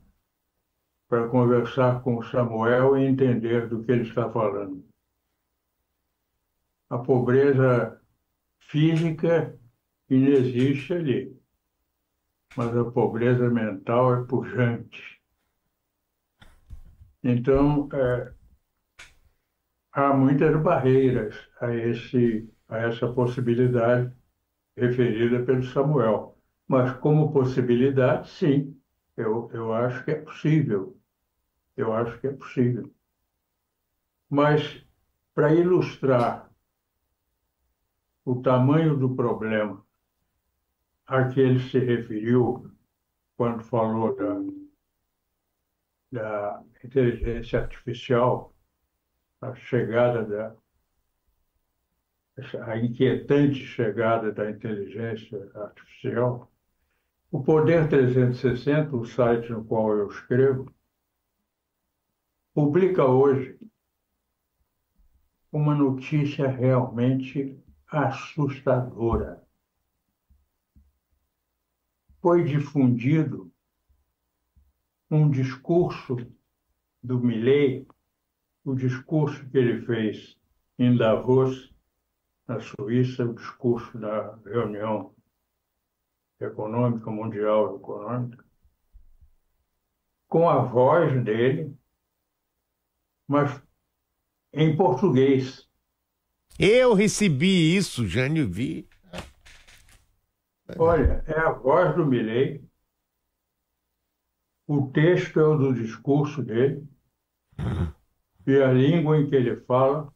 para 1.08 1.30
conversar 1.30 2.02
com 2.02 2.22
Samuel 2.22 2.98
e 2.98 3.06
entender 3.06 3.70
do 3.70 3.84
que 3.84 3.92
ele 3.92 4.04
está 4.04 4.30
falando. 4.30 4.86
A 6.90 6.98
pobreza 6.98 8.02
física 8.60 9.58
inexiste 10.10 10.94
ali, 10.94 11.38
mas 12.56 12.76
a 12.76 12.86
pobreza 12.92 13.50
mental 13.50 14.22
é 14.22 14.26
pujante. 14.26 15.22
Então, 17.24 17.90
é, 17.94 18.34
há 19.92 20.14
muitas 20.14 20.56
barreiras 20.62 21.36
a, 21.60 21.74
esse, 21.74 22.50
a 22.70 22.78
essa 22.78 23.12
possibilidade 23.12 24.14
referida 24.78 25.44
pelo 25.44 25.64
Samuel. 25.64 26.38
Mas, 26.68 26.92
como 26.98 27.32
possibilidade, 27.32 28.30
sim, 28.30 28.80
eu, 29.16 29.50
eu 29.54 29.74
acho 29.74 30.04
que 30.04 30.12
é 30.12 30.16
possível. 30.16 30.98
Eu 31.76 31.94
acho 31.94 32.20
que 32.20 32.28
é 32.28 32.32
possível. 32.32 32.94
Mas, 34.30 34.86
para 35.34 35.54
ilustrar 35.54 36.47
o 38.28 38.42
tamanho 38.42 38.98
do 38.98 39.16
problema 39.16 39.82
a 41.06 41.30
que 41.30 41.40
ele 41.40 41.62
se 41.62 41.80
referiu 41.80 42.70
quando 43.38 43.64
falou 43.64 44.14
da, 44.18 44.36
da 46.12 46.64
inteligência 46.84 47.62
artificial, 47.62 48.54
a 49.40 49.56
chegada 49.56 50.26
da 50.26 50.56
a 52.66 52.78
inquietante 52.78 53.66
chegada 53.66 54.32
da 54.34 54.52
inteligência 54.52 55.50
artificial, 55.56 56.52
o 57.32 57.42
Poder 57.42 57.88
360, 57.88 58.94
o 58.94 59.06
site 59.06 59.50
no 59.52 59.64
qual 59.64 59.90
eu 59.96 60.10
escrevo, 60.10 60.70
publica 62.54 63.06
hoje 63.06 63.58
uma 65.50 65.74
notícia 65.74 66.48
realmente 66.48 67.58
assustadora. 67.88 69.44
Foi 72.22 72.44
difundido 72.44 73.52
um 75.10 75.30
discurso 75.30 76.18
do 77.02 77.20
Milley, 77.20 77.88
o 78.66 78.76
discurso 78.76 79.48
que 79.50 79.58
ele 79.58 79.86
fez 79.86 80.38
em 80.78 80.98
Davos, 80.98 81.74
na 82.48 82.60
Suíça, 82.60 83.26
o 83.26 83.34
discurso 83.34 83.98
da 83.98 84.36
reunião 84.46 85.14
econômica, 86.40 87.10
mundial 87.10 87.78
econômica, 87.78 88.46
com 90.28 90.50
a 90.50 90.60
voz 90.60 91.24
dele, 91.24 91.76
mas 93.28 93.62
em 94.54 94.76
português. 94.76 95.67
Eu 96.60 96.96
recebi 96.96 97.76
isso, 97.76 98.08
Jânio 98.08 98.50
vi. 98.50 98.90
Olha, 100.76 101.24
é 101.28 101.40
a 101.40 101.52
voz 101.52 101.96
do 101.96 102.04
Milley, 102.04 102.68
o 104.66 104.90
texto 104.92 105.40
é 105.40 105.44
o 105.44 105.56
do 105.56 105.74
discurso 105.74 106.42
dele, 106.44 106.86
e 108.46 108.56
a 108.56 108.74
língua 108.74 109.18
em 109.18 109.30
que 109.30 109.36
ele 109.36 109.56
fala 109.62 110.12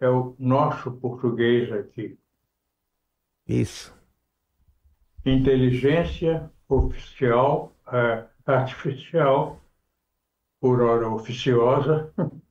é 0.00 0.08
o 0.08 0.34
nosso 0.38 0.90
português 0.92 1.70
aqui. 1.70 2.18
Isso. 3.46 3.94
Inteligência 5.24 6.50
oficial, 6.66 7.76
é, 7.92 8.26
artificial, 8.46 9.60
por 10.60 10.80
hora 10.80 11.08
oficiosa, 11.08 12.12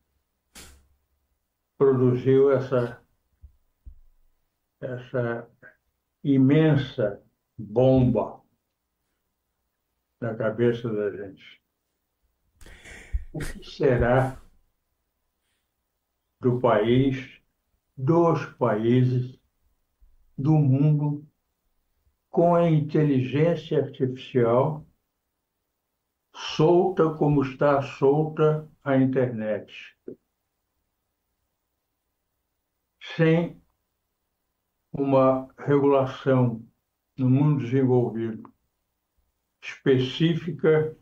produziu 1.78 2.52
essa, 2.52 3.02
essa 4.82 5.50
imensa 6.24 7.24
bomba 7.58 8.42
na 10.20 10.36
cabeça 10.36 10.92
da 10.92 11.12
gente. 11.12 11.62
O 13.32 13.40
que 13.40 13.64
será 13.64 14.42
do 16.40 16.60
país, 16.60 17.42
dos 17.96 18.46
países, 18.58 19.40
do 20.38 20.54
mundo 20.54 21.28
com 22.30 22.56
a 22.56 22.70
inteligência 22.70 23.80
artificial 23.80 24.86
solta 26.36 27.16
como 27.16 27.42
está 27.42 27.82
solta 27.82 28.70
a 28.84 28.96
internet. 28.96 29.97
Sem 33.18 33.60
uma 34.94 35.52
regulação 35.58 36.64
no 37.18 37.28
mundo 37.28 37.64
desenvolvido 37.64 38.54
específica 39.60 40.96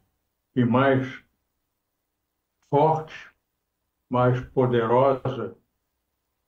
e 0.55 0.63
mais 0.63 1.22
forte, 2.70 3.13
mais 4.09 4.39
poderosa 4.51 5.57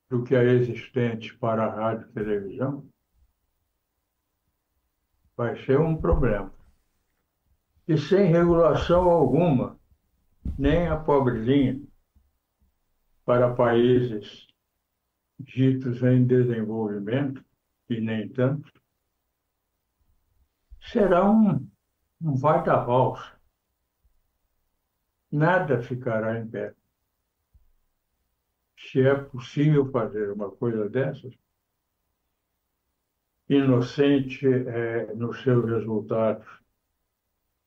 do 0.08 0.24
que 0.24 0.34
a 0.34 0.42
existente 0.42 1.36
para 1.36 1.66
a 1.66 1.74
rádio 1.74 2.08
e 2.08 2.12
televisão, 2.14 2.88
vai 5.36 5.62
ser 5.66 5.78
um 5.78 6.00
problema. 6.00 6.50
E 7.86 7.98
sem 7.98 8.32
regulação 8.32 9.02
alguma, 9.02 9.78
nem 10.58 10.88
a 10.88 10.96
pobrezinha, 10.96 11.78
para 13.26 13.54
países 13.54 14.47
ditos 15.38 16.02
em 16.02 16.26
desenvolvimento, 16.26 17.44
e 17.88 18.00
nem 18.00 18.28
tanto, 18.28 18.72
será 20.80 21.30
um, 21.30 21.68
um 22.20 22.34
vai-da-valsa. 22.34 23.32
Nada 25.30 25.82
ficará 25.82 26.38
em 26.38 26.48
pé 26.48 26.74
se 28.78 29.00
é 29.02 29.14
possível 29.14 29.90
fazer 29.90 30.30
uma 30.32 30.50
coisa 30.50 30.88
dessas, 30.88 31.34
inocente 33.48 34.46
é, 34.46 35.14
nos 35.14 35.42
seus 35.42 35.64
resultados 35.68 36.46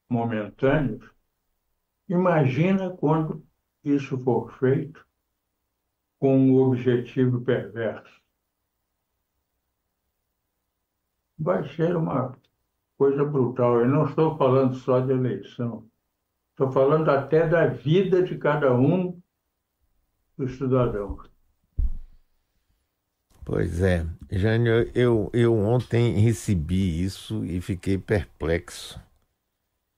momentâneos, 0.09 1.09
imagina 2.07 2.91
quando 2.91 3.45
isso 3.83 4.17
for 4.19 4.51
feito 4.57 5.05
com 6.21 6.37
um 6.37 6.59
objetivo 6.59 7.41
perverso. 7.41 8.21
Vai 11.37 11.67
ser 11.69 11.97
uma 11.97 12.37
coisa 12.95 13.25
brutal. 13.25 13.79
Eu 13.79 13.87
não 13.87 14.05
estou 14.05 14.37
falando 14.37 14.75
só 14.75 14.99
de 14.99 15.11
eleição, 15.11 15.83
estou 16.51 16.71
falando 16.71 17.09
até 17.09 17.49
da 17.49 17.65
vida 17.65 18.21
de 18.21 18.37
cada 18.37 18.71
um 18.71 19.19
dos 20.37 20.59
cidadãos. 20.59 21.27
Pois 23.43 23.81
é, 23.81 24.05
Jânio, 24.29 24.91
eu, 24.93 25.31
eu 25.33 25.57
ontem 25.57 26.19
recebi 26.19 27.03
isso 27.03 27.43
e 27.43 27.59
fiquei 27.59 27.97
perplexo. 27.97 29.01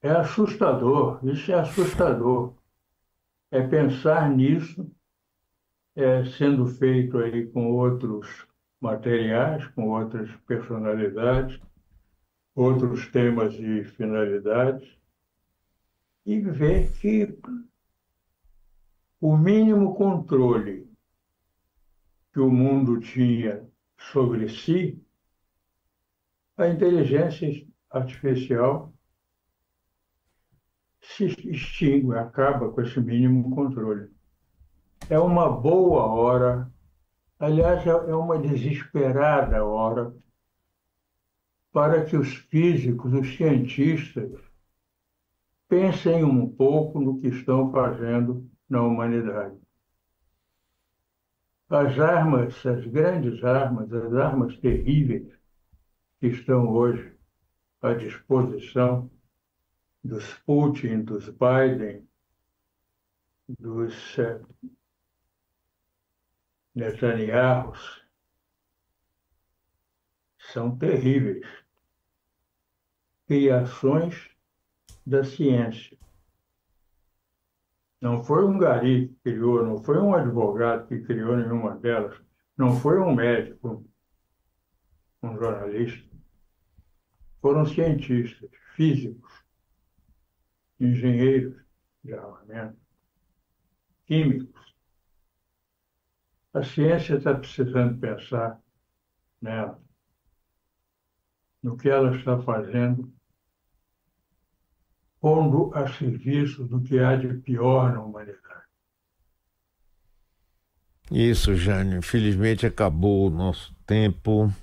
É 0.01 0.09
assustador, 0.09 1.19
isso 1.21 1.51
é 1.51 1.55
assustador. 1.55 2.53
É 3.51 3.61
pensar 3.61 4.29
nisso 4.29 4.89
é, 5.95 6.25
sendo 6.25 6.65
feito 6.65 7.17
aí 7.17 7.47
com 7.47 7.71
outros 7.71 8.47
materiais, 8.79 9.65
com 9.67 9.89
outras 9.89 10.29
personalidades, 10.47 11.59
outros 12.55 13.07
temas 13.07 13.53
e 13.55 13.83
finalidades, 13.83 14.97
e 16.25 16.39
ver 16.39 16.91
que 16.93 17.37
o 19.19 19.37
mínimo 19.37 19.95
controle 19.95 20.89
que 22.31 22.39
o 22.39 22.49
mundo 22.49 22.99
tinha 22.99 23.65
sobre 23.97 24.49
si, 24.49 25.01
a 26.57 26.67
inteligência 26.67 27.49
artificial 27.89 28.93
se 30.99 31.25
extingue, 31.49 32.15
acaba 32.15 32.71
com 32.71 32.81
esse 32.81 32.99
mínimo 32.99 33.53
controle. 33.53 34.12
É 35.09 35.19
uma 35.19 35.49
boa 35.49 36.05
hora, 36.05 36.71
aliás, 37.37 37.85
é 37.85 38.15
uma 38.15 38.39
desesperada 38.39 39.63
hora 39.65 40.15
para 41.73 42.05
que 42.05 42.15
os 42.15 42.35
físicos, 42.35 43.13
os 43.13 43.35
cientistas, 43.35 44.31
pensem 45.67 46.23
um 46.23 46.47
pouco 46.47 47.01
no 47.01 47.19
que 47.19 47.27
estão 47.27 47.71
fazendo 47.71 48.49
na 48.69 48.81
humanidade. 48.81 49.57
As 51.69 51.99
armas, 51.99 52.65
as 52.65 52.85
grandes 52.85 53.43
armas, 53.43 53.91
as 53.91 54.13
armas 54.13 54.57
terríveis 54.59 55.27
que 56.19 56.27
estão 56.27 56.69
hoje 56.69 57.13
à 57.81 57.93
disposição 57.93 59.09
dos 60.03 60.33
Putin, 60.45 61.01
dos 61.01 61.27
Biden, 61.29 62.07
dos 63.59 63.93
uh, 66.75 66.79
Netanyahu, 66.79 67.73
são 70.51 70.77
terríveis. 70.77 71.45
Criações 73.25 74.29
da 75.05 75.23
ciência. 75.23 75.97
Não 78.01 78.21
foi 78.21 78.45
um 78.45 78.57
gari 78.57 79.07
que 79.07 79.31
criou, 79.31 79.65
não 79.65 79.81
foi 79.81 79.97
um 79.97 80.13
advogado 80.13 80.87
que 80.87 80.99
criou 81.01 81.37
nenhuma 81.37 81.77
delas, 81.77 82.19
não 82.57 82.75
foi 82.75 82.99
um 82.99 83.15
médico, 83.15 83.85
um 85.21 85.37
jornalista. 85.37 86.05
Foram 87.41 87.65
cientistas, 87.65 88.49
físicos, 88.75 89.31
engenheiros 90.79 91.63
de 92.03 92.13
armamento, 92.13 92.77
químicos. 94.05 94.72
A 96.53 96.63
ciência 96.63 97.15
está 97.15 97.33
precisando 97.33 97.99
pensar 97.99 98.61
nela, 99.41 99.81
no 101.61 101.75
que 101.75 101.89
ela 101.89 102.15
está 102.15 102.39
fazendo 102.41 103.11
pondo 105.19 105.71
a 105.73 105.87
serviço 105.87 106.65
do 106.65 106.81
que 106.81 106.99
há 106.99 107.15
de 107.15 107.33
pior 107.35 107.93
na 107.93 108.03
humanidade. 108.03 108.43
Isso, 111.09 111.55
Jânio. 111.55 111.99
Infelizmente 111.99 112.65
acabou 112.65 113.27
o 113.27 113.29
nosso 113.29 113.73
tempo. 113.85 114.53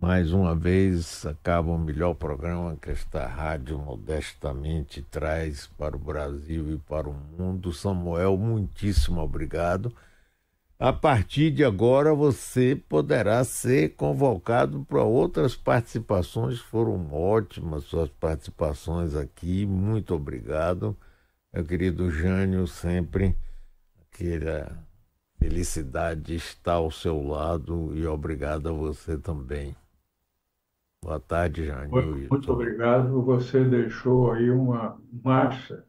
Mais 0.00 0.32
uma 0.32 0.54
vez 0.54 1.26
acaba 1.26 1.72
o 1.72 1.78
melhor 1.78 2.14
programa 2.14 2.76
que 2.76 2.90
esta 2.90 3.26
rádio 3.26 3.78
modestamente 3.78 5.02
traz 5.02 5.66
para 5.66 5.96
o 5.96 5.98
Brasil 5.98 6.72
e 6.72 6.78
para 6.78 7.08
o 7.08 7.12
mundo. 7.12 7.72
Samuel, 7.72 8.36
muitíssimo 8.36 9.20
obrigado. 9.20 9.92
A 10.80 10.94
partir 10.94 11.50
de 11.50 11.62
agora 11.62 12.14
você 12.14 12.74
poderá 12.74 13.44
ser 13.44 13.96
convocado 13.96 14.82
para 14.86 15.02
outras 15.02 15.54
participações. 15.54 16.58
Foram 16.58 17.12
ótimas 17.12 17.84
suas 17.84 18.08
participações 18.08 19.14
aqui. 19.14 19.66
Muito 19.66 20.14
obrigado, 20.14 20.96
meu 21.52 21.66
querido 21.66 22.10
Jânio, 22.10 22.66
sempre 22.66 23.36
aquela 24.00 24.82
felicidade 25.38 26.22
de 26.22 26.36
estar 26.36 26.76
ao 26.76 26.90
seu 26.90 27.22
lado 27.22 27.94
e 27.94 28.06
obrigado 28.06 28.70
a 28.70 28.72
você 28.72 29.18
também. 29.18 29.76
Boa 31.04 31.20
tarde, 31.20 31.66
Jânio. 31.66 31.90
Muito, 31.90 32.30
muito 32.30 32.52
obrigado. 32.52 33.22
Você 33.24 33.62
deixou 33.64 34.32
aí 34.32 34.50
uma 34.50 34.98
massa 35.22 35.84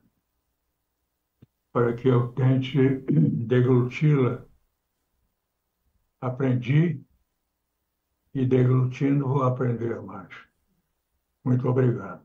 para 1.71 1.93
que 1.93 2.09
eu 2.09 2.27
tente 2.33 2.77
degluti-la 3.47 4.50
aprendi 6.22 7.01
e 8.34 8.45
deglutindo 8.45 9.28
vou 9.28 9.43
aprender 9.43 9.99
mais. 10.01 10.30
Muito 11.43 11.67
obrigado. 11.67 12.22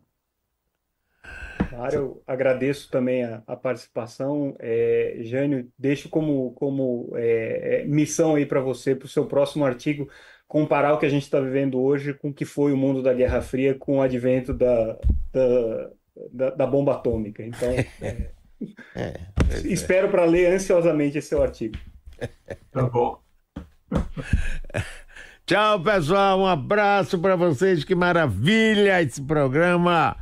Claro, 1.70 1.94
eu 1.94 2.22
agradeço 2.26 2.90
também 2.90 3.24
a, 3.24 3.42
a 3.46 3.56
participação. 3.56 4.54
É, 4.58 5.18
Jânio, 5.22 5.68
deixo 5.78 6.08
como, 6.08 6.52
como 6.52 7.10
é, 7.16 7.82
é 7.82 7.84
missão 7.86 8.36
aí 8.36 8.46
para 8.46 8.60
você, 8.60 8.94
para 8.94 9.06
o 9.06 9.08
seu 9.08 9.26
próximo 9.26 9.64
artigo, 9.64 10.08
comparar 10.46 10.94
o 10.94 10.98
que 10.98 11.06
a 11.06 11.10
gente 11.10 11.24
está 11.24 11.40
vivendo 11.40 11.80
hoje 11.80 12.14
com 12.14 12.28
o 12.28 12.34
que 12.34 12.44
foi 12.44 12.72
o 12.72 12.76
mundo 12.76 13.02
da 13.02 13.12
Guerra 13.12 13.40
Fria 13.40 13.74
com 13.74 13.98
o 13.98 14.02
advento 14.02 14.54
da, 14.54 14.98
da, 15.32 15.90
da, 16.32 16.50
da 16.50 16.66
bomba 16.66 16.94
atômica. 16.94 17.44
Então, 17.44 17.70
é, 18.00 18.30
é, 18.94 19.20
espero 19.64 20.08
para 20.08 20.24
ler 20.24 20.52
ansiosamente 20.52 21.18
esse 21.18 21.28
seu 21.28 21.42
artigo. 21.42 21.76
Tá 22.70 22.84
bom. 22.84 23.25
Tchau, 25.46 25.80
pessoal. 25.80 26.40
Um 26.40 26.46
abraço 26.46 27.18
para 27.18 27.36
vocês. 27.36 27.84
Que 27.84 27.94
maravilha 27.94 29.02
esse 29.02 29.22
programa. 29.22 30.16